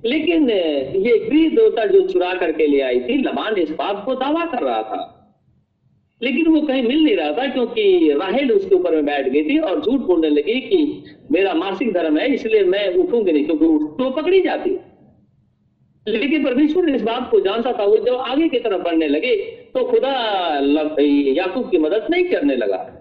लेकिन 0.08 0.50
ये 0.50 1.18
गृह 1.20 1.48
देवता 1.50 1.84
जो 1.86 2.00
चुरा 2.08 2.32
करके 2.34 2.66
ले 2.66 2.80
आई 2.80 3.00
थी, 3.00 3.16
लबान 3.18 3.56
इस 3.58 3.70
बात 3.70 4.02
को 4.06 4.14
दावा 4.16 4.44
कर 4.46 4.62
रहा 4.62 4.82
था। 4.82 5.14
लेकिन 6.20 6.46
वो 6.46 6.60
कहीं 6.60 6.82
मिल 6.82 7.02
नहीं 7.04 7.16
रहा 7.16 7.32
था 7.32 7.46
क्योंकि 7.46 8.12
राहेल 8.12 8.52
उसके 8.52 8.74
ऊपर 8.74 8.94
में 8.94 9.04
बैठ 9.06 9.28
गई 9.28 9.42
थी 9.44 9.58
और 9.60 9.80
झूठ 9.80 10.00
बोलने 10.00 10.28
लगी 10.28 10.60
कि 10.60 11.02
मेरा 11.32 11.52
मासिक 11.54 11.92
धर्म 11.92 12.18
है, 12.18 12.32
इसलिए 12.34 12.64
मैं 12.64 12.86
उठूँगी 12.94 13.32
नहीं 13.32 13.44
क्योंकि 13.46 13.64
उठ 13.64 13.82
तो 13.98 14.10
पकड़ी 14.12 14.40
जाती। 14.40 14.70
लेकिन 16.06 16.44
परमेश्वर 16.44 16.88
इस 16.88 17.02
बात 17.02 17.30
को 17.30 17.40
जानता 17.40 17.72
था, 17.72 17.84
वो 17.84 17.96
जब 17.96 18.14
आगे 18.14 18.48
की 18.48 18.58
तरफ़ 18.58 18.82
बढ़ने 18.82 19.08
लगे 19.08 19.34
तो 19.74 19.84
खुदा 19.84 20.12
याकूब 21.34 21.70
की 21.70 21.78
मदद 21.78 22.06
नहीं 22.10 22.24
करने 22.24 22.56
लगा। 22.56 22.97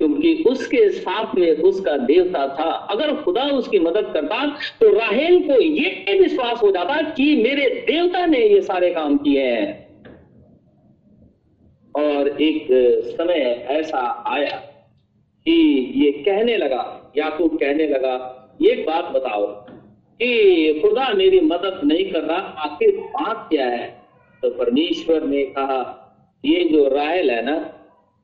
क्योंकि 0.00 0.32
उसके 0.46 0.88
साथ 0.90 1.34
में 1.34 1.50
उसका 1.50 1.96
देवता 1.98 2.46
था। 2.48 2.70
अगर 2.90 3.14
खुदा 3.14 3.42
उसकी 3.52 3.78
मदद 3.78 4.10
करता 4.14 4.46
तो 4.80 4.92
राहेल 4.92 5.38
को 5.42 5.60
यह 5.60 6.18
विश्वास 6.20 6.62
हो 6.62 6.70
जाता 6.70 7.00
कि 7.10 7.34
मेरे 7.36 7.68
देवता 7.86 8.24
ने 8.26 8.38
ये 8.38 8.60
सारे 8.62 8.90
काम 8.90 9.16
किए 9.16 9.44
हैं। 9.44 9.86
और 11.94 12.28
एक 12.42 12.66
समय 13.10 13.66
ऐसा 13.70 13.98
आया 14.26 14.56
कि 15.46 15.52
ये 15.96 16.10
कहने 16.22 16.56
लगा, 16.56 17.12
याकूब 17.16 17.56
कहने 17.58 17.86
लगा, 17.86 18.14
एक 18.62 18.84
बात 18.86 19.04
बताओ 19.12 19.46
कि 20.20 20.80
खुदा 20.82 21.08
मेरी 21.14 21.40
मदद 21.40 21.80
नहीं 21.84 22.10
कर 22.12 22.22
रहा, 22.22 22.38
आखिर 22.38 22.90
बात 22.90 23.46
क्या 23.50 23.66
है? 23.66 23.86
तो 24.42 24.50
परमेश्वर 24.50 25.24
ने 25.24 25.42
कहा, 25.48 25.80
ये 26.44 26.64
जो 26.64 26.88
राहल 26.88 27.30
है 27.30 27.44
ना, 27.44 27.56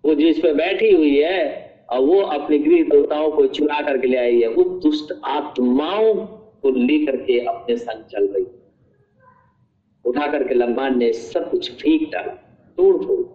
वो 0.05 0.15
जिस 0.15 0.39
पे 0.39 0.53
बैठी 0.55 0.91
हुई 0.91 1.17
है 1.19 1.62
और 1.93 2.01
वो 2.01 2.21
अपने 2.21 2.59
गृह 2.59 2.83
देवताओं 2.83 3.31
को 3.31 3.47
चुरा 3.47 3.81
करके 3.83 4.09
ले 4.09 4.17
आई 4.17 4.41
है। 4.41 4.49
वो 4.49 4.65
दुष्ट 4.81 5.13
आत्माओं 5.25 6.15
को 6.63 6.71
लेकर 6.71 7.17
के 7.17 7.39
अपने 7.39 7.77
संग 7.77 8.05
चल 8.05 8.27
रही। 8.27 8.47
उठा 10.05 10.27
करके 10.27 10.55
लम्बान 10.55 10.99
ने 10.99 11.13
सब 11.13 11.51
कुछ 11.51 11.71
फेंक 11.73 12.11
डाला, 12.13 12.33
तोड़ 12.77 12.97
फोड़। 13.05 13.27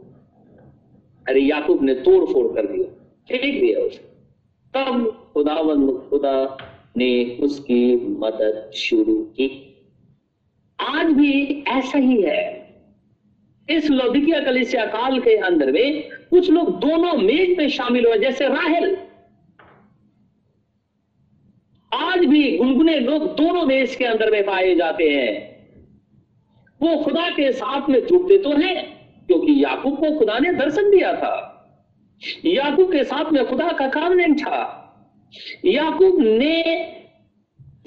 अरे 1.29 1.41
याकूब 1.41 1.83
ने 1.83 1.93
तोड़ 1.93 2.23
फोड़ 2.25 2.47
कर 2.55 2.65
दिया, 2.65 2.89
फेंक 3.29 3.61
दिया 3.61 3.79
उसे। 3.79 4.05
तब 4.73 5.29
खुदावन 5.33 5.87
खुदा 6.09 6.57
ने 6.97 7.37
उसकी 7.43 7.95
मदद 7.95 8.71
शुरू 8.75 9.15
की। 9.15 9.49
आज 10.79 11.05
भी 11.05 11.63
ऐसा 11.67 11.97
ही 11.97 12.21
है। 12.21 12.56
इस 13.69 13.89
लौदिकिया 13.89 14.39
कलिसिया 14.39 14.85
काल 14.85 15.19
के 15.19 15.35
अंदर 15.37 15.71
में 15.71 16.09
कुछ 16.29 16.49
लोग 16.49 16.79
दोनों 16.79 17.13
मेज 17.13 17.57
में 17.57 17.69
शामिल 17.69 18.05
हुए, 18.05 18.17
जैसे 18.17 18.47
राहल। 18.47 18.97
आज 21.93 22.25
भी 22.25 22.57
गुनगुने 22.57 22.99
लोग 22.99 23.35
दोनों 23.35 23.65
मेज 23.65 23.95
के 23.95 24.05
अंदर 24.05 24.31
में 24.31 24.45
पाए 24.45 24.75
जाते 24.75 25.09
हैं। 25.09 25.57
वो 26.81 27.03
खुदा 27.03 27.29
के 27.29 27.51
साथ 27.51 27.89
में 27.89 28.05
जुड़ते 28.05 28.37
तो 28.37 28.49
हैं, 28.49 28.85
क्योंकि 29.27 29.63
याकूब 29.63 29.99
को 29.99 30.19
खुदा 30.19 30.39
ने 30.39 30.53
दर्शन 30.53 30.91
दिया 30.91 31.13
था। 31.13 31.53
याकूब 32.45 32.91
के 32.91 33.03
साथ 33.03 33.31
में 33.31 33.45
खुदा 33.45 33.71
का 33.71 34.07
नहीं 34.07 34.33
था। 34.33 34.83
याकूब 35.65 36.19
ने 36.19 36.63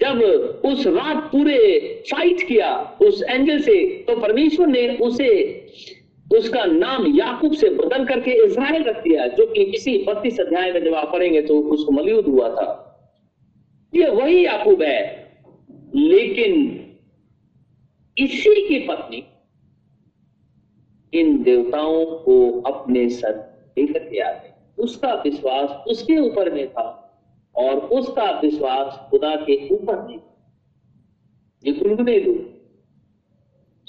जब 0.00 0.20
उस 0.66 0.86
रात 0.86 1.30
पूरे 1.32 1.58
फाइट 2.10 2.42
किया 2.48 2.98
उस 3.02 3.22
एंजल 3.22 3.60
से 3.60 4.04
तो 4.08 4.16
परमेश्वर 4.20 4.66
ने 4.66 4.88
उसे, 4.96 5.30
उसका 6.30 6.64
नाम 6.64 7.06
याकूब 7.16 7.52
से 7.52 7.68
बदल 7.68 8.04
करके 8.04 8.30
इज़राइल 8.44 8.82
रख 8.82 9.02
दिया, 9.02 9.26
जो 9.26 9.46
कि 9.46 9.62
इसी 9.62 9.96
बत्तीस 10.04 10.40
अध्याय 10.40 10.72
में 10.72 10.84
जब 10.84 10.94
आप 10.94 11.12
पढ़ेंगे 11.12 11.42
तो 11.42 11.60
उसको 11.60 11.92
मलयूद 11.92 12.26
हुआ 12.26 12.48
था। 12.48 12.68
ये 13.94 14.10
वही 14.10 14.44
याकूब 14.44 14.82
है। 14.82 15.00
लेकिन 15.96 16.52
इसी 18.16 18.68
की 18.68 18.78
पत्नी 18.80 19.22
इन 21.12 21.42
देवताओं 21.42 22.04
को 22.04 22.60
अपने 22.60 23.08
सर 23.08 23.34
लेकर 23.78 23.98
के 23.98 24.20
आ 24.20 24.30
गए 24.32 24.52
उसका 24.78 25.12
विश्वास 25.14 25.70
उसके 25.88 26.18
ऊपर 26.18 26.52
में 26.52 26.68
था। 26.68 27.09
और 27.56 27.76
उसका 27.76 28.40
विश्वास 28.40 29.10
खुदा 29.10 29.36
के 29.36 29.68
ऊपर 29.68 30.06
नहीं 30.06 30.18
ये 31.66 31.72
गुनगुने 31.72 32.20
दो, 32.20 32.32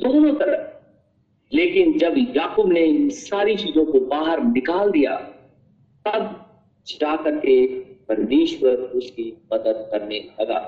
दोनों 0.04 0.36
तरफ़। 0.36 0.72
लेकिन 1.54 1.98
जब 1.98 2.16
याकूब 2.18 2.72
ने 2.72 2.80
इन 2.80 3.10
सारी 3.10 3.56
चीज़ों 3.56 3.86
को 3.86 4.00
बाहर 4.00 4.44
निकाल 4.44 4.92
दिया, 4.92 5.16
तब 6.08 6.46
जाकर 6.88 7.36
के 7.36 7.68
परमेश्वर 7.80 8.76
उसकी 8.76 9.38
मदद 9.54 9.90
करने 9.92 10.30
लगा। 10.42 10.60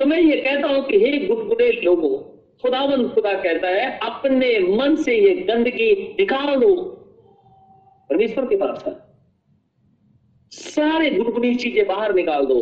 तो 0.00 0.06
मैं 0.06 0.20
ये 0.20 0.36
कहता 0.36 0.68
हूँ 0.68 0.84
कि 0.84 0.98
हे 0.98 1.26
गुटगुटे 1.26 1.80
लोगों, 1.84 2.18
खुदावन 2.62 3.08
खुदा 3.08 3.32
कहता 3.32 3.68
है, 3.68 3.98
अपने 3.98 4.76
मन 4.76 4.96
से 4.96 5.18
ये 5.18 5.34
गंदगी 5.34 5.92
निकाल 6.12 6.60
लो 6.60 6.74
परमेश्वर 8.10 8.44
के 8.44 8.56
पास 8.56 8.84
है। 8.86 9.15
सारे 10.50 11.10
गुनगुनी 11.10 11.54
चीज़ें 11.54 11.86
बाहर 11.86 12.14
निकाल 12.14 12.46
दो। 12.46 12.58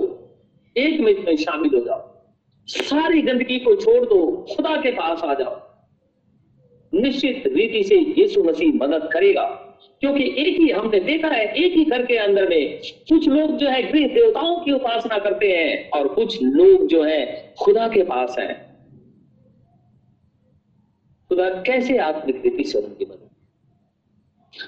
एक 0.76 1.00
मिनट 1.00 1.18
में 1.18 1.36
शामिल 1.36 1.70
हो 1.74 1.80
जाओ। 1.80 2.24
सारी 2.66 3.22
गंदगी 3.22 3.58
को 3.58 3.74
छोड़ 3.74 4.04
दो। 4.06 4.46
खुदा 4.56 4.76
के 4.76 4.90
पास 4.90 5.22
आ 5.22 5.34
जाओ। 5.34 5.60
निश्चित 6.94 7.42
रीति 7.46 7.82
से 7.84 7.96
यीशु 7.96 8.44
मसीह 8.44 8.72
मदद 8.74 9.08
करेगा। 9.12 9.60
क्योंकि 10.00 10.24
एक 10.24 10.60
ही 10.60 10.70
हमने 10.70 11.00
देखा 11.00 11.28
है, 11.28 11.54
एक 11.54 11.72
ही 11.72 11.84
घर 11.84 12.04
के 12.06 12.16
अंदर 12.16 12.48
में 12.48 12.78
कुछ 12.78 13.28
लोग 13.28 13.56
जो 13.56 13.68
है 13.68 13.92
गृह 13.92 14.06
देवताओं 14.08 14.60
की 14.60 14.72
उपासना 14.72 15.18
करते 15.18 15.48
हैं 15.52 15.90
और 15.90 16.08
कुछ 16.08 16.42
लोग 16.42 16.86
जो 16.86 17.02
है 17.02 17.54
खुदा 17.58 17.88
के 17.88 18.02
पास 18.02 18.36
हैं। 18.38 18.78
खुदा 21.28 21.50
कैसे 21.50 21.98
आत्मिक 21.98 22.42
रीति 22.44 22.64
से 22.64 22.78
उनकी 22.78 23.04
मदद 23.04 23.23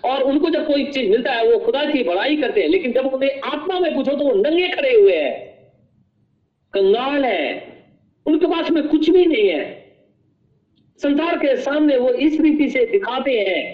और 0.05 0.22
उनको 0.22 0.51
जब 0.51 0.66
कोई 0.66 0.84
चीज़ 0.84 1.11
मिलता 1.11 1.32
है, 1.32 1.47
वो 1.49 1.59
खुदा 1.59 1.84
की 1.84 2.03
बड़ाई 2.05 2.37
करते 2.37 2.61
हैं, 2.61 2.68
लेकिन 2.68 2.93
जब 2.93 3.07
उन्हें 3.07 3.41
आत्मा 3.45 3.78
में 3.80 3.95
पूछो 3.95 4.12
तो 4.12 4.24
वो 4.24 4.32
नंगे 4.32 4.68
खड़े 4.68 4.95
हुए 4.95 5.16
हैं, 5.16 5.34
कंगाल 6.74 7.24
है, 7.24 7.62
उनके 8.26 8.47
पास 8.47 8.70
में 8.70 8.87
कुछ 8.89 9.11
भी 9.11 9.24
नहीं 9.26 9.49
है। 9.49 9.64
संसार 11.01 11.37
के 11.37 11.57
सामने 11.57 11.97
वो 11.97 12.09
इस 12.09 12.41
रीति 12.41 12.68
से 12.68 12.84
दिखाते 12.87 13.39
हैं 13.41 13.64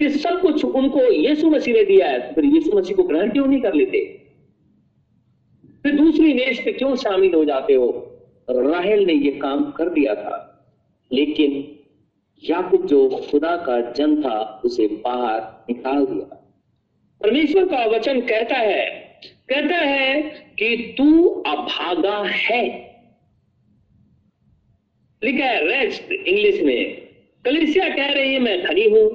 कि 0.00 0.08
सब 0.10 0.40
कुछ 0.40 0.64
उनको 0.64 1.02
यीशु 1.02 1.50
मसीह 1.50 1.74
ने 1.74 1.84
दिया 1.84 2.08
है। 2.08 2.20
तो 2.20 2.34
फिर 2.34 2.44
यीशु 2.44 2.78
मसीह 2.78 2.96
को 2.96 3.02
ग्रहण 3.02 3.30
क्यों 3.30 3.46
नहीं 3.46 3.60
कर 3.60 3.74
लेते? 3.74 3.98
फिर 5.82 5.94
दूसरी 5.94 6.32
नेश 6.34 6.60
पे 6.60 6.72
क्यों 6.72 6.94
शामिल 6.96 7.34
हो 7.34 7.44
जाते 7.44 7.74
हो? 7.74 8.08
राहेल 8.50 9.04
ने 9.04 9.12
ये 9.12 9.30
काम 9.32 9.70
कर 9.70 9.88
दिया 9.88 10.14
था, 10.14 10.36
लेकिन 11.12 11.52
याकूब 12.42 12.86
जो 12.86 13.08
खुदा 13.30 13.56
का 13.56 13.80
जन 13.92 14.22
था 14.22 14.60
उसे 14.64 14.86
बाहर 14.86 15.40
निकाल 15.68 16.04
दिया। 16.06 16.38
परमेश्वर 17.20 17.64
का 17.64 17.84
वचन 17.86 18.20
कहता 18.20 18.56
है 18.56 18.86
कहता 19.48 19.76
है 19.76 20.22
कि 20.58 20.94
तू 20.98 21.28
अभागा 21.46 22.22
है। 22.22 22.64
लिखा 25.22 25.44
है 25.44 25.66
रेस्ट 25.66 26.12
इंग्लिश 26.12 26.62
में, 26.62 26.96
कलिसिया 27.44 27.88
कह 27.88 28.12
रही 28.12 28.32
है, 28.32 28.38
मैं 28.38 28.62
धनी 28.62 28.88
हूँ 28.88 29.08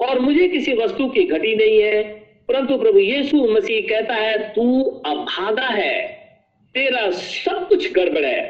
और 0.00 0.20
मुझे 0.20 0.48
किसी 0.48 0.74
वस्तु 0.74 1.08
की 1.08 1.24
घटी 1.24 1.54
नहीं 1.54 1.82
है। 1.82 2.02
परंतु 2.48 2.78
प्रभु 2.78 2.98
यीशु 2.98 3.36
मसीह 3.36 3.80
कहता 3.88 4.14
है, 4.14 4.38
तू 4.54 4.82
अभागा 4.82 5.68
है, 5.68 6.02
तेरा 6.74 7.10
सब 7.10 7.68
कुछ 7.68 7.92
गड़बड़ 7.92 8.24
है, 8.24 8.42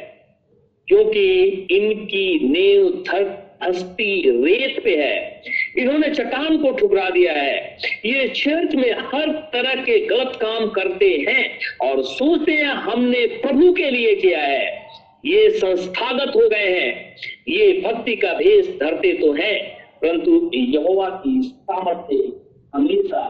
क्योंकि 0.89 1.43
इनकी 1.71 2.49
नेव 2.49 3.05
थक 3.09 3.42
अस्थि 3.63 4.23
रेत 4.27 4.83
पे 4.85 4.97
है। 4.97 5.43
इन्होंने 5.79 6.09
चट्टान 6.11 6.57
को 6.59 6.71
ठुकरा 6.71 7.09
दिया 7.11 7.33
है। 7.33 7.79
ये 8.05 8.29
चर्च 8.29 8.75
में 8.75 8.91
हर 8.93 9.31
तरह 9.53 9.83
के 9.83 9.99
गलत 10.07 10.37
काम 10.37 10.67
करते 10.71 11.09
हैं 11.29 11.49
और 11.83 12.03
सोचते 12.03 12.53
हैं 12.53 12.75
हमने 12.85 13.27
प्रभु 13.27 13.73
के 13.73 13.91
लिए 13.91 14.15
किया 14.17 14.41
है। 14.41 14.83
ये 15.27 15.51
संस्थागत 15.51 16.33
हो 16.37 16.49
गए 16.49 16.69
हैं। 16.71 17.17
ये 17.49 17.73
भक्ति 17.81 18.17
का 18.17 18.33
भेष 18.35 18.69
धरते 18.79 19.13
तो 19.13 19.33
है, 19.33 19.55
परंतु 20.03 20.51
यहोवा 20.55 21.09
की 21.09 21.41
सामर्थ्य 21.43 22.33
हमेशा 22.75 23.23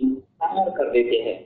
इंकार 0.00 0.70
कर 0.70 0.90
देते 0.90 1.16
हैं। 1.16 1.38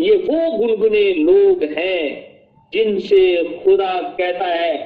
ये 0.00 0.14
वो 0.16 0.50
गुनगुने 0.58 1.12
लोग 1.14 1.64
हैं 1.78 2.26
जिनसे 2.72 3.42
खुदा 3.64 3.92
कहता 4.18 4.46
है 4.46 4.76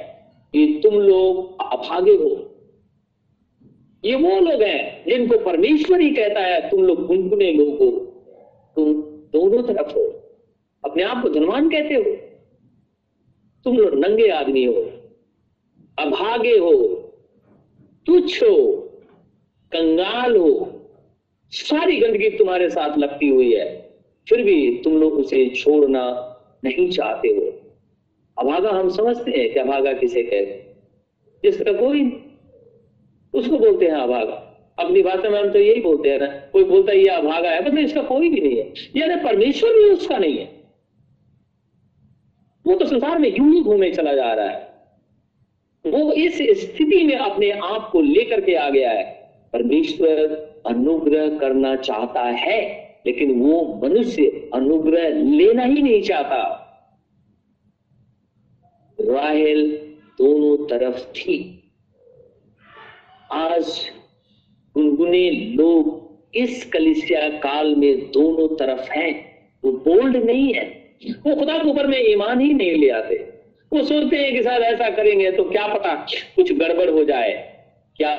कि 0.53 0.79
तुम 0.83 0.99
लोग 0.99 1.61
अभागे 1.73 2.11
हो। 2.11 2.47
ये 4.05 4.15
वो 4.15 4.39
लोग 4.39 4.61
हैं 4.61 5.05
जिनको 5.05 5.37
परमेश्वर 5.37 6.01
ही 6.01 6.09
कहता 6.09 6.39
है, 6.39 6.69
तुम 6.69 6.83
लोग 6.83 7.07
गुनगुने 7.07 7.53
लोग 7.53 8.05
तुम 8.75 8.93
दोनों 9.03 9.63
तरफ़ 9.63 9.93
हो। 9.95 10.03
अपने 10.85 11.03
आप 11.03 11.23
को 11.23 11.29
धनवान 11.29 11.69
कहते 11.69 11.93
हो। 11.95 12.03
तुम 13.63 13.77
लोग 13.77 14.05
नंगे 14.05 14.27
आदमी 14.27 14.63
हो। 14.63 14.73
अभागे 15.99 16.57
हो। 16.57 16.87
तुच्छ 18.05 18.43
हो। 18.43 18.71
कंगाल 19.73 20.37
हो। 20.37 20.81
सारी 21.51 21.97
गंदगी 21.97 22.29
तुम्हारे 22.29 22.69
साथ 22.69 22.97
लगती 22.97 23.27
हुई 23.27 23.53
है। 23.53 23.95
फिर 24.29 24.43
भी 24.43 24.81
तुम 24.83 24.97
लोग 24.97 25.13
उसे 25.13 25.49
छोड़ना 25.49 26.27
नहीं 26.63 26.89
चाहते 26.89 27.27
हो। 27.27 27.61
अभागा 28.37 28.69
हम 28.69 28.89
समझते 28.89 29.31
हैं 29.31 29.53
कि 29.53 29.59
अभागा 29.59 29.93
किसे 29.93 30.23
कहते 30.23 30.75
जिसका 31.43 31.73
कोई 31.73 32.27
उसको 33.33 33.57
बोलते 33.57 33.85
हैं 33.85 33.93
अभागा। 33.93 34.47
अपनी 34.79 35.01
भाषा 35.01 35.29
में 35.29 35.39
हम 35.39 35.51
तो 35.51 35.59
यही 35.59 35.81
बोलते 35.81 36.09
हैं 36.09 36.19
ना, 36.19 36.25
कोई 36.25 36.63
बोलता 36.63 36.91
है, 36.91 36.99
ये 36.99 37.07
अभागा 37.07 37.49
है। 37.49 37.65
मतलब 37.65 37.77
इसका 37.77 38.01
कोई 38.01 38.29
भी 38.29 38.41
नहीं 38.41 38.57
है। 38.57 38.73
यानी 38.97 39.15
परमेश्वर 39.15 39.69
भी 39.69 39.83
उसका 39.83 40.17
नहीं 40.17 40.37
है। 40.37 40.61
वो 42.67 42.75
तो 42.75 42.85
संसार 42.85 43.19
में 43.19 43.35
यूँ 43.37 43.53
ही 43.53 43.61
घूमे 43.61 43.91
चला 43.91 44.13
जा 44.13 44.33
रहा 44.33 44.49
है। 44.49 44.71
वो 45.85 46.11
इस 46.11 46.37
स्थिति 46.37 47.03
में 47.03 47.15
अपने 47.15 47.51
आप 47.51 47.89
को 47.91 48.01
लेकर 48.01 48.41
के 48.41 48.55
आ 48.55 48.69
गया 48.69 48.91
है। 48.91 49.03
परमेश्वर 49.53 50.17
अनुग्रह 50.65 51.37
करना 51.37 51.75
चाहता 51.75 52.21
है, 52.21 52.59
लेकिन 53.05 53.31
वो 53.39 53.79
मनुष्य 53.83 54.49
अनुग्रह 54.53 55.09
लेना 55.09 55.63
ही 55.63 55.81
नहीं 55.81 56.01
चाहता। 56.01 56.57
राहेल 58.99 59.77
दोनों 60.17 60.67
तरफ़ 60.67 60.99
थी 61.13 61.60
आज 63.33 63.91
गुनगुने 64.75 65.31
लोग 65.31 66.11
इस 66.35 66.65
कलिसिया 66.65 67.29
काल 67.29 67.75
में 67.75 68.11
दोनों 68.11 68.55
तरफ़ 68.55 68.91
हैं। 68.91 69.25
वो 69.63 69.71
बोल्ड 69.71 70.17
नहीं 70.17 70.53
है। 70.53 70.95
वो 71.27 71.35
खुदा 71.35 71.57
के 71.57 71.69
ऊपर 71.69 71.87
में 71.87 72.03
ईमान 72.07 72.41
ही 72.41 72.53
नहीं 72.53 72.73
ले 72.73 72.89
आते। 72.89 73.15
वो 73.73 73.83
सोचते 73.83 74.15
हैं 74.17 74.33
कि 74.33 74.43
सर 74.43 74.49
ऐसा 74.49 74.89
करेंगे 74.89 75.31
तो 75.31 75.43
क्या 75.43 75.67
पता 75.67 75.95
कुछ 76.35 76.53
गड़बड़ 76.53 76.89
हो 76.89 77.03
जाए। 77.03 77.55
क्या 77.95 78.15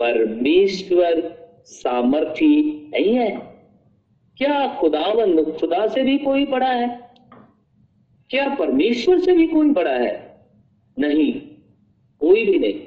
परमेश्वर 0.00 1.36
सामर्थी 1.64 2.88
नहीं 2.94 3.14
है? 3.14 3.30
क्या 4.36 4.76
खुदावन 4.80 5.44
खुदा 5.44 5.86
से 5.86 6.02
भी 6.02 6.18
कोई 6.18 6.46
बड़ा 6.46 6.72
है? 6.72 7.10
क्या 8.30 8.48
परमेश्वर 8.48 9.20
से 9.20 9.32
भी 9.32 9.46
कोई 9.46 9.70
बड़ा 9.70 9.96
है? 9.96 10.44
नहीं, 10.98 11.32
कोई 12.20 12.44
भी 12.46 12.58
नहीं। 12.58 12.85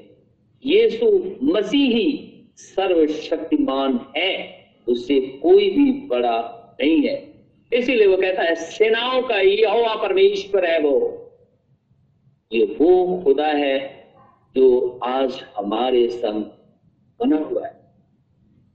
यीशु 0.66 1.36
मसीह 1.44 2.30
सर्वशक्तिमान 2.56 4.14
है 4.18 4.60
उससे 4.88 5.20
कोई 5.20 5.70
भी 5.70 5.92
बड़ा 5.92 6.56
नहीं 6.82 7.02
है। 7.02 7.46
इसीलिए 7.74 8.08
वो 8.08 8.18
कहता 8.18 8.42
है, 8.42 8.56
सेनाओं 8.56 9.22
का 9.22 9.40
ये 9.40 9.62
यहोवा 9.62 9.96
परमेश्वर 9.96 10.66
है 10.66 10.80
वो। 10.82 11.16
ये 12.54 12.66
वो 12.66 13.22
खुदा 13.24 13.48
है 13.48 14.08
जो 14.56 15.00
आज 15.04 15.46
हमारे 15.58 16.10
संग 16.10 16.44
बना 17.20 17.38
हुआ 17.38 17.68
है। 17.68 17.80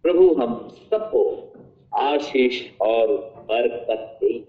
प्रभु, 0.02 0.34
हम 0.34 0.68
सबको 0.90 1.52
आशीष 1.94 2.70
और 2.80 3.06
बरकत 3.48 4.18
दे। 4.24 4.44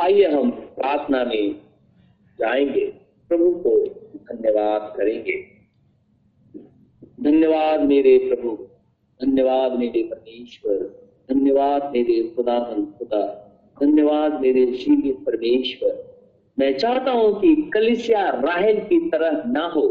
आइए 0.00 0.24
हम 0.24 0.50
प्रार्थना 0.50 1.24
में 1.24 1.54
जाएँगे। 2.38 3.01
प्रभु 3.32 3.50
को 3.58 3.76
धन्यवाद 4.26 4.92
करेंगे। 4.96 5.36
धन्यवाद 7.22 7.80
मेरे 7.80 8.16
प्रभु, 8.18 8.56
धन्यवाद 9.20 9.78
मेरे 9.78 10.02
परमेश्वर, 10.02 10.78
धन्यवाद 11.28 11.90
मेरे 11.92 12.22
खुदा 12.36 12.58
खुदा, 12.98 13.20
धन्यवाद 13.78 14.40
मेरे 14.40 14.64
श्री 14.74 15.12
परमेश्वर। 15.26 16.00
मैं 16.58 16.72
चाहता 16.78 17.10
हूँ 17.10 17.40
कि 17.40 17.54
कलिसिया 17.74 18.28
राहल 18.30 18.80
की 18.80 18.98
तरह 19.10 19.42
ना 19.46 19.64
हो। 19.66 19.84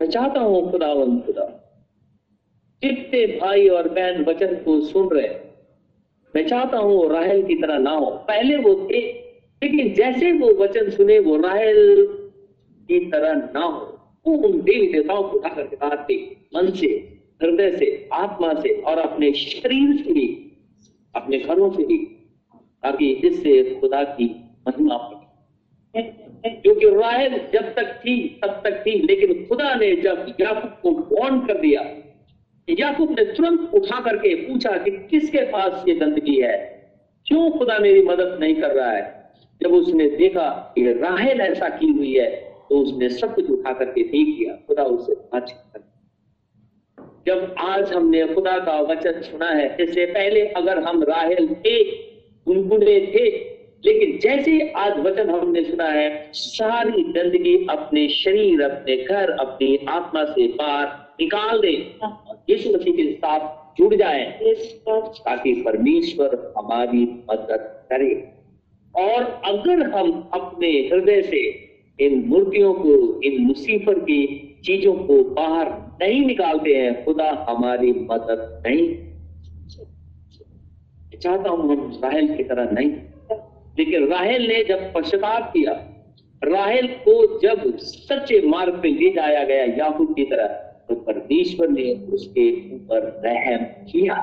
मैं 0.00 0.08
चाहता 0.08 0.40
हूँ 0.40 0.70
खुदावन 0.70 1.18
खुदा, 1.20 1.44
कितने 2.82 3.26
भाई 3.38 3.68
और 3.68 3.88
बहन 3.88 4.24
वचन 4.24 4.54
को 4.56 4.80
सुन 4.80 5.08
रहे 5.08 5.28
मैं 6.34 6.46
चाहता 6.46 6.78
हूँ 6.78 7.08
राहल 7.10 7.42
की 7.42 7.54
तरह 7.54 7.78
ना 7.78 7.90
हो। 7.90 8.10
पहले 8.28 8.56
वो 8.56 8.74
थे 8.90 9.00
लेकिन 9.62 9.94
जैसे 9.94 10.32
वो 10.32 10.54
वचन 10.54 10.90
सुने, 10.90 11.18
वो 11.18 11.36
राहल 11.36 12.06
की 12.88 13.10
तरह 13.10 13.34
ना 13.34 13.60
हो। 13.60 13.94
वो 14.26 14.34
उन 14.34 14.60
देवी 14.60 14.92
देवताओं 14.92 15.22
को 15.22 15.38
उठा 15.38 15.48
करके 15.48 16.16
मन 16.56 16.70
से, 16.70 17.18
हृदय 17.42 17.76
से, 17.76 18.08
आत्मा 18.12 18.54
से 18.54 18.80
और 18.80 18.98
अपने 18.98 19.32
शरीर 19.32 20.04
से 20.04 20.12
भी, 20.12 20.52
अपने 21.16 21.38
घरों 21.38 21.70
से 21.70 21.84
भी, 21.84 21.98
ताकि 22.82 23.12
इससे 23.12 23.74
खुदा 23.80 24.04
की 24.04 24.24
महिमा 24.68 24.96
पड़े 24.96 25.18
क्योंकि 26.50 26.86
राहल 26.86 27.30
जब 27.30 27.74
तक 27.74 28.00
थी, 28.04 28.40
तब 28.42 28.60
तक 28.64 28.82
थी, 28.86 29.02
लेकिन 29.02 29.46
खुदा 29.46 29.74
ने 29.74 29.96
जब 29.96 30.36
याकूब 30.40 30.70
को 30.82 31.16
वॉर्न 31.16 31.40
कर 31.40 31.58
दिया, 31.58 31.80
याकूब 32.68 33.10
ने 33.10 33.24
तुरंत 33.24 33.70
उठा 33.74 34.00
करके 34.00 34.34
पूछा 34.34 34.70
कि 34.70 34.90
किसके 34.90 35.38
पास 35.38 35.84
ये 35.88 35.94
गंदगी 35.94 36.40
है? 36.40 36.78
क्यों 37.26 37.50
खुदा 37.50 37.78
मेरी 37.78 38.02
मदद 38.02 38.38
नहीं 38.40 38.54
कर 38.54 38.70
रहा 38.70 38.90
है? 38.90 39.17
जब 39.60 39.72
उसने 39.74 40.08
देखा 40.08 40.48
कि 40.74 40.92
राहल 40.92 41.40
ऐसा 41.40 41.68
की 41.68 41.86
हुई 41.88 42.12
है 42.14 42.28
तो 42.70 42.78
उसने 42.78 43.08
सब 43.10 43.34
कुछ 43.34 43.50
उठा 43.50 43.72
करके 43.72 44.02
देख 44.02 44.36
दिया 44.38 44.54
खुदा 44.66 44.82
उसे 44.84 45.14
कर। 45.14 45.86
जब 47.26 47.54
आज 47.60 47.92
हमने 47.92 48.26
खुदा 48.34 48.58
का 48.58 48.80
वचन 48.82 49.20
सुना 49.22 49.48
है 49.48 49.66
इससे 49.80 50.04
पहले 50.06 50.46
अगर 50.60 50.82
हम 50.84 51.02
राहल 51.02 51.48
थे 51.56 51.82
गुनगुने 52.46 52.98
थे 53.14 53.26
लेकिन 53.84 54.18
जैसे 54.18 54.58
आज 54.76 54.98
वचन 54.98 55.30
हमने 55.30 55.62
सुना 55.64 55.88
है 55.88 56.08
सारी 56.34 57.02
गंदगी 57.12 57.56
अपने 57.70 58.08
शरीर 58.10 58.62
अपने 58.62 58.96
घर 58.96 59.30
अपनी 59.30 59.76
आत्मा 59.88 60.24
से 60.24 60.46
बाहर 60.52 60.86
निकाल 61.20 61.60
दे 61.60 61.72
यीशु 62.50 62.70
मसीह 62.74 62.96
के 62.96 63.12
साथ 63.12 63.76
जुड़ 63.78 63.94
जाए 63.94 64.54
ताकि 64.88 65.52
परमेश्वर 65.62 66.34
हमारी 66.58 67.04
मदद 67.30 67.70
करे। 67.90 68.10
और 68.98 69.24
अगर 69.46 69.82
हम 69.90 70.10
अपने 70.34 70.70
हृदय 70.88 71.22
से 71.22 71.42
इन 71.98 72.24
मूर्तियों 72.28 72.72
को, 72.74 73.20
इन 73.20 73.42
मुसीफर 73.42 73.98
की 74.00 74.22
चीज़ों 74.64 74.94
को 74.94 75.22
बाहर 75.34 75.68
नहीं 76.02 76.24
निकालते 76.26 76.74
हैं, 76.74 77.04
खुदा 77.04 77.30
हमारी 77.48 77.92
मदद 77.92 78.62
नहीं 78.66 78.86
चाहता 81.18 81.50
हूँ 81.50 81.68
हम 81.68 82.00
राहल 82.04 82.26
की 82.36 82.44
तरह 82.44 82.70
नहीं 82.72 82.90
लेकिन 83.78 84.06
राहल 84.08 84.46
ने 84.48 84.62
जब 84.64 84.92
पश्चाताप 84.94 85.50
किया, 85.52 85.72
राहल 86.42 86.86
को 87.04 87.14
जब 87.40 87.76
सच्चे 87.78 88.40
मार्ग 88.46 88.74
पे 88.82 88.90
ले 88.90 89.10
जाया 89.10 89.44
गया 89.44 89.64
याकूब 89.78 90.14
की 90.14 90.24
तरह 90.24 90.46
तो 90.88 90.94
परमेश्वर 91.06 91.68
ने 91.68 91.92
उसके 92.14 92.50
ऊपर 92.74 93.00
रहम 93.24 93.64
किया। 93.84 94.16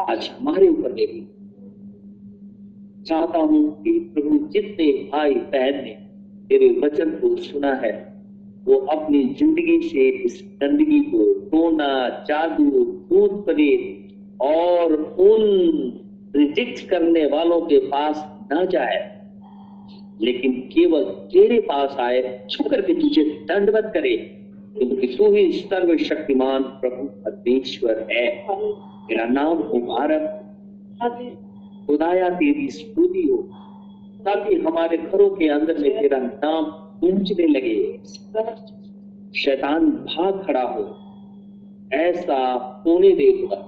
आज 0.00 0.30
हमारे 0.30 0.68
ऊपर 0.68 0.92
भी 0.92 1.06
चाहता 3.06 3.38
हूँ 3.38 3.82
कि 3.82 3.90
प्रभु 4.14 4.48
जितने 4.48 4.92
भाई 4.92 5.34
बहन 5.34 5.84
ने 5.84 5.98
तेरे 6.48 6.80
वचन 6.84 7.10
को 7.10 7.36
सुना 7.36 7.74
है, 7.74 8.14
वो 8.64 8.74
अपनी 8.74 9.24
ज़िंदगी 9.24 9.88
से 9.88 10.08
इस 10.08 10.54
गंदगी 10.62 11.00
को 11.00 11.32
टोना, 11.32 12.24
जादू, 12.28 12.64
भूत 13.10 13.44
प्रेत 13.44 14.08
और 14.40 15.16
उन 15.20 15.40
रिजेक्ट 16.36 16.88
करने 16.88 17.26
वालों 17.26 17.60
के 17.60 17.78
पास 17.78 18.38
ना 18.52 18.64
जाए। 18.64 19.20
लेकिन 20.20 20.52
केवल 20.52 21.04
तेरे 21.04 21.60
पास 21.60 21.96
आए, 22.00 22.46
छुकर 22.50 22.80
के 22.80 22.94
तुझे 22.94 23.24
दंडवत 23.24 23.90
करे। 23.94 24.16
क्योंकि 24.78 25.06
तू 25.06 25.32
ही 25.32 25.52
सर्वशक्तिमान 25.52 26.62
प्रभु 26.62 27.04
परमेश्वर 27.06 28.06
है। 28.10 28.46
तेरा 29.08 29.24
नाम 29.24 29.58
मुबारक। 29.58 30.36
खुदाया 31.90 32.28
तेरी 32.30 32.68
स्तुति 32.70 33.22
हो, 33.22 33.36
ताकि 34.24 34.54
हमारे 34.56 34.96
घरों 34.96 35.28
के 35.30 35.48
अंदर 35.48 35.78
में 35.78 35.98
तेरा 36.00 36.18
नाम 36.18 36.64
गूंजने 37.00 37.46
लगे। 37.46 37.76
शैतान 39.34 39.90
भाग 40.06 40.42
खड़ा 40.46 40.62
हो, 40.62 40.84
ऐसा 41.92 42.38
होने 42.86 43.10
देगा। 43.12 43.58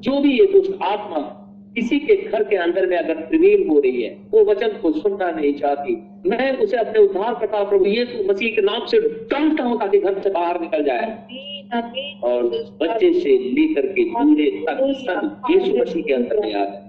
जो 0.00 0.20
भी 0.20 0.32
ये 0.32 0.46
दुष्ट 0.52 0.82
आत्मा 0.82 1.18
किसी 1.76 1.98
के 1.98 2.16
घर 2.16 2.44
के 2.44 2.56
अंदर 2.56 2.86
में 2.86 2.96
अगर 2.96 3.20
प्रवीण 3.22 3.68
हो 3.68 3.78
रही 3.80 4.02
है, 4.02 4.16
वो 4.32 4.44
वचन 4.44 4.76
को 4.82 4.92
सुनना 4.92 5.30
नहीं 5.30 5.52
चाहती। 5.54 5.96
मैं 6.26 6.56
उसे 6.58 6.76
अपने 6.76 7.00
उद्धार 7.00 7.34
करता 7.34 7.62
प्रभु 7.64 7.84
यीशु 7.86 8.24
मसीह 8.24 8.54
के 8.56 8.62
नाम 8.62 8.86
से 8.86 9.00
डांटता 9.00 9.64
हूँ, 9.64 9.78
ताकि 9.80 9.98
घर 9.98 10.20
से 10.20 10.30
बाहर 10.30 10.60
निकल 10.60 10.84
जाए। 10.84 11.06
और 12.24 12.46
बच्चे 12.82 13.12
से 13.12 13.38
लेकर 13.38 13.86
के 13.88 14.04
बूढ़े 14.04 14.50
तक 14.68 14.80
सब 15.00 15.50
यीशु 15.50 15.76
मसीह 15.76 16.02
के 16.02 16.12
अंदर 16.12 16.40
में 16.40 16.54
आ 16.54 16.64
गए 16.64 16.88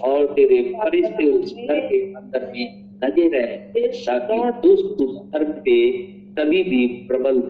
और 0.00 0.26
तेरे 0.26 0.62
फरिश्ते 0.74 1.26
उस 1.30 1.54
घर 1.54 1.80
के 1.80 2.00
अंदर 2.14 2.50
में 2.54 2.66
लगे 3.04 3.26
रहे, 3.28 3.56
ताकि 3.86 4.68
दुष्ट 4.68 5.02
उस 5.02 5.16
धर्म 5.32 5.52
पे 5.60 5.76
कभी 6.38 6.62
भी 6.62 6.86
प्रबल 7.08 7.42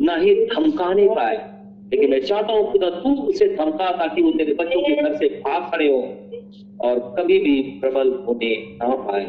न 0.00 0.20
ही 0.20 0.34
धमकाने 0.46 1.06
पाए। 1.08 1.36
लेकिन 1.92 2.10
मैं 2.10 2.20
चाहता 2.20 2.52
हूँ 2.52 2.70
खुदा 2.72 2.90
तू 2.90 3.10
उसे 3.22 3.46
धमका 3.56 3.90
ताकि 3.90 4.22
वो 4.22 4.30
तेरे 4.30 4.52
बच्चों 4.54 4.80
के 4.82 4.94
घर 5.02 5.16
से 5.16 5.26
भाग 5.40 5.70
खड़े 5.72 5.88
हो 5.88 6.00
और 6.80 6.98
कभी 7.18 7.38
भी 7.38 7.60
प्रबल 7.80 8.12
होने 8.26 8.54
ना 8.72 8.88
पाए। 8.96 9.24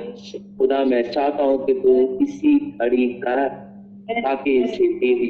खुदा, 0.58 0.84
मैं 0.84 1.02
चाहता 1.12 1.44
हूँ 1.44 1.66
कि 1.66 1.74
तू 1.74 2.18
इसी 2.22 2.54
घड़ी 2.82 3.08
कर 3.24 3.48
ताकि 4.10 4.52
इसे 4.64 4.88
तेरी 5.00 5.30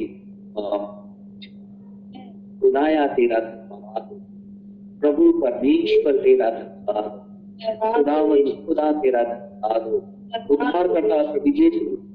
खुदाया 2.61 3.07
तेरा। 3.07 3.39
प्रभु 5.05 5.31
परमेश्वर 5.39 6.13
तेरा 6.13 6.49
धन्यवाद 6.49 7.05
हो। 7.05 7.91
खुदावन 7.93 8.49
खुदा 8.67 8.91
तेरा 8.91 9.23
धन्यवाद 9.23 9.81
हो 9.83 10.03
उद्धार 10.53 10.87
करता 10.87 11.23
प्रभु 11.31 11.49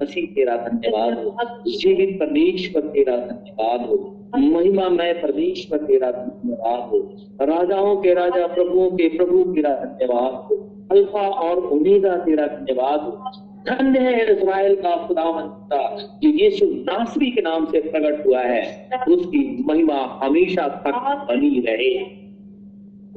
मसीह 0.03 0.26
तेरा 0.34 0.57
धन्यवाद 0.57 1.18
हो 1.18 1.36
जीवित 1.68 2.16
परमेश्वर 2.20 2.82
तेरा 2.88 3.16
धन्यवाद 3.16 3.86
हो 3.86 4.16
महिमा 4.36 4.88
मैं 4.88 5.20
परमेश्वर 5.22 5.78
तेरा 5.78 6.11
धन्यवाद 6.11 6.80
हो 6.91 6.99
राजाओं 7.47 7.97
के 7.97 8.14
राजा 8.14 8.47
प्रभुओं 8.47 8.91
के 8.91 9.09
प्रभु 9.09 9.43
तेरा 9.55 9.74
धन्यवाद 9.74 10.32
हो 10.32 10.59
अल्फ़ा 10.91 11.28
और 11.28 11.64
ओमेगा 11.66 12.16
तेरा 12.16 12.47
धन्यवाद 12.47 13.01
हो 13.01 13.32
धन्य 13.66 13.99
है 13.99 14.32
इस्राएल 14.32 14.74
का 14.74 14.97
खुदावंता 15.07 15.97
जो 16.22 16.28
यीशु 16.28 16.66
नासरी 16.66 17.30
के 17.30 17.41
नाम 17.41 17.64
से 17.66 17.80
प्रकट 17.80 18.26
हुआ 18.26 18.41
है। 18.41 18.62
उसकी 19.09 19.64
महिमा 19.66 20.20
हमेशा 20.22 20.68
तक 20.68 21.26
बनी 21.28 21.61
रहे। 21.61 22.19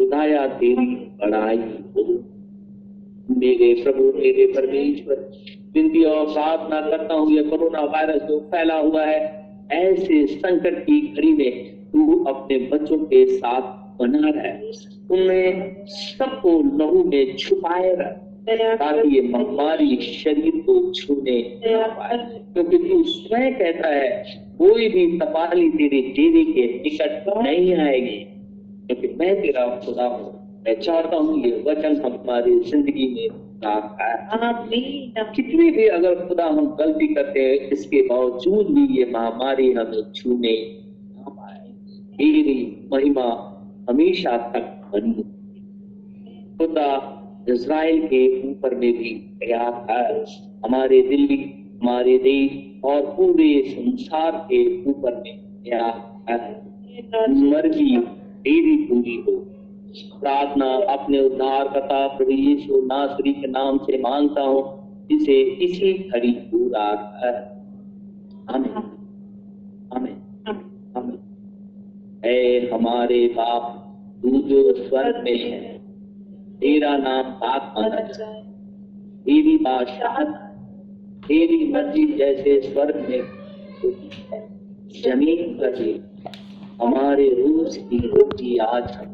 खुदाया 0.04 0.46
तेरी 0.48 0.86
बड़ाई 1.20 1.58
हो। 1.58 2.04
मेरे 3.30 3.74
प्रभु, 3.84 4.04
मेरे 4.16 4.46
परमेश्वर 4.48 5.30
विनती 5.76 6.04
और 6.06 6.26
प्रार्थना 6.26 6.82
करता 6.82 7.14
हूँ, 7.14 7.32
ये 7.32 7.44
कोरोना 7.44 7.82
वायरस 7.84 8.22
जो 8.22 8.40
फैला 8.52 8.78
हुआ 8.78 9.06
है, 9.06 9.20
ऐसे 9.74 10.26
संकट 10.28 10.80
की 10.80 11.00
घड़ी 11.02 11.32
में 11.34 11.52
तू 11.94 12.24
अपने 12.26 12.58
बच्चों 12.74 12.98
के 13.06 13.26
साथ 13.28 13.62
बना 14.00 14.30
रहे। 14.30 14.72
उन्हें 15.12 15.86
सबको 15.88 16.52
लहू 16.78 17.04
में 17.04 17.36
छुपाए 17.38 17.96
रख 17.96 18.20
ताकि 18.50 19.16
ये 19.16 19.22
महामारी 19.22 19.96
शरीर 19.98 20.62
को 20.66 20.74
छूने 20.94 21.40
क्योंकि 21.64 22.78
तू 22.78 23.04
स्वयं 23.04 23.54
कहता 23.54 23.90
है, 23.90 24.24
कोई 24.58 24.90
भी 24.90 25.06
तपाली 25.20 25.70
तेरे 25.70 26.02
डेरे 26.18 26.44
के 26.46 26.66
निकट 26.80 27.30
नहीं 27.38 27.76
आएगी। 27.78 28.26
क्योंकि 28.90 29.08
मैं 29.20 29.34
तेरा 29.42 29.66
खुदा 29.86 30.06
हूँ। 30.06 30.32
मैं 30.66 30.80
चाहता 30.82 31.18
हूँ 31.18 31.40
ये 31.40 31.52
वचन 31.68 32.02
हमारी 32.02 32.60
ज़िंदगी 32.62 33.08
में 33.08 33.28
कितनी 35.36 35.70
भी 35.72 35.88
अगर 35.90 36.16
खुदा 36.28 36.46
हम 36.48 36.66
गलती 36.80 37.08
करते 37.14 37.40
हैं 37.42 37.70
इसके 37.70 38.02
बावजूद 38.08 38.68
भी 38.76 38.86
ये 38.98 39.06
महामारी 39.12 39.72
हमें 39.74 40.12
छूने 40.16 40.56
तेरी 42.18 42.56
महिमा 42.92 43.28
हमेशा 43.90 44.38
तक 44.54 44.66
बनी 44.94 45.24
खुदा 46.58 46.90
इज़राइल 47.50 48.06
के 48.08 48.22
ऊपर 48.50 48.76
में 48.76 48.92
भी 48.94 49.14
तैयार 49.40 49.74
है। 49.90 50.24
हमारे 50.66 51.02
दिल्ली 51.02 51.38
हमारे 51.82 52.18
देश 52.18 52.52
और 52.86 53.02
पूरे 53.16 53.50
संसार 53.70 54.38
के 54.52 54.62
ऊपर 54.92 55.16
में 55.16 55.34
तैयार 55.64 55.96
है। 56.30 56.38
मर्ज़ी 57.42 57.96
तेरी 58.44 58.76
पूरी 58.78 59.16
हो। 59.16 59.32
प्रार्थना 60.20 60.66
अपने 60.94 61.20
उद्धार 61.20 61.68
करता 61.68 62.08
प्रभु 62.08 62.32
यीशु 62.32 62.82
नासरी 62.86 63.34
के 63.34 63.48
नाम 63.48 63.78
से 63.78 63.98
माँगता 63.98 64.42
हूँ 64.42 64.64
जिसे 65.10 65.42
इसी 65.42 65.94
घड़ी 65.94 66.32
पूरा 66.32 66.86
है। 67.24 67.34
आमीन। 68.50 68.74
आमीन। 69.94 70.18
आमीन। 70.98 71.20
ऐ 72.26 72.70
हमारे 72.70 73.28
बाप 73.28 73.80
तू 74.22 74.30
जो 74.30 74.74
स्वर्ग 74.74 75.24
में 75.24 75.52
है 75.52 75.78
तेरा 76.60 76.98
नाम 76.98 77.32
पाक 77.32 77.74
माना 77.78 78.02
जाए। 78.02 78.42
तेरी 79.26 79.58
बादशाह 79.58 80.24
तेरी 81.28 81.72
मर्ज़ी 81.74 82.06
जैसे 82.14 82.62
स्वर्ग 82.62 82.96
में 83.10 83.22
ज़मीन 85.04 85.54
पर 85.54 85.72
भी 85.76 85.94
हमारे 86.82 87.30
रोज 87.30 87.78
की 87.78 87.98
रोटी 87.98 88.58
आज 88.58 88.92
हम 88.92 89.06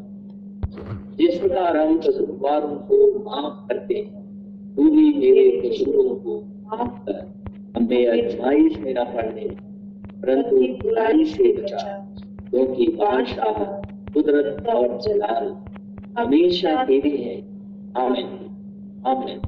जिस 1.18 1.40
प्रकार 1.40 1.78
हम 1.78 1.98
कसूरवारों 2.00 2.76
को 2.76 3.20
माफ़ 3.20 3.68
करते 3.68 3.94
हैं 3.94 4.20
तू 4.76 4.84
भी 4.84 5.14
मेरे 5.14 5.70
कसूरों 5.70 6.16
को 6.16 6.44
माफ़ 6.64 7.06
कर 7.06 7.34
हमें 7.76 8.08
अजमाइश 8.08 8.78
में 8.78 8.94
न 8.94 9.04
पड़ने 9.04 9.50
परंतु 10.22 10.56
बुराई 10.58 11.26
से 11.26 11.58
बचा 11.58 12.14
क्योंकि 12.50 12.88
बादशाह 12.88 13.64
कुदरत 14.14 14.68
और 14.68 15.02
जलाल 15.02 15.56
हमेशा 16.18 16.86
तेरी 16.86 17.18
है। 17.18 17.42
आमीन। 17.98 18.28
आमीन। 19.08 19.40